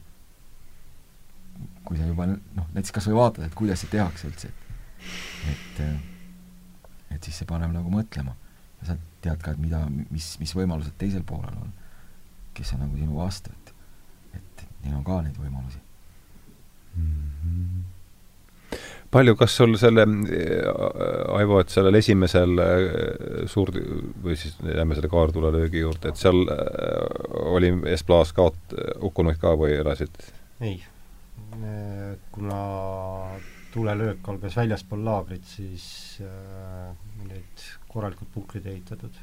[1.88, 7.16] kui sa juba noh, näiteks kas või vaatad, et kuidas see tehakse üldse, et et
[7.16, 8.36] et siis see paneb nagu mõtlema.
[8.82, 11.72] Ja sa tead ka, et mida, mis, mis võimalused teisel poolel on,
[12.58, 13.67] kes on nagu sinu vastu, et
[14.88, 15.84] neil on ka neid võimalusi
[16.96, 17.12] mm.
[17.44, 17.86] -hmm
[19.12, 20.04] palju, kas sul selle,
[21.38, 22.82] Aivo, et sellel esimesel äh,
[23.50, 23.72] suur-
[24.24, 26.58] või siis jääme selle kaartulelöögi juurde, et seal äh,
[27.56, 30.20] oli Esplaas kaot-, hukkunuid ka või elasid?
[30.60, 30.82] ei,
[32.34, 32.60] kuna
[33.74, 35.88] tulelöök algas väljaspool laagrit, siis
[36.26, 36.92] äh,
[37.28, 39.14] neid korralikult punkrid ehitatud.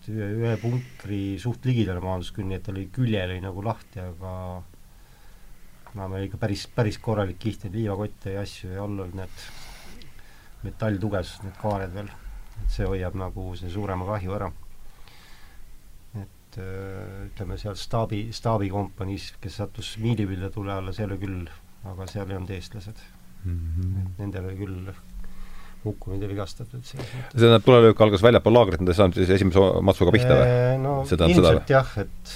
[0.00, 3.64] Et ühe, ühe punkri suht ligidal maandus küll, nii et ta oli, külje oli nagu
[3.64, 4.32] lahti, aga
[5.98, 9.44] no meil ikka päris, päris korralik kiht neid liivakotte ja asju ja all olid need
[10.64, 12.10] metalltugevused, need kaared veel.
[12.60, 14.50] et see hoiab nagu see suurema kahju ära.
[16.22, 21.48] et äh, ütleme seal staabi, staabikompaniis, kes sattus miilipilde tule alla, see oli küll,
[21.84, 23.04] aga seal ei olnud eestlased
[23.44, 23.60] mm.
[23.76, 24.12] -hmm.
[24.18, 24.92] Nendel oli küll
[25.84, 27.00] hukkunud ja vigastatud see
[27.32, 30.54] tähendab, tulelöök algas väljapool laagrit, nad ei saanud siis esimese matsuga pihta või?
[30.82, 32.34] no seda, ilmselt seda, jah, et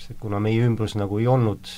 [0.00, 1.68] see, kuna meie ümbrus nagu ei olnud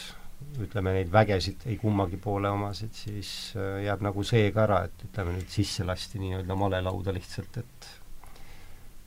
[0.62, 5.06] ütleme, neid vägesid ei kummagi poole omasid, siis äh, jääb nagu see ka ära, et
[5.08, 7.88] ütleme nüüd sisse lasti nii-öelda malelauda lihtsalt, et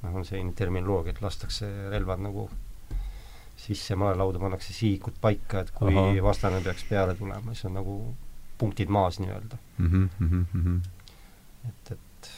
[0.01, 2.49] noh, on selline terminoloogia, et lastakse relvad nagu
[3.65, 6.11] sisse malelauda, pannakse sihikud paika, et kui Aha.
[6.25, 7.95] vastane peaks peale tulema, siis on nagu
[8.57, 9.87] punktid maas nii-öelda mm.
[9.87, 10.94] -hmm, mm -hmm
[11.69, 12.31] et, et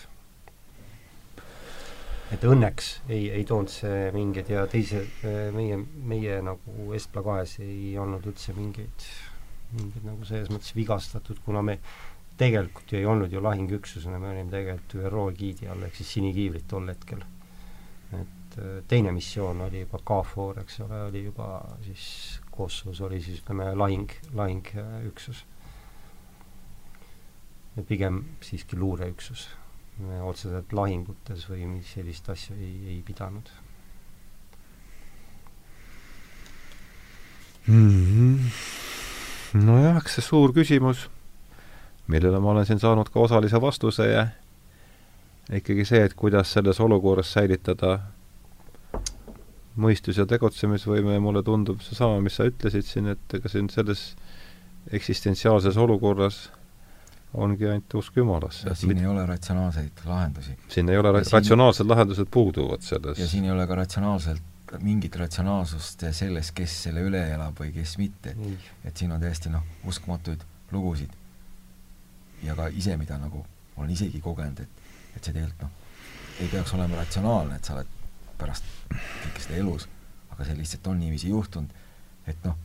[2.36, 5.04] et õnneks ei, ei toonud see mingeid ja teise,
[5.56, 9.08] meie, meie nagu Estla kahes ei olnud üldse mingeid,
[9.78, 11.80] mingeid nagu selles mõttes vigastatud, kuna me
[12.38, 16.68] tegelikult ju ei olnud ju lahingüksusena, me olime tegelikult ÜRO egiidi all, ehk siis sinikiivrid
[16.70, 17.24] tol hetkel.
[18.18, 18.60] et
[18.90, 22.06] teine missioon oli juba KFOR, eks ole, oli juba siis
[22.52, 25.44] Kosovos oli siis ütleme lahing, lahingüksus.
[27.84, 29.50] Pigem siiski luureüksus.
[30.22, 33.50] otseselt lahingutes või sellist asja ei, ei pidanud
[37.68, 38.06] mm.
[39.54, 39.66] -hmm.
[39.66, 41.08] nojah, eks see suur küsimus,
[42.08, 44.28] millele ma olen siin saanud ka osalise vastuse ja
[45.52, 48.00] ikkagi see, et kuidas selles olukorras säilitada
[49.78, 54.16] mõistus- ja tegutsemisvõime ja mulle tundub seesama, mis sa ütlesid siin, et ega siin selles
[54.92, 56.52] eksistentsiaalses olukorras
[57.34, 58.76] ongi ainult usk Jumalasse.
[58.76, 60.58] siin ei ole ratsionaalseid lahendusi.
[60.70, 61.90] siin ei ole ra-, ratsionaalsed siin...
[61.90, 63.20] lahendused puuduvad selles.
[63.20, 64.42] ja siin ei ole ka ratsionaalselt,
[64.80, 68.36] mingit ratsionaalsust selles, kes selle üle elab või kes mitte.
[68.84, 71.12] et siin on täiesti noh, uskumatuid lugusid.
[72.44, 73.46] ja ka ise, mida nagu
[73.78, 74.86] olen isegi kogenud, et
[75.18, 75.70] et see tegelikult noh,
[76.40, 77.94] ei peaks olema ratsionaalne, et sa oled
[78.38, 79.88] pärast kõike seda elus,
[80.32, 81.72] aga see lihtsalt on niiviisi juhtunud,
[82.30, 82.58] et noh,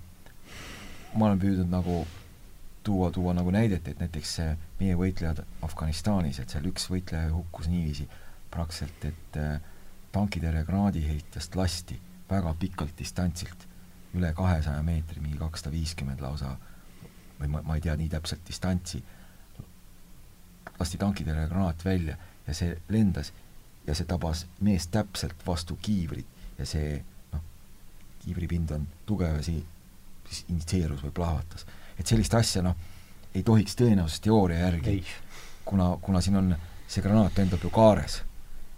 [1.16, 2.02] ma olen püüdnud nagu
[2.82, 4.36] tuua, tuua nagu näidet, et näiteks
[4.80, 8.09] meie võitlejad Afganistanis, et seal üks võitleja hukkus niiviisi
[8.50, 9.60] praktiliselt, et äh,
[10.12, 11.98] tankitõrje granaadiheitjast lasti
[12.30, 13.66] väga pikalt distantsilt,
[14.16, 16.56] üle kahesaja meetri, mingi kakssada viiskümmend lausa,
[17.40, 19.02] või ma, ma ei tea nii täpselt distantsi,
[20.78, 23.32] lasti tankitõrje granaat välja ja see lendas
[23.86, 26.96] ja see tabas meest täpselt vastu kiivrit ja see
[27.32, 27.44] noh,
[28.24, 29.62] kiivripind on tugev ja see
[30.28, 31.66] siis initsieerus või plahvatas.
[32.02, 32.76] Et sellist asja noh,
[33.32, 34.98] ei tohiks tõenäosusteooria järgi,
[35.64, 36.52] kuna, kuna siin on,
[36.90, 38.20] see granaat lendab ju kaares.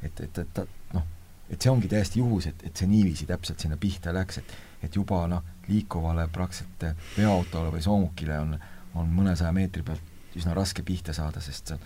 [0.05, 1.05] et, et, et ta noh,
[1.51, 4.97] et see ongi täiesti juhus, et, et see niiviisi täpselt sinna pihta läks, et et
[4.97, 8.57] juba noh, liikuvale praktiliselt veoautole või soomukile on,
[9.01, 11.79] on mõnesaja meetri pealt üsna raske pihta saada, sest see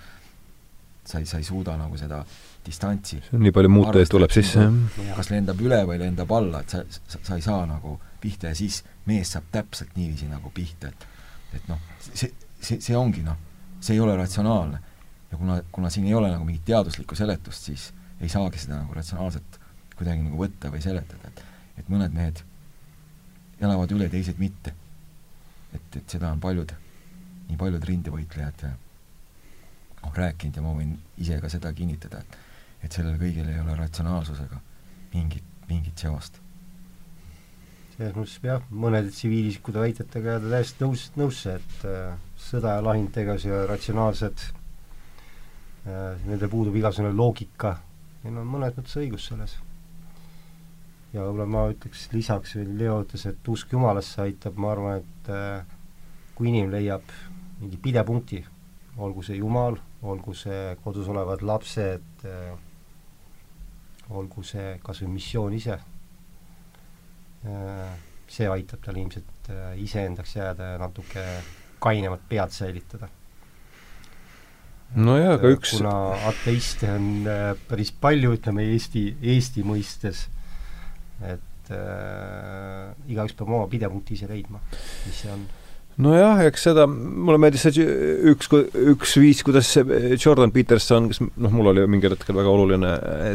[1.08, 2.18] sa ei, sa ei suuda nagu seda
[2.66, 5.14] distantsi nii palju muutujaid tuleb sisse, jah.
[5.16, 8.58] kas lendab üle või lendab alla, et sa, sa, sa ei saa nagu pihta ja
[8.58, 11.06] siis mees saab täpselt niiviisi nagu pihta, et
[11.56, 13.38] et noh, see, see, see ongi noh,
[13.80, 14.80] see ei ole ratsionaalne.
[15.30, 18.94] ja kuna, kuna siin ei ole nagu mingit teaduslikku seletust, siis ei saagi seda nagu
[18.96, 19.58] ratsionaalselt
[19.96, 21.44] kuidagi nagu võtta või seletada, et
[21.78, 22.40] et mõned mehed
[23.62, 24.74] elavad üle, teised mitte.
[25.74, 26.72] et, et seda on paljud,
[27.48, 32.38] nii paljud rindevõitlejad noh, rääkinud ja ma võin ise ka seda kinnitada, et
[32.84, 34.60] et sellel kõigil ei ole ratsionaalsusega
[35.14, 36.38] mingit, mingit seost.
[37.98, 43.08] Selles mõttes jah, mõnede tsiviilisikute väitetega jääda täiesti nõus, nõusse, et äh, sõda ja lahing
[43.14, 47.74] tegevus ja ratsionaalsed äh,, nendel puudub igasugune loogika,
[48.22, 49.56] neil on mõnes mõttes õigus selles.
[51.10, 55.34] ja võib-olla ma ütleks lisaks veel, Leo ütles, et usk Jumalasse aitab, ma arvan, et
[55.34, 55.66] äh,
[56.38, 57.10] kui inimene leiab
[57.58, 58.44] mingi pidepunkti,
[59.02, 62.54] olgu see Jumal, olgu see kodus olevad lapsed, äh,
[64.14, 65.82] olgu see kas või missioon ise,
[68.28, 71.24] see aitab tal ilmselt äh, iseendaks jääda ja natuke
[71.82, 73.08] kainemat pead säilitada.
[74.96, 75.94] nojah, aga üks kuna
[76.30, 77.28] ateiste on
[77.68, 80.26] päris palju, ütleme Eesti, Eesti mõistes,
[81.20, 85.46] et äh, igaüks peab oma pidepunkti ise leidma, mis see on
[86.02, 87.84] nojah, eks seda, mulle meeldis see
[88.32, 88.48] üks,
[88.94, 89.70] üks viis, kuidas
[90.22, 92.92] Jordan Peterson, kes noh, mul oli mingil hetkel väga oluline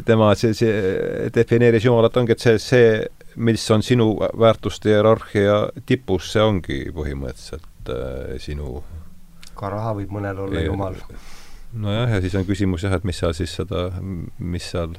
[0.07, 2.87] tema, see, see defineeris Jumalat, ongi, et see, see,
[3.35, 8.83] mis on sinu väärtuste hierarhia tipus, see ongi põhimõtteliselt äh, sinu
[9.57, 10.99] ka raha võib mõnel olla ja, Jumal.
[11.73, 13.89] nojah, ja siis on küsimus jah, et mis seal siis seda,
[14.37, 14.95] mis seal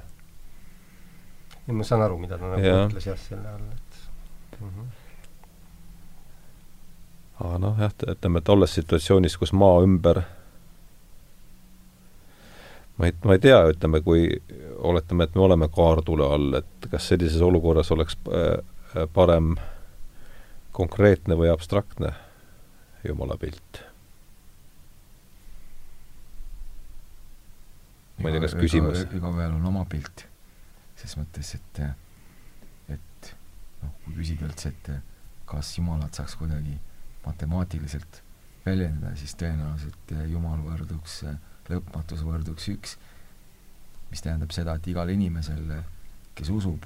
[1.64, 4.92] ja ma saan aru, mida ta nagu mõtles jah, selle all, et mm -hmm
[7.34, 10.20] aga noh, jah, ütleme, et olles situatsioonis, kus maa ümber
[12.96, 14.28] ma ei, ma ei tea, ütleme, kui
[14.84, 19.54] oletame, et me oleme kaartule all, et kas sellises olukorras oleks äh, parem
[20.74, 22.14] konkreetne või abstraktne
[23.04, 23.82] Jumala pilt?
[28.22, 30.26] ma ei tea, kas küsimus igaühel on oma pilt,
[31.00, 31.80] ses mõttes, et
[32.94, 33.30] et
[33.82, 34.92] noh, kui küsida üldse, et
[35.50, 36.78] kas Jumalat saaks kuidagi
[37.24, 38.22] matemaatiliselt
[38.64, 41.20] väljendada, siis tõenäoliselt eh, Jumal võrduks,
[41.68, 42.96] lõpmatus võrduks üks,
[44.14, 45.72] mis tähendab seda, et igal inimesel,
[46.38, 46.84] kes usub,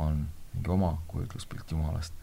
[0.00, 0.22] on
[0.54, 2.14] mingi oma kujutluspilt Jumalast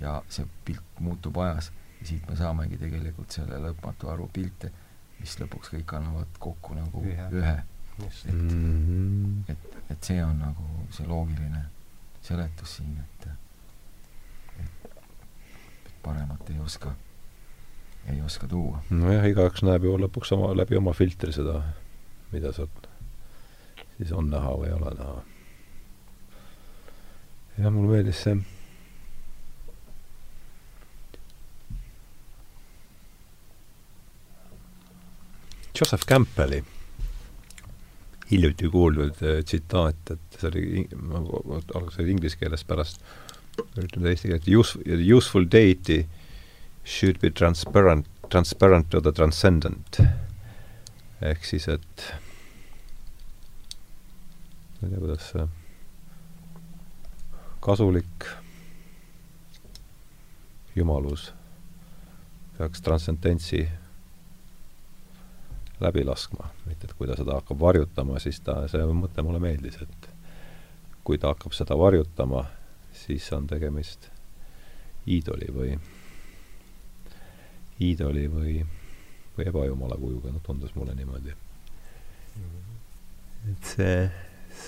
[0.00, 1.68] ja see pilt muutub ajas
[1.98, 4.70] ja siit me saamegi tegelikult selle lõpmatu arvu pilte,
[5.18, 7.54] mis lõpuks kõik annavad kokku nagu ühe, ühe..
[8.00, 9.52] et mm, -hmm.
[9.52, 11.66] et, et see on nagu see loogiline
[12.22, 13.28] seletus siin, et
[14.64, 14.90] et,
[15.84, 16.94] et paremat ei oska
[18.08, 18.80] ei oska tuua.
[18.90, 21.60] nojah, igaüks näeb ju lõpuks oma, läbi oma filtri seda,
[22.32, 22.87] mida sealt
[23.98, 25.22] siis on näha või ei ole näha.
[27.58, 28.38] jah, mulle meeldis see
[35.78, 36.64] Joseph Campbelli
[38.30, 40.86] hiljuti kuuldud äh, tsitaat, et see oli,
[41.74, 43.02] alguses oli inglise keeles, pärast
[43.78, 44.80] üritan ta eesti keeles, use,
[45.16, 46.02] useful deity
[46.84, 50.00] should be transparent, transparent to the transcendent.
[51.22, 52.04] ehk siis, et
[54.78, 55.48] ma ei tea, kuidas see
[57.60, 58.28] kasulik
[60.76, 61.32] jumalus
[62.58, 63.68] peaks transcendentsi
[65.80, 69.78] läbi laskma, mitte et kui ta seda hakkab varjutama, siis ta, see mõte mulle meeldis,
[69.82, 70.08] et
[71.06, 72.44] kui ta hakkab seda varjutama,
[73.04, 74.08] siis on tegemist
[75.06, 75.74] iidoli või,
[77.80, 78.56] iidoli või,
[79.36, 81.36] või ebajumala kujuga, noh, tundus mulle niimoodi.
[83.52, 84.10] et see,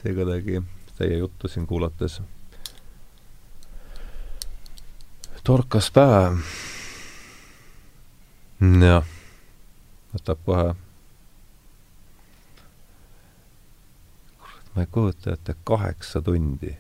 [0.00, 0.62] see kuidagi
[0.96, 2.20] teie juttu siin kuulates
[5.44, 6.36] torkas pähe.
[8.60, 9.10] jah,
[10.12, 10.70] võtab kohe
[14.74, 16.74] ma ei kujuta ette, kaheksa tundi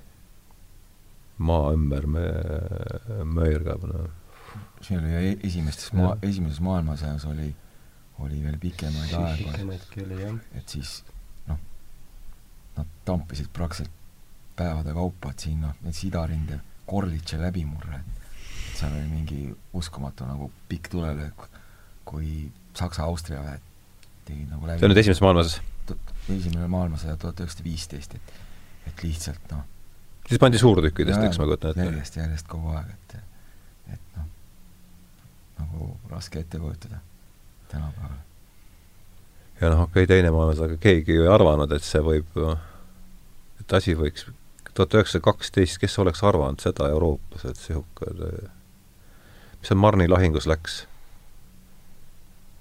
[1.38, 4.10] maa ümber mö-, möirgab, noh.
[4.84, 7.48] see oli ju esimestes maa, esimeses maailmasõjas oli,
[8.20, 9.48] oli veel pikemaid aegu.
[9.48, 10.36] pikemaidki oli, jah.
[10.56, 11.00] et siis
[12.80, 13.96] nad tampisid praktiliselt
[14.58, 19.40] päevade kaupa, et siin noh, need sidarinde Korlitše läbimurre, et seal oli mingi
[19.78, 21.44] uskumatu nagu pikk tulelöök,
[22.08, 23.66] kui Saksa-Austria väed
[24.26, 25.60] tegid nagu läbi see on nüüd esimeses maailmasõjas?
[26.30, 29.64] esimene maailmasõda tuhat üheksasada viisteist, et et lihtsalt noh
[30.30, 31.86] siis pandi suurtükkidest, eks ma kujutan ette.
[31.88, 33.16] järjest, järjest kogu aeg, et
[33.96, 34.26] et noh,
[35.58, 37.00] nagu raske ette kujutada
[37.72, 38.18] tänapäeval.
[39.60, 42.38] ja noh, okei okay,, teine maailmasõda, aga keegi ju ei arvanud, et see võib,
[43.70, 44.26] et asi võiks,
[44.74, 48.30] tuhat üheksasada kaksteist, kes oleks arvanud seda Euroopas, et niisugune,
[49.60, 50.84] mis seal Marni lahingus läks?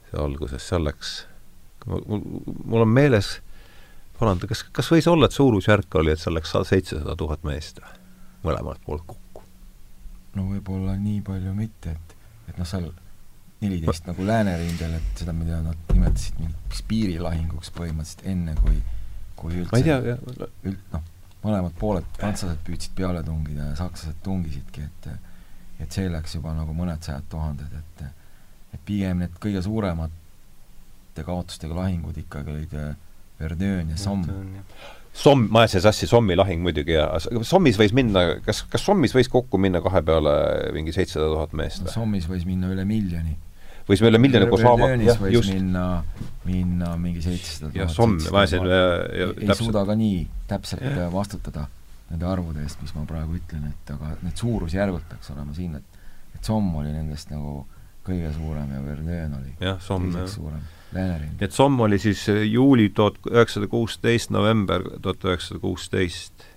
[0.10, 1.24] see alguses, seal läks
[1.86, 2.22] mul,
[2.66, 3.40] mul on meeles,
[4.20, 7.98] paranda, kas, kas võis olla, et suurusjärk oli, et seal läks seitsesada tuhat meest või?
[8.50, 9.46] mõlemalt poolt kokku?
[10.38, 12.18] no võib-olla nii palju mitte, et,
[12.52, 12.90] et noh, seal
[13.62, 18.78] neliteist nagu läänerindel, et seda, mida nad nimetasid mingiks piirilahinguks põhimõtteliselt enne, kui
[19.40, 20.18] kui üldse ma ei tea,
[20.70, 21.10] üld-, noh,
[21.44, 25.12] mõlemad pooled, prantslased püüdsid peale tungida ja sakslased tungisidki, et
[25.80, 28.08] et see läks juba nagu mõned sajad tuhanded, et
[28.76, 30.12] et pigem need kõige suuremad
[31.20, 32.96] suurte kaotustega lahingud ikkagi olid äh,
[33.40, 34.64] Verdun ja Somme.
[35.14, 37.08] Somm, ma ajasin sassi Sommi lahing muidugi ja
[37.44, 41.84] Sommis võis minna, kas, kas Sommis võis kokku minna kahe peale mingi seitsesada tuhat meest
[41.84, 41.94] või?
[41.94, 43.36] Sommis võis minna üle miljoni.
[43.90, 45.54] Võis üle miljoni koos Haava-, jah, just.
[45.54, 45.86] minna,
[46.46, 47.82] minna mingi seitsesada tuhat.
[47.84, 48.80] jah, Somm, ma ajasin ja,
[49.24, 49.66] ja ei täpselt.
[49.66, 51.68] suuda ka nii täpselt äh, vastutada
[52.10, 56.00] nende arvude eest, mis ma praegu ütlen, et aga need suurusjärgud peaks olema siin, et
[56.38, 57.64] et Somm oli nendest nagu
[58.08, 60.30] kõige suurem ja Verdun oli jah, Somm, jah.
[60.30, 60.62] suurem
[60.94, 66.48] nii et Somm oli siis äh, juuli tuhat üheksasada kuusteist, november tuhat üheksasada kuusteist.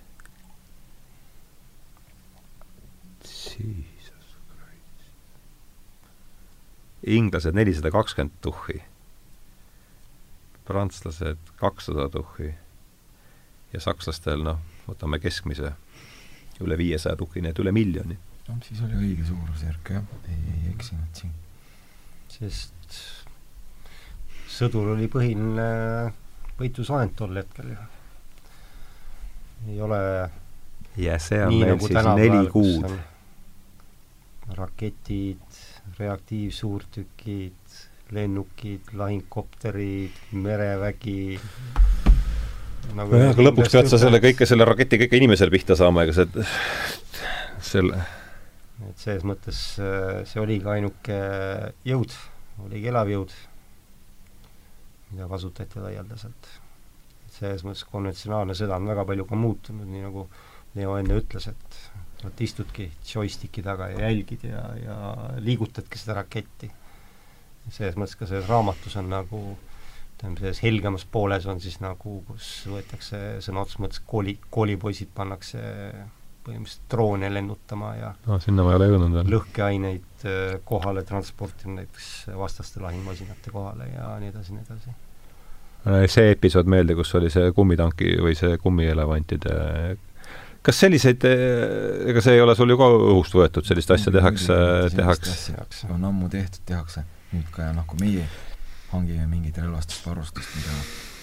[7.03, 8.81] Inglased nelisada kakskümmend tuhhi,
[10.67, 12.53] prantslased kakssada tuhhi
[13.73, 15.73] ja sakslastel noh, võtame keskmise
[16.63, 18.17] üle viiesaja tuhhi, nii et üle miljoni.
[18.47, 21.33] noh, siis oli õige suurusjärk jah, ei, ei eksinud siin.
[22.31, 22.99] sest
[24.53, 26.13] sõdur oli põhiline
[26.59, 27.89] võitlusvahend tol hetkel ju.
[29.73, 29.99] ei ole
[31.01, 32.87] ja see on meil nagu siis neli kuud.
[34.53, 35.52] raketid,
[35.99, 37.77] reaktiivsuurtükid,
[38.13, 41.37] lennukid, lahingkopterid, merevägi
[42.93, 46.17] nagu nojah, aga lõpuks pead sa selle kõike, selle raketi kõige inimesele pihta saama, ega
[46.17, 46.45] see,
[47.63, 48.03] selle
[48.83, 51.17] et selles mõttes see oligi ainuke
[51.87, 52.13] jõud,
[52.65, 53.33] oligi elav jõud
[55.13, 56.49] mida kasutati laialdaselt.
[57.33, 60.27] selles mõttes konventsionaalne sõda on väga palju ka muutunud, nii nagu
[60.73, 61.72] Leo enne ütles, et
[62.25, 64.97] vot istudki joystick'i taga ja jälgid ja, ja
[65.43, 66.71] liigutadki seda raketti.
[67.69, 69.43] selles mõttes ka selles raamatus on nagu
[70.23, 75.61] ütleme, selles helgemas pooles on siis nagu, kus võetakse sõna otseses mõttes kooli, koolipoisid pannakse
[76.43, 79.31] põhimõtteliselt droone lennutama ja no, sinna ma ei ole jõudnud veel.
[79.31, 84.95] lõhkeaineid äh, kohale transportima, näiteks vastaste lahingumasinate kohale ja nii edasi, nii edasi.
[85.87, 89.55] Äh, see episood meelde, kus oli see kummitanki või see kummielevantide
[90.63, 94.55] kas selliseid, äh, ega see ei ole sul ju ka õhust võetud, sellist asja tehakse,
[94.95, 95.91] tehakse?
[95.91, 97.03] on ammu tehtud, tehakse
[97.33, 98.25] nüüd ka noh, kui meie
[98.93, 100.73] hangime mingit relvastust, varustust, mida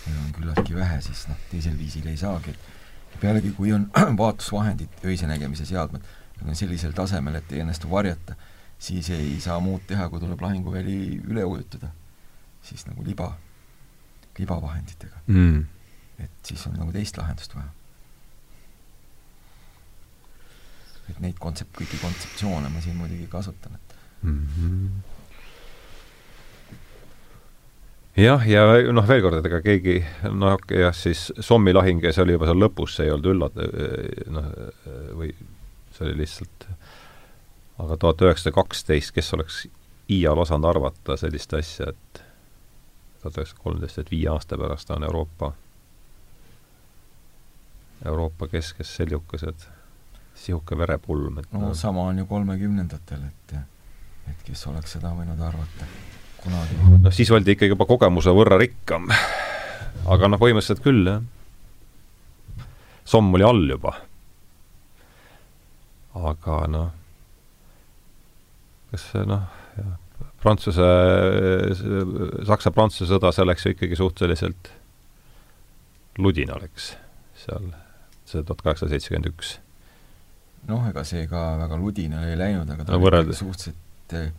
[0.06, 3.86] meil on küllaltki vähe, siis noh, teisel viisil ei saagi, et pealegi, kui on
[4.22, 6.06] vaatusvahendid, öise nägemise seadmed,
[6.38, 8.36] need on sellisel tasemel, et ei õnnestu varjata,
[8.80, 11.92] siis ei saa muud teha, kui tuleb lahinguväli üle ujutada.
[12.62, 13.30] siis nagu liba,
[14.38, 15.62] libavahenditega mm..
[16.20, 17.70] et siis on nagu teist lahendust vaja.
[21.10, 24.44] Et neid kontsept-, kõiki kontseptsioone ma siin muidugi kasutan, et mm.
[24.56, 24.90] -hmm
[28.20, 30.00] jah, ja noh, veel kord, et ega keegi
[30.34, 33.60] noh, jah, siis Sommi lahing ja see oli juba seal lõpus, see ei olnud üllat-,
[34.34, 34.50] noh,
[35.16, 35.30] või
[35.94, 36.66] see oli lihtsalt
[37.80, 39.62] aga tuhat üheksasada kaksteist, kes oleks
[40.10, 42.22] iial osanud arvata sellist asja, et
[43.22, 45.52] tuhat üheksasada kolmteist, et viie aasta pärast on Euroopa,
[48.06, 49.66] Euroopa keskes seljukesed,
[50.40, 53.58] sihuke verepulm, et no, no sama on ju kolmekümnendatel, et
[54.30, 55.88] et kes oleks seda võinud arvata
[56.40, 56.78] kunagi.
[57.02, 59.10] noh, siis oldi ikkagi juba kogemuse võrra rikkam.
[60.14, 61.22] aga noh, põhimõtteliselt küll, jah.
[63.10, 63.96] Somm oli all juba.
[66.30, 66.92] aga noh,
[68.92, 69.48] kas see noh,
[69.78, 69.96] jah,
[70.40, 70.86] Prantsuse,
[72.48, 74.70] Saksa-Prantsuse sõda, see läks ju ikkagi suhteliselt
[76.20, 76.94] ludina läks
[77.42, 77.70] seal,
[78.28, 79.58] see tuhat kaheksasada seitsekümmend üks.
[80.68, 84.32] Noh, ega see ka väga ludina ei läinud, aga ta no, oli suhteliselt eh,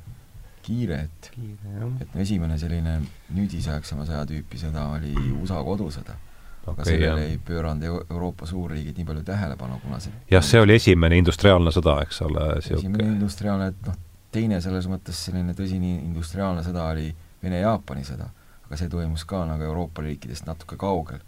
[0.62, 3.00] kiire, et kiire, et esimene selline
[3.36, 6.18] nüüdisaegsema sõja tüüpi sõda oli USA kodusõda.
[6.62, 10.78] aga okay, sellele ei pööranud Euroopa suurriigid nii palju tähelepanu, kuna see jah, see oli
[10.78, 13.98] esimene industriaalne sõda, eks ole, esimene industriaalne, et noh,
[14.32, 17.10] teine selles mõttes selline tõsine industriaalne sõda oli
[17.42, 18.30] Vene-Jaapani sõda,
[18.68, 21.20] aga see toimus ka nagu Euroopa riikidest natuke kaugel.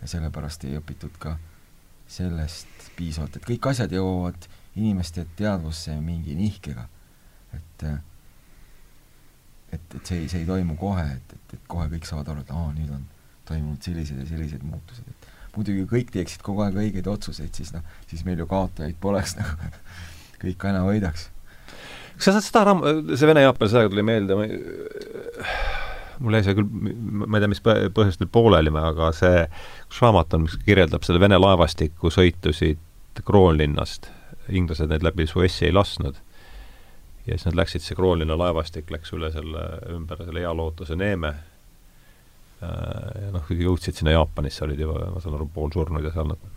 [0.00, 1.34] Ja sellepärast ei õpitud ka
[2.08, 4.46] sellest piisavalt, et kõik asjad jõuavad
[4.76, 6.86] inimeste teadvusse mingi nihkega.
[7.56, 7.88] et
[9.72, 12.44] et, et see ei, see ei toimu kohe, et, et, et kohe kõik saavad aru,
[12.44, 13.04] et aa, nüüd on
[13.48, 17.84] toimunud sellised ja sellised muutused, et muidugi kõik teeksid kogu aeg õigeid otsuseid, siis noh,
[18.10, 19.70] siis meil ju kaotajaid poleks nagu
[20.40, 21.28] kõik aina võidaks.
[22.16, 24.38] kas sa saad seda raam-, see Vene-Jaapani sõjaga tuli meelde,
[26.20, 26.68] mul jäi see küll,
[27.24, 29.46] ma ei tea, mis põhjustel pooleli me, aga see,
[29.88, 32.82] kus raamat on, mis kirjeldab selle Vene laevastiku sõitusid
[33.26, 34.10] Kroonlinnast,
[34.48, 36.18] inglased neid läbi Suessi ei lasknud.
[37.26, 41.34] Ja siis nad läksid, see Kroonlinna laevastik läks üle selle, ümber selle Hea Lootuse neeme.
[42.64, 46.50] Äh, ja noh, jõudsid sinna Jaapanisse, olid juba, ma saan aru, poolsurnud ja seal nad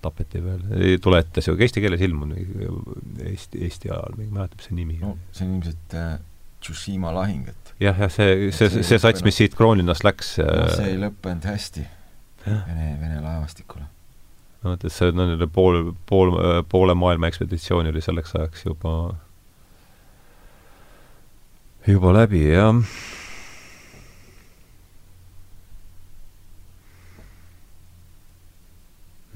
[0.00, 2.38] tapeti veel, ei tule ette see, eesti keeles ilmunud
[3.20, 6.14] Eesti, Eesti ajal, ma ei mäleta, mis see nimi no see on ilmselt äh,
[6.64, 10.48] Tsushima lahing, et jah, jah, see, see, see, see sats, mis siit Kroonlinnast läks no,
[10.48, 11.84] äh, see ei lõppenud hästi
[12.46, 13.84] Vene, Vene laevastikule.
[14.62, 16.34] No vot, et see no, pool, pool,
[16.68, 18.94] poole maailma ekspeditsioon oli selleks ajaks juba
[21.86, 22.82] juba läbi, jah.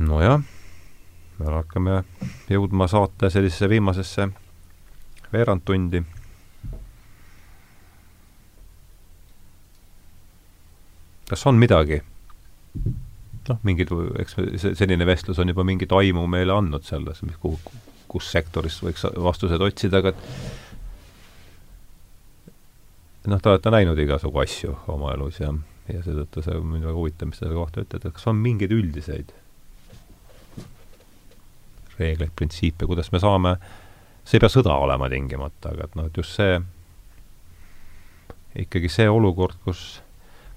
[0.04, 0.42] nojah,
[1.38, 2.02] me hakkame
[2.50, 4.28] jõudma saate sellisesse viimasesse
[5.32, 6.04] veerandtundi.
[11.28, 12.02] kas on midagi?
[13.50, 13.92] Noh, mingid,
[14.22, 17.58] eks see selline vestlus on juba mingit aimu meile andnud selles, mis, kuhu,
[18.10, 20.14] kus sektoris võiks vastused otsida, aga
[23.30, 25.52] noh, te olete näinud igasugu asju oma elus ja,
[25.90, 28.74] ja seetõttu see mind väga huvitab, mis te selle kohta ütlete, et kas on mingeid
[28.74, 29.34] üldiseid
[31.98, 33.56] reegleid, printsiipe, kuidas me saame,
[34.26, 36.58] see ei pea sõda olema tingimata, aga et noh, et just see,
[38.64, 40.00] ikkagi see olukord, kus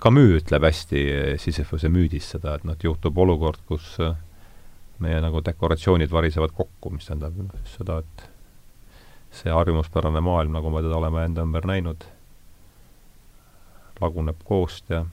[0.04, 1.04] Camus ütleb hästi
[1.42, 3.96] Sisyphuse müüdis seda, et noh, et juhtub olukord, kus
[5.02, 8.28] meie nagu dekoratsioonid varisevad kokku, mis tähendab noh, seda, et
[9.34, 12.06] see harjumuspärane maailm, nagu me teda oleme enda ümber näinud
[14.02, 15.06] laguneb koost ja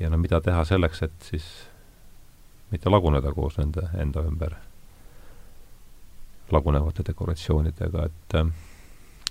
[0.00, 1.46] ja no mida teha selleks, et siis
[2.72, 4.56] mitte laguneda koos nende enda ümber
[6.52, 8.48] lagunevate dekoratsioonidega, et äh,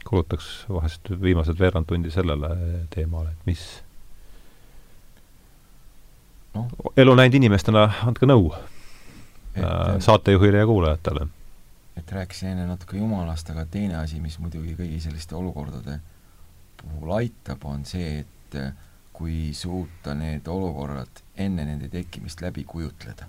[0.07, 2.51] kulutaks vahest viimased veerand tundi sellele
[2.93, 3.65] teemale, et mis
[6.53, 6.67] no.
[6.97, 11.27] elu näinud inimestena andke nõu et, äh, saatejuhile ja kuulajatele.
[11.97, 15.99] et rääkisin enne natuke Jumalast, aga teine asi, mis muidugi kõigi selliste olukordade
[16.81, 18.71] puhul aitab, on see, et eh,
[19.13, 23.27] kui suuta need olukorrad enne nende tekkimist läbi kujutleda.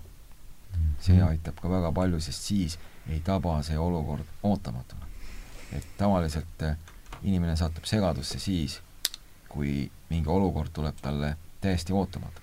[0.99, 1.27] see mhm.
[1.27, 2.77] aitab ka väga palju, sest siis
[3.09, 5.05] ei taba see olukord ootamatuna.
[5.71, 6.77] et tavaliselt eh,
[7.23, 8.79] inimene satub segadusse siis,
[9.49, 12.42] kui mingi olukord tuleb talle täiesti ootamatuna.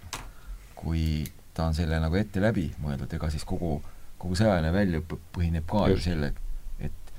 [0.81, 1.25] Kui
[1.55, 3.79] ta on selle nagu ette läbi mõeldud, ega siis kogu,
[4.21, 6.37] kogu sõjaline väljaõpe põhineb ka ju sellel,
[6.81, 7.13] et,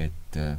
[0.00, 0.54] et eh,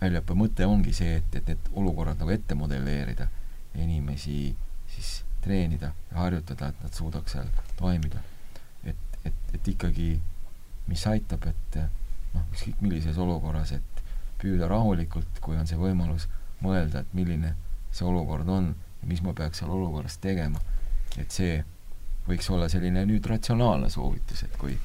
[0.00, 3.28] väljaõppe mõte ongi see, et, et need olukorrad nagu ette modelleerida
[3.74, 4.54] ja inimesi
[4.94, 8.22] siis treenida ja harjutada, et nad suudaks seal toimida.
[8.84, 10.20] et, et ikkagi,
[10.86, 11.78] mis aitab, et
[12.34, 14.02] noh, ükskõik millises olukorras, et
[14.40, 16.26] püüda rahulikult, kui on see võimalus,
[16.64, 17.54] mõelda, et milline
[17.94, 20.60] see olukord on ja mis ma peaks seal olukorras tegema.
[21.20, 21.58] Et see
[22.28, 24.76] võiks olla selline nüüd ratsionaalne soovitus, et kui,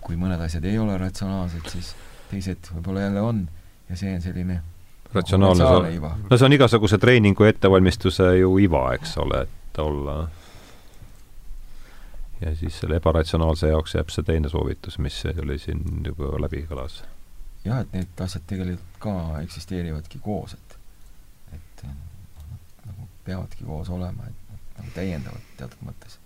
[0.00, 1.94] kui mõned asjad ei ole ratsionaalsed, siis
[2.30, 3.46] teised võib-olla jälle on
[3.88, 4.60] ja see on selline
[5.14, 5.94] ratsionaalne,
[6.30, 10.18] no see on igasuguse treeningu ettevalmistuse ju iva, eks ole, et olla
[12.40, 17.02] ja siis selle ebaratsionaalse jaoks jääb see teine soovitus, mis oli siin juba läbi kõlas.
[17.64, 20.78] jah, et need asjad tegelikult ka eksisteerivadki koos, et
[21.52, 21.96] et noh,
[22.86, 24.39] nagu peavadki koos olema, et
[24.80, 26.18] nagu täiendavad teatud mõttes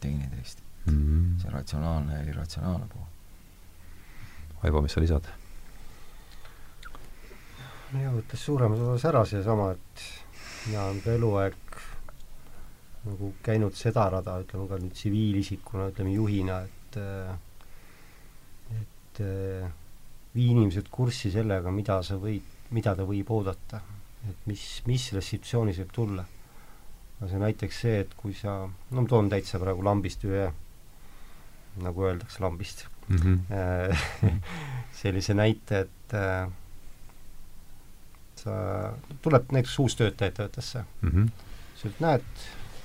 [0.00, 0.92] teineteist mm.
[0.92, 1.42] -hmm.
[1.42, 3.04] see ratsionaalne ja irratsionaalne pool.
[4.62, 5.28] Aivo, mis sa lisad?
[7.92, 10.02] mina võttes suuremas osas ära seesama, et
[10.66, 11.76] mina olen ka eluaeg
[13.06, 16.98] nagu käinud seda rada, ütleme ka nüüd tsiviilisikuna, ütleme juhina, et
[18.76, 19.20] et
[20.34, 22.44] vii inimesed kurssi sellega, mida sa võid,
[22.76, 23.80] mida ta võib oodata.
[24.26, 26.24] et mis, mis selles situatsioonis võib tulla.
[27.20, 30.46] No see näiteks see, et kui sa, no ma toon täitsa praegu lambist ühe,
[31.84, 34.40] nagu öeldakse, lambist mm, -hmm.
[35.00, 36.50] sellise näite, et äh,
[38.36, 38.56] sa,
[39.22, 41.10] tuleb näiteks uus töötaja ettevõttesse mm.
[41.10, 41.30] -hmm.
[41.76, 42.44] sa ütled, näed,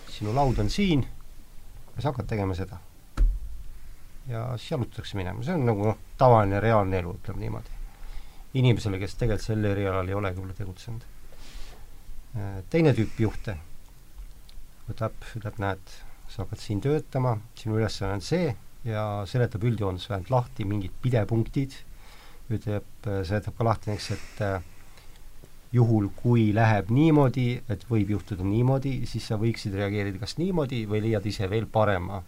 [0.10, 1.06] sinu laud on siin
[1.96, 2.78] ja sa hakkad tegema seda.
[4.28, 7.80] ja siis jalutatakse minema, see on nagu noh, tavaline reaalne elu, ütleme niimoodi.
[8.54, 11.04] inimesele, kes tegelikult sel erialal ei olegi võib-olla tegutsenud.
[12.36, 13.58] Äh, teine tüüp juhte
[14.90, 15.96] võtab, ütleb, näed,
[16.32, 18.52] sa hakkad siin töötama, sinu ülesanne on see
[18.88, 21.76] ja seletab üldjoones vähemalt lahti mingid pidepunktid,
[22.52, 24.70] ütleb, seletab ka lahti näiteks, et äh,
[25.76, 31.06] juhul, kui läheb niimoodi, et võib juhtuda niimoodi, siis sa võiksid reageerida kas niimoodi või
[31.08, 32.22] leiad ise veel parema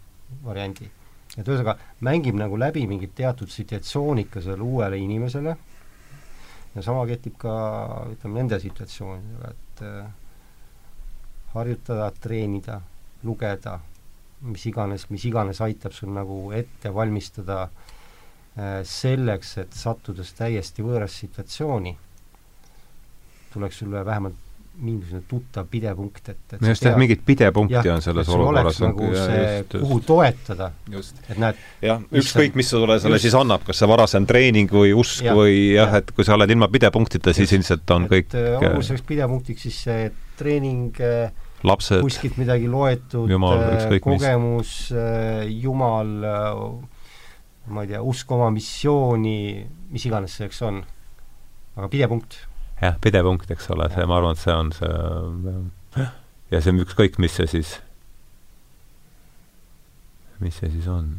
[0.43, 0.89] variandi.
[1.37, 5.55] et ühesõnaga, mängib nagu läbi mingit teatud situatsiooni ka sellele uuele inimesele
[6.75, 7.53] ja sama kehtib ka
[8.13, 10.11] ütleme nende situatsioonidega, et äh,
[11.53, 12.79] harjutada, treenida,
[13.23, 13.79] lugeda,
[14.43, 21.25] mis iganes, mis iganes aitab sul nagu ette valmistada äh, selleks, et sattudes täiesti võõrasse
[21.25, 21.97] situatsiooni
[23.53, 24.41] tuleks sulle vähemalt
[24.73, 28.79] mingisugune tuttav pidepunkt, et, et no just, jah, mingit pidepunkti ja, on selles olukorras.
[28.81, 30.71] nagu see, kuhu toetada.
[31.29, 33.27] et näed jah, ükskõik, mis sulle selle just.
[33.27, 36.33] siis annab, kas see varasem treening või usk ja, või jah ja., et kui sa
[36.39, 40.09] oled ilma pidepunktita, siis ilmselt on et, kõik äh, olgu selleks pidepunktiks siis see
[40.39, 41.29] treening äh,
[41.63, 44.77] lapsed, kuskilt midagi loetud, äh, kogemus,
[45.49, 46.15] jumal,
[47.73, 49.37] ma ei tea, usk oma missiooni,
[49.93, 50.81] mis iganes selleks on.
[51.73, 52.41] aga pidepunkt
[52.83, 56.07] jah, pidepunkt, eks ole, see, ma arvan, et see on see
[56.53, 57.75] ja see on ükskõik, mis see siis,
[60.43, 61.15] mis see siis on.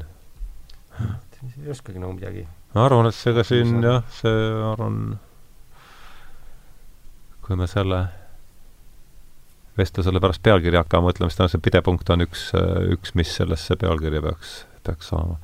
[1.00, 2.46] ei oskagi nagu midagi.
[2.74, 5.00] ma arvan, et see ka siin jah, see, ma arvan,
[7.44, 8.04] kui me selle
[9.78, 12.46] vestlusele pärast pealkirja hakkame mõtlema, siis tõenäoliselt pidepunkt on üks,
[12.94, 15.40] üks, mis sellesse pealkirja peaks, peaks saama.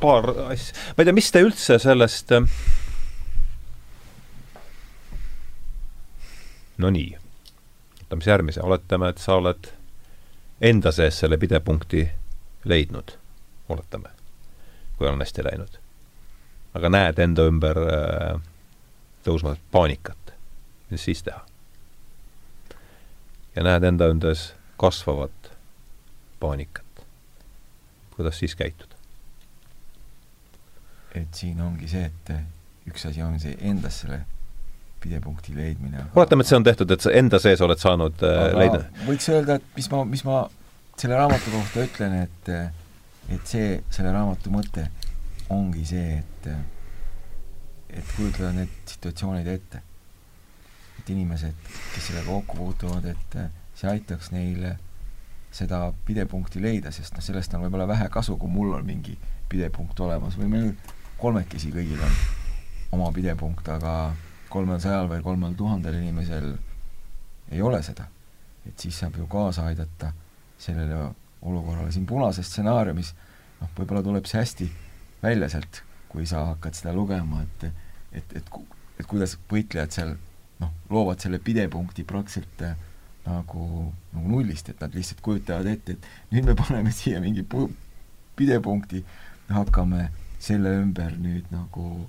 [0.00, 2.44] Paar asja, ma ei tea, mis te üldse sellest äh,
[6.80, 7.12] no nii,
[8.00, 9.70] võtame siis järgmise, oletame, et sa oled
[10.70, 12.04] enda sees selle pidepunkti
[12.68, 13.14] leidnud,
[13.72, 14.12] oletame,
[14.98, 15.78] kui on hästi läinud.
[16.74, 18.40] aga näed enda ümber äh,
[19.26, 20.19] tõusmas paanikat,
[20.90, 21.44] mis siis teha?
[23.56, 24.36] ja näed enda ümber
[24.80, 25.52] kasvavat
[26.40, 27.04] paanikat.
[28.16, 28.96] kuidas siis käituda?
[31.14, 32.34] et siin ongi see, et
[32.90, 34.20] üks asi on see endas selle
[35.00, 36.04] pidepunkti leidmine.
[36.14, 38.84] oletame, et see on tehtud, et sa enda sees oled saanud äh, leida.
[39.06, 40.42] võiks öelda, et mis ma, mis ma
[41.00, 42.52] selle raamatu kohta ütlen, et
[43.30, 44.88] et see, selle raamatu mõte
[45.50, 46.50] ongi see, et
[47.90, 49.82] et kujutleda need situatsioonid ette.
[51.10, 51.54] Et inimesed,
[51.94, 53.36] kes sellega kokku puutuvad, et
[53.74, 54.76] see aitaks neil
[55.54, 59.16] seda pidepunkti leida, sest noh, sellest on võib-olla vähe kasu, kui mul on mingi
[59.50, 60.68] pidepunkt olemas või meil
[61.18, 62.14] kolmekesi kõigil on
[62.94, 64.14] oma pidepunkt, aga
[64.50, 66.52] kolmesajal või kolmel tuhandel inimesel
[67.50, 68.06] ei ole seda.
[68.66, 70.12] et siis saab ju kaasa aidata
[70.58, 73.14] sellele olukorrale siin punases stsenaariumis,
[73.60, 74.66] noh, võib-olla tuleb see hästi
[75.22, 77.70] välja sealt, kui sa hakkad seda lugema, et
[78.12, 78.50] et, et,
[78.98, 80.16] et kuidas võitlejad seal
[80.60, 82.76] noh, loovad selle pidepunkti praktiliselt äh,
[83.26, 87.70] nagu, nagu nullist, et nad lihtsalt kujutavad ette, et nüüd me paneme siia mingi pu-,
[88.38, 89.04] pidepunkti,
[89.50, 90.08] hakkame
[90.40, 92.06] selle ümber nüüd nagu,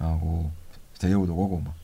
[0.00, 0.44] nagu
[0.98, 1.74] seda jõudu koguma.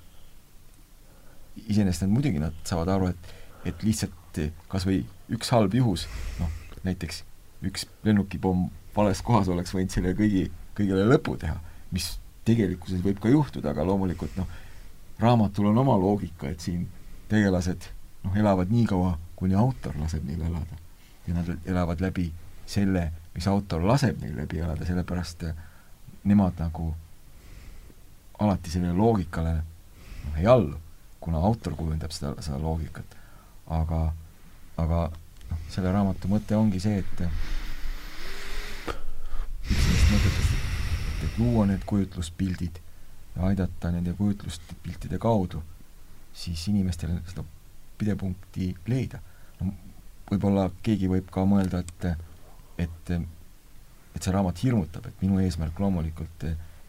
[1.56, 3.34] Iseenesest nad muidugi, nad saavad aru, et
[3.66, 5.01] et lihtsalt et kas või
[5.32, 6.06] üks halb juhus,
[6.40, 6.51] noh,
[6.86, 7.22] näiteks
[7.66, 11.56] üks lennukipomm vales kohas oleks võinud selle kõigi, kõigele lõpu teha,
[11.94, 12.16] mis
[12.47, 14.48] tegelikkuses võib ka juhtuda, aga loomulikult noh,
[15.18, 16.88] raamatul on oma loogika, et siin
[17.28, 17.88] tegelased
[18.24, 20.82] noh, elavad nii kaua, kuni autor laseb neil elada.
[21.26, 22.32] ja nad elavad läbi
[22.66, 25.44] selle, mis autor laseb neil läbi elada, sellepärast
[26.24, 26.94] nemad nagu
[28.38, 30.76] alati sellele loogikale noh, ei allu,
[31.20, 33.16] kuna autor kujundab seda, seda loogikat.
[33.66, 34.12] aga,
[34.76, 35.10] aga
[35.51, 37.22] noh, selle raamatu mõte ongi see, et
[39.66, 42.85] üks sellest mõtetest, et, et luua need kujutluspildid
[43.36, 45.62] ja aidata nende kujutluspiltide kaudu
[46.36, 47.44] siis inimestel seda
[47.98, 49.20] pidepunkti leida.
[49.60, 49.72] no
[50.30, 52.06] võib-olla keegi võib ka mõelda, et
[52.78, 53.10] et
[54.16, 56.44] et see raamat hirmutab, et minu eesmärk loomulikult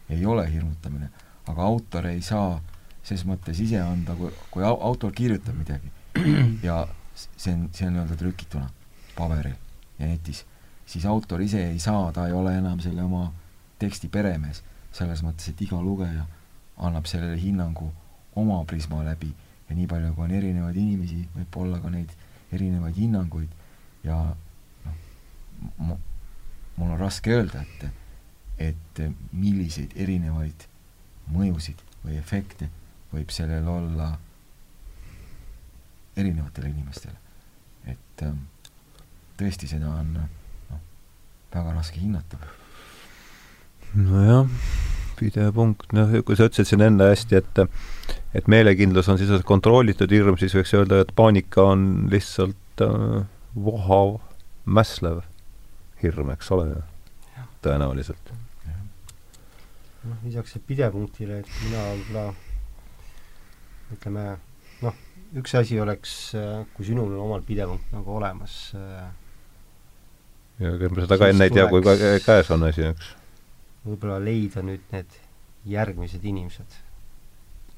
[0.08, 1.10] ei ole hirmutamine,
[1.48, 2.60] aga autor ei saa
[3.04, 5.90] ses mõttes ise anda, kui, kui autor kirjutab midagi
[6.68, 6.82] ja
[7.14, 8.68] see on, see on nii-öelda trükituna
[9.16, 9.56] paberil
[9.98, 10.44] ja netis,
[10.86, 13.30] siis autor ise ei saa, ta ei ole enam selle oma
[13.78, 14.62] teksti peremees,
[14.92, 16.26] selles mõttes, et iga lugeja
[16.78, 17.90] annab sellele hinnangu
[18.38, 19.30] oma prisma läbi
[19.68, 22.12] ja nii palju, kui on erinevaid inimesi, võib olla ka neid
[22.54, 23.48] erinevaid hinnanguid
[24.06, 24.18] ja
[24.86, 25.98] noh,
[26.76, 27.88] mul on raske öelda, et
[28.58, 29.00] et
[29.32, 30.64] milliseid erinevaid
[31.30, 32.66] mõjusid või efekte
[33.12, 34.08] võib sellel olla
[36.18, 37.14] erinevatele inimestele.
[37.86, 38.42] et ähm,
[39.38, 40.80] tõesti, seda on noh,
[41.54, 42.38] väga raske hinnata.
[43.94, 44.50] nojah,
[45.18, 47.62] pidev punkt, noh, kui sa ütlesid siin enne hästi, et
[48.38, 53.22] et meelekindlus on sisuliselt kontrollitud hirm, siis võiks öelda, et paanika on lihtsalt äh,
[53.54, 54.18] vohav,
[54.64, 55.22] mässlev
[56.02, 56.82] hirm, eks ole,
[57.64, 58.34] tõenäoliselt.
[60.08, 62.26] noh, lisaks pidepunktile, et mina võib-olla
[63.96, 64.26] ütleme,
[64.84, 65.00] noh,
[65.40, 66.18] üks asi oleks,
[66.76, 69.08] kui sinul on omal pidepunkt nagu olemas äh,
[70.58, 71.82] ja ega me seda ka enne ei tea, kui
[72.24, 73.14] käes on asi, eks.
[73.86, 75.18] Võib-olla leida nüüd need
[75.68, 76.78] järgmised inimesed,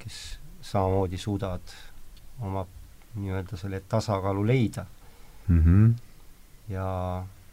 [0.01, 0.21] kes
[0.61, 1.75] samamoodi suudavad
[2.41, 2.65] oma
[3.15, 4.85] nii-öelda selle tasakaalu leida
[5.47, 5.61] mm.
[5.61, 5.93] -hmm.
[6.71, 6.87] ja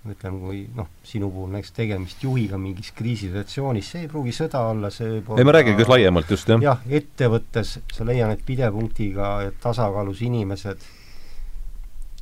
[0.08, 4.90] ütleme, kui noh, sinu puhul näiteks tegemist juhiga mingis kriisisituatsioonis, see ei pruugi sõda olla,
[4.94, 6.62] see võib ei, ma räägingi just laiemalt just, jah.
[6.62, 10.84] jah, ettevõttes sa leiad need pidepunktiga tasakaalus inimesed,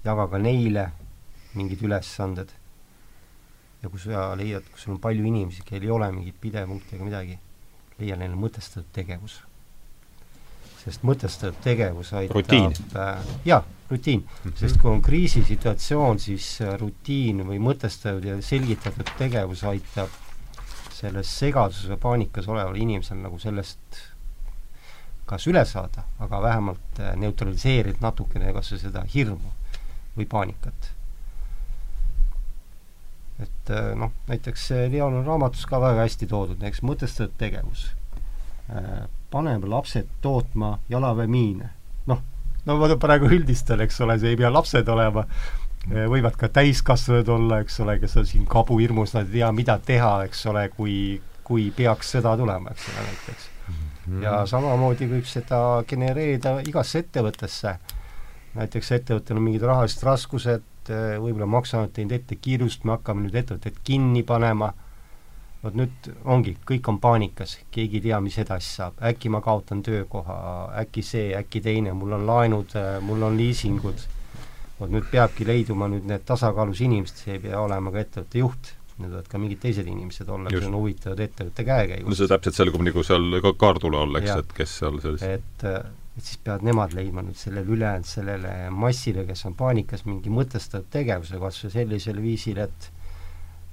[0.04, 0.88] jaga ka neile
[1.54, 2.50] mingid ülesanded.
[3.86, 7.06] Ja kui sa leiad, kui sul on palju inimesi, kellel ei ole mingit pidepunkti ega
[7.06, 7.38] midagi,
[8.00, 9.40] leia neile mõtestatud tegevus
[10.86, 12.52] sest mõtestatud tegevus aitab
[12.94, 14.58] äh, jaa, rutiin mm, -hmm.
[14.60, 20.12] sest kui on kriisisituatsioon, siis äh, rutiin või mõtestatud ja selgitatud tegevus aitab
[20.94, 24.02] selles segaduses või paanikas oleval inimesel nagu sellest
[25.26, 29.54] kas üle saada, aga vähemalt äh, neutraliseerida natukene kas või seda hirmu
[30.16, 30.92] või paanikat.
[33.42, 37.90] Et äh, noh, näiteks Leon on raamatus ka väga hästi toodud, näiteks mõtestatud tegevus
[39.30, 41.68] paneme lapsed tootma jalaväemiine.
[42.06, 42.22] noh,
[42.66, 45.26] no ma praegu üldistan, eks ole, see ei pea lapsed olema,
[45.86, 50.12] võivad ka täiskasvanud olla, eks ole, kes on siin kabuhirmus, nad ei tea, mida teha,
[50.26, 50.96] eks ole, kui,
[51.46, 53.50] kui peaks sõda tulema, eks ole, näiteks.
[53.68, 54.22] -hmm.
[54.22, 57.76] ja samamoodi võib seda genereerida igasse ettevõttesse.
[58.56, 63.80] näiteks ettevõttel on mingid rahalised raskused, võib-olla maksuamet teinud ette kiirust, me hakkame nüüd ettevõtet
[63.86, 64.72] kinni panema.
[65.62, 69.80] Vot nüüd ongi, kõik on paanikas, keegi ei tea, mis edasi saab, äkki ma kaotan
[69.82, 70.36] töökoha,
[70.82, 74.04] äkki see, äkki teine, mul on laenud, mul on liisingud,
[74.78, 78.72] vot nüüd peabki leiduma nüüd need tasakaalus inimesed, see ei pea olema ka ettevõtte juht,
[79.00, 82.12] need võivad ka mingid teised inimesed olla, kes on huvitatud ettevõtte käekäigust.
[82.12, 85.66] no see täpselt selgub nagu seal ka kaardule all, eks, et kes seal siis et,
[86.16, 90.88] et siis peavad nemad leidma nüüd sellele ülejäänud, sellele massile, kes on paanikas, mingi mõtestatud
[90.92, 92.92] tegevuse kas või sellisel viisil, et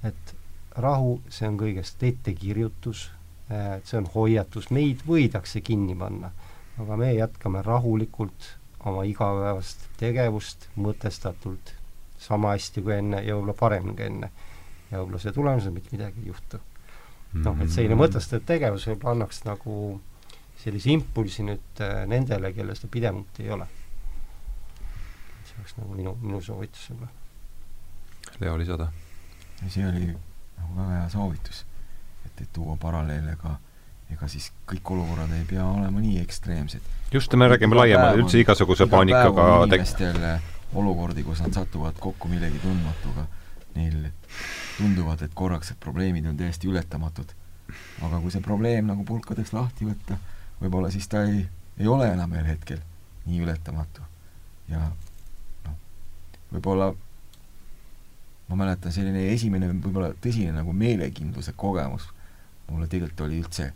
[0.04, 0.34] et
[0.76, 3.06] rahu, see on kõigest ettekirjutus,
[3.48, 6.34] äh, see on hoiatus, meid võidakse kinni panna,
[6.80, 8.50] aga me jätkame rahulikult
[8.84, 11.72] oma igapäevast tegevust mõtestatult,
[12.20, 14.30] sama hästi kui enne ja võib-olla paremini kui enne.
[14.90, 16.60] ja võib-olla see tulemusel mitte midagi ei juhtu.
[17.34, 20.00] noh, et selline mõtestatud tegevus võib-olla annaks nagu
[20.64, 23.66] sellise impulsi nüüd äh, nendele, kellel seda pidevalt ei ole.
[25.44, 27.12] see oleks nagu minu, minu soovitus võib-olla.
[28.40, 28.88] Leo, lisada?
[29.68, 31.64] see oli nagu väga hea soovitus.
[32.24, 33.58] et, et tuua paralleele ka,
[34.14, 36.90] ega siis kõik olukorrad ei pea olema nii ekstreemsed.
[37.12, 40.20] just, me räägime laiemalt, üldse igasuguse paanikaga inimestel
[40.74, 43.28] olukordi, kus nad satuvad kokku millegi tundmatuga,
[43.76, 44.08] neil
[44.78, 47.36] tunduvad, et korraks need probleemid on täiesti ületamatud.
[48.06, 50.18] aga kui see probleem nagu pulkadeks lahti võtta,
[50.60, 51.44] võib-olla siis ta ei,
[51.78, 52.82] ei ole enam ühel hetkel
[53.26, 54.02] nii ületamatu.
[54.68, 54.80] ja
[55.64, 55.78] noh,
[56.52, 56.92] võib-olla
[58.48, 62.10] ma mäletan, selline esimene võib-olla tõsine nagu meelekindluse kogemus
[62.70, 63.70] mulle tegelikult oli üldse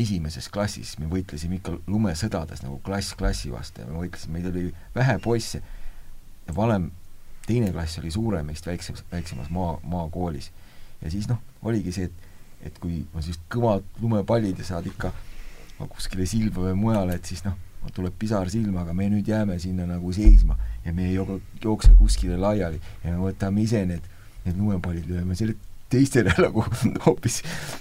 [0.00, 4.70] esimeses klassis, me võitlesime ikka lumesõdades nagu klass klassi vastu ja me võitlesime, meid oli
[4.94, 5.60] vähe poisse
[6.46, 6.88] ja valem,
[7.46, 10.50] teine klass oli suurem meist väiksemas, väiksemas maa, maakoolis.
[11.02, 12.28] ja siis noh, oligi see, et
[12.60, 15.14] et kui on sellised kõvad lumepallid ja saad ikka
[15.88, 17.56] kuskile silma või mujale, et siis noh,
[17.94, 22.36] tuleb pisar silma, aga me nüüd jääme sinna nagu seisma ja me ei jookse kuskile
[22.40, 22.80] laiali.
[23.04, 24.04] Ja me võtame ise need,
[24.44, 25.56] need lumepallid, lööme selle
[25.90, 26.64] teistele nagu
[27.06, 27.40] hoopis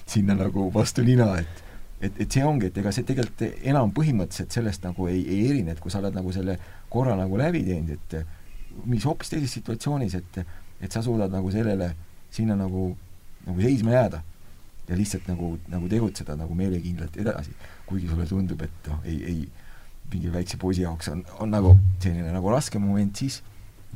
[0.09, 1.65] sinna nagu vastu nina, et
[1.99, 5.73] et, et see ongi, et ega see tegelikult enam põhimõtteliselt sellest nagu ei, ei erine,
[5.75, 6.55] et kui sa oled nagu selle
[6.87, 10.39] korra nagu läbi teinud, et mis hoopis teises situatsioonis, et
[10.79, 11.89] et sa suudad nagu sellele
[12.31, 12.93] sinna nagu,
[13.43, 14.21] nagu seisma jääda
[14.89, 17.53] ja lihtsalt nagu, nagu tegutseda nagu meelekindlalt edasi,
[17.89, 19.69] kuigi sulle tundub, et noh, ei, ei
[20.09, 23.43] mingi väikse poisi jaoks on, on nagu selline nagu raske moment, siis,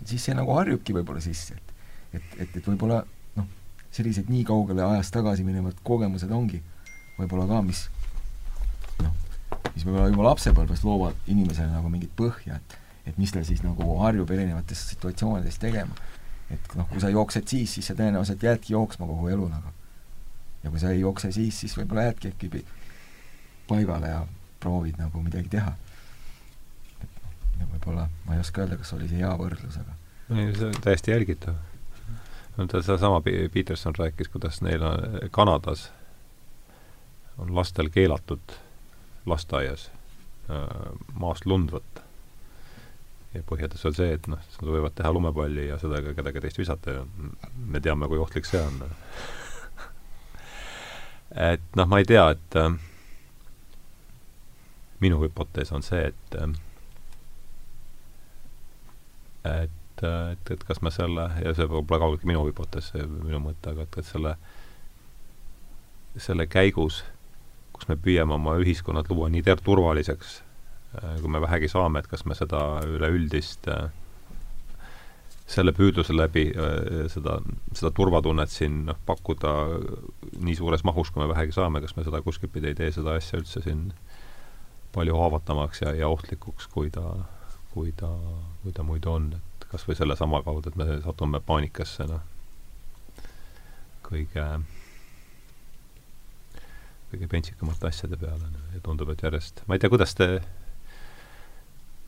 [0.06, 1.74] siis see nagu harjubki võib-olla sisse, et
[2.14, 3.02] et, et, et võib-olla
[3.40, 3.49] noh,
[3.94, 6.61] sellised nii kaugele ajas tagasi minevad kogemused ongi
[7.18, 7.88] võib-olla ka, mis
[9.02, 9.15] noh,
[9.74, 13.98] mis võib-olla juba lapsepõlves loovad inimesele nagu mingit põhja, et et mis ta siis nagu
[13.99, 15.95] harjub erinevates situatsioonides tegema.
[16.53, 19.72] et noh, kui sa jooksed siis, siis sa tõenäoliselt jäädki jooksma kogu elu nagu.
[20.64, 22.64] Ja kui sa ei jookse siis, siis võib-olla jäädki äkki
[23.68, 24.23] paigale ja
[24.64, 25.73] proovid nagu midagi teha.
[27.03, 29.98] et võib-olla, ma ei oska öelda, kas oli see hea võrdlus, aga
[30.34, 31.60] ei, see on täiesti jälgitav.
[32.57, 33.22] no ta, sedasama
[33.53, 35.91] Peterson rääkis, kuidas neil on Kanadas
[37.38, 38.56] on lastel keelatud
[39.26, 39.90] lasteaias
[40.49, 42.02] äh, maast lund võtta.
[43.34, 46.99] ja põhjendus on see, et noh, nad võivad teha lumepalli ja ka kedagi teist visata
[46.99, 47.06] ja
[47.56, 48.84] me teame, kui ohtlik see on
[51.35, 52.73] et noh, ma ei tea, et äh,
[55.03, 56.53] minu hüpotees on see, et äh,
[59.43, 63.84] et, et, et kas me selle, ja see pole kaugeltki minu hüpotees, minu mõte, aga
[63.88, 64.38] et, et selle,
[66.18, 67.03] selle käigus
[67.73, 70.38] kus me püüame oma ühiskonnad luua nii turvaliseks,
[71.01, 73.89] äh, kui me vähegi saame, et kas me seda üleüldist äh,
[75.49, 77.40] selle püüdluse läbi äh, seda,
[77.76, 79.53] seda turvatunnet siin noh, pakkuda
[80.40, 83.18] nii suures mahus, kui me vähegi saame, kas me seda kuskilt pidi ei tee seda
[83.20, 83.90] asja üldse siin
[84.94, 87.03] palju haavatavamaks ja, ja ohtlikuks, kui ta,
[87.74, 88.11] kui ta,
[88.61, 92.24] kui ta muidu on, et kas või sellesama kaudu, et me satume paanikasse, noh,
[94.06, 94.48] kõige
[97.14, 100.28] kõige pentsikamate asjade peale ja tundub, et järjest, ma ei tea, kuidas te,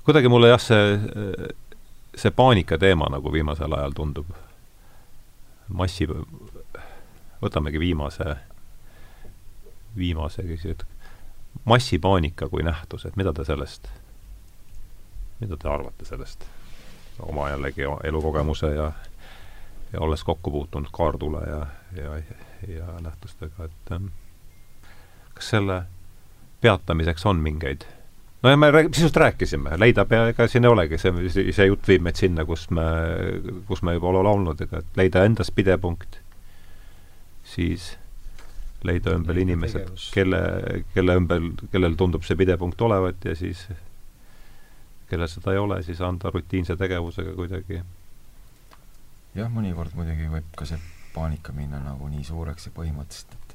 [0.06, 0.95] kuidagi mulle jah, see,
[2.15, 4.29] see paanika teema nagu viimasel ajal tundub
[5.67, 6.07] massi,
[7.41, 8.35] võtamegi viimase,
[9.97, 10.43] viimase,
[11.65, 13.89] massipaanika kui nähtus, et mida te sellest,
[15.39, 16.45] mida te arvate sellest?
[17.23, 18.91] oma jällegi elukogemuse ja
[19.93, 21.65] ja olles kokku puutunud kaartule ja,
[22.03, 22.15] ja,
[22.75, 24.05] ja nähtustega, et ähm,
[25.33, 25.83] kas selle
[26.61, 27.85] peatamiseks on mingeid
[28.45, 32.05] no ja me sisust rääkisime, leida pea, ega siin ei olegi, see, see jutt viib
[32.05, 32.85] meid sinna, kus me,
[33.65, 36.19] kus me juba oleme olnud, ega et leida endas pidepunkt,
[37.55, 37.95] siis
[38.85, 40.41] leida ümber inimesed, kelle,
[40.93, 43.65] kelle ümber, kellel tundub see pidepunkt olevat ja siis
[45.09, 47.81] kellel seda ei ole, siis anda rutiinse tegevusega kuidagi.
[49.35, 50.77] Jah, mõnikord muidugi võib ka see
[51.15, 53.45] paanika minna nagu nii suureks ja põhimõtteliselt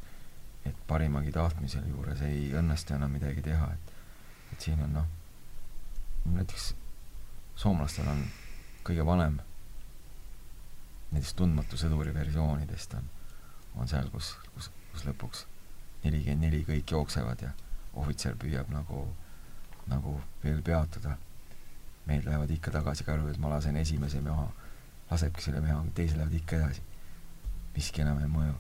[0.66, 3.89] et parimagi tahtmisel juures ei õnnestu enam midagi teha, et
[4.60, 5.06] et siin on noh,
[6.36, 6.74] näiteks
[7.56, 8.18] soomlastel on
[8.84, 9.38] kõige vanem
[11.14, 13.08] nendest tundmatu sõduri versioonidest on,
[13.80, 15.46] on seal, kus, kus, kus lõpuks
[16.04, 17.54] nelikümmend neli kõik jooksevad ja
[17.96, 19.06] ohvitser püüab nagu,
[19.88, 21.16] nagu veel peatuda.
[22.06, 24.48] mehed lähevad ikka tagasi ka, et ma lasen esimese maha,
[25.10, 26.82] lasebki selle meha, teised lähevad ikka edasi.
[27.76, 28.54] miski enam ei mõju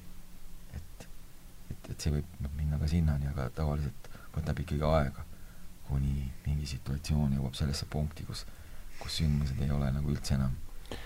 [0.74, 1.08] et,
[1.90, 5.24] et see võib minna ka sinnani, aga tavaliselt võtab ikkagi aega,
[5.90, 8.46] kuni mingi situatsioon jõuab sellesse punkti, kus,
[9.00, 10.56] kus sündmused ei ole nagu üldse enam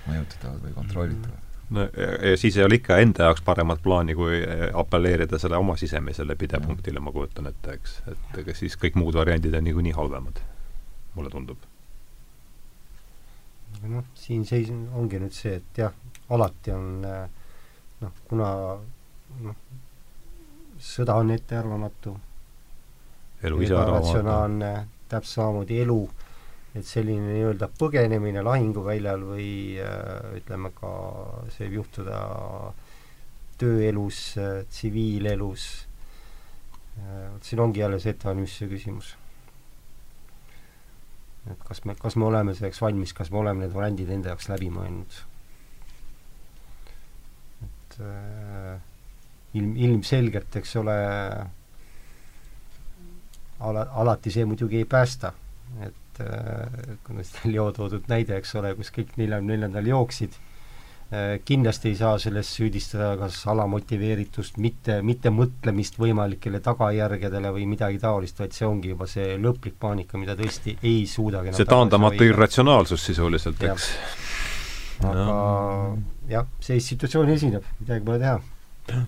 [0.07, 4.41] mõjutatavad või kontrollitavad no ja, ja siis ei ole ikka enda jaoks paremat plaani, kui
[4.43, 7.95] eh, apelleerida selle oma sisemisele pidepunktile, ma kujutan ette, eks.
[8.13, 10.43] et ega siis kõik muud variandid on niikuinii halvemad,
[11.15, 11.71] mulle tundub.
[13.85, 15.97] noh, siin seis ongi nüüd see, et jah,
[16.33, 17.25] alati on eh,
[18.01, 18.51] noh, kuna
[19.45, 19.59] noh,
[20.81, 22.15] sõda on ettearvamatu.
[23.45, 24.71] Elu ise ratsionaalne,
[25.09, 25.99] täpselt samamoodi elu,
[26.75, 29.49] et selline nii-öelda põgenemine lahinguväljal või
[29.83, 30.93] äh, ütleme ka,
[31.55, 32.21] see võib juhtuda
[33.61, 35.67] tööelus äh,, tsiviilelus
[36.99, 39.13] äh,, vot siin ongi jälle see ettevalmistuse küsimus.
[41.53, 44.51] et kas me, kas me oleme selleks valmis, kas me oleme need variandid enda jaoks
[44.51, 45.21] läbi mõelnud.
[47.69, 48.75] et äh,
[49.55, 50.97] ilm, ilmselgelt, eks ole,
[53.61, 55.33] ala, alati see muidugi ei päästa,
[55.85, 61.37] et äh, kuna see Leo toodud näide, eks ole, kus kõik neljakümne neljandal jooksid, äh,
[61.47, 68.41] kindlasti ei saa selles süüdistada kas alamotiveeritust, mitte, mitte mõtlemist võimalikele tagajärgedele või midagi taolist,
[68.43, 73.63] vaid see ongi juba see lõplik paanika, mida tõesti ei suudagi see taandamatu irratsionaalsus sisuliselt,
[73.71, 73.91] eks.
[75.05, 75.39] aga
[76.31, 79.05] jah, sellist situatsiooni esineb, midagi pole teha.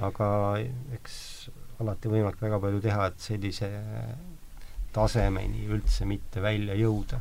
[0.00, 0.26] aga
[0.96, 1.20] eks
[1.80, 3.70] alati võimalik väga palju teha, et sellise
[4.92, 7.20] tasemeni üldse mitte välja jõuda.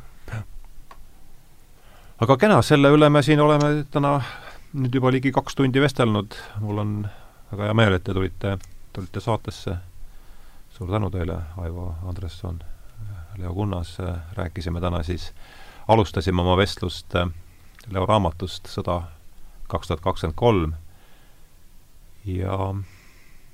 [2.20, 4.18] aga kena, selle üle me siin oleme täna
[4.74, 6.96] nüüd juba ligi kaks tundi vestelnud, mul on
[7.52, 8.58] väga hea meel, et te tulite,
[8.94, 9.78] tulite saatesse.
[10.70, 12.60] suur tänu teile, Aivo Andresson,
[13.38, 13.98] Leo Kunnas,
[14.34, 15.34] rääkisime täna siis,
[15.88, 17.16] alustasime oma vestlust
[17.90, 19.02] Leo raamatust Sõda
[19.68, 20.74] kaks tuhat kakskümmend kolm
[22.26, 22.74] ja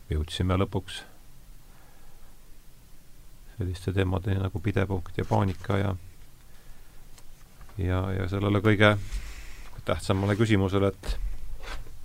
[0.10, 1.02] jõudsime lõpuks
[3.58, 5.96] selliste teemadeni nagu pidepunkt ja paanika ja
[7.78, 8.96] ja, ja sellele kõige
[9.86, 11.18] tähtsamale küsimusele, et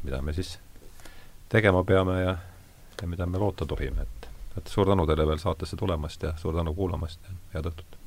[0.03, 0.59] mida me siis
[1.49, 2.37] tegema peame ja,
[3.01, 4.29] ja mida me loota tohime, et
[4.59, 8.00] et suur tänu teile veel saatesse tulemast ja suur tänu kuulamast ja head õhtut!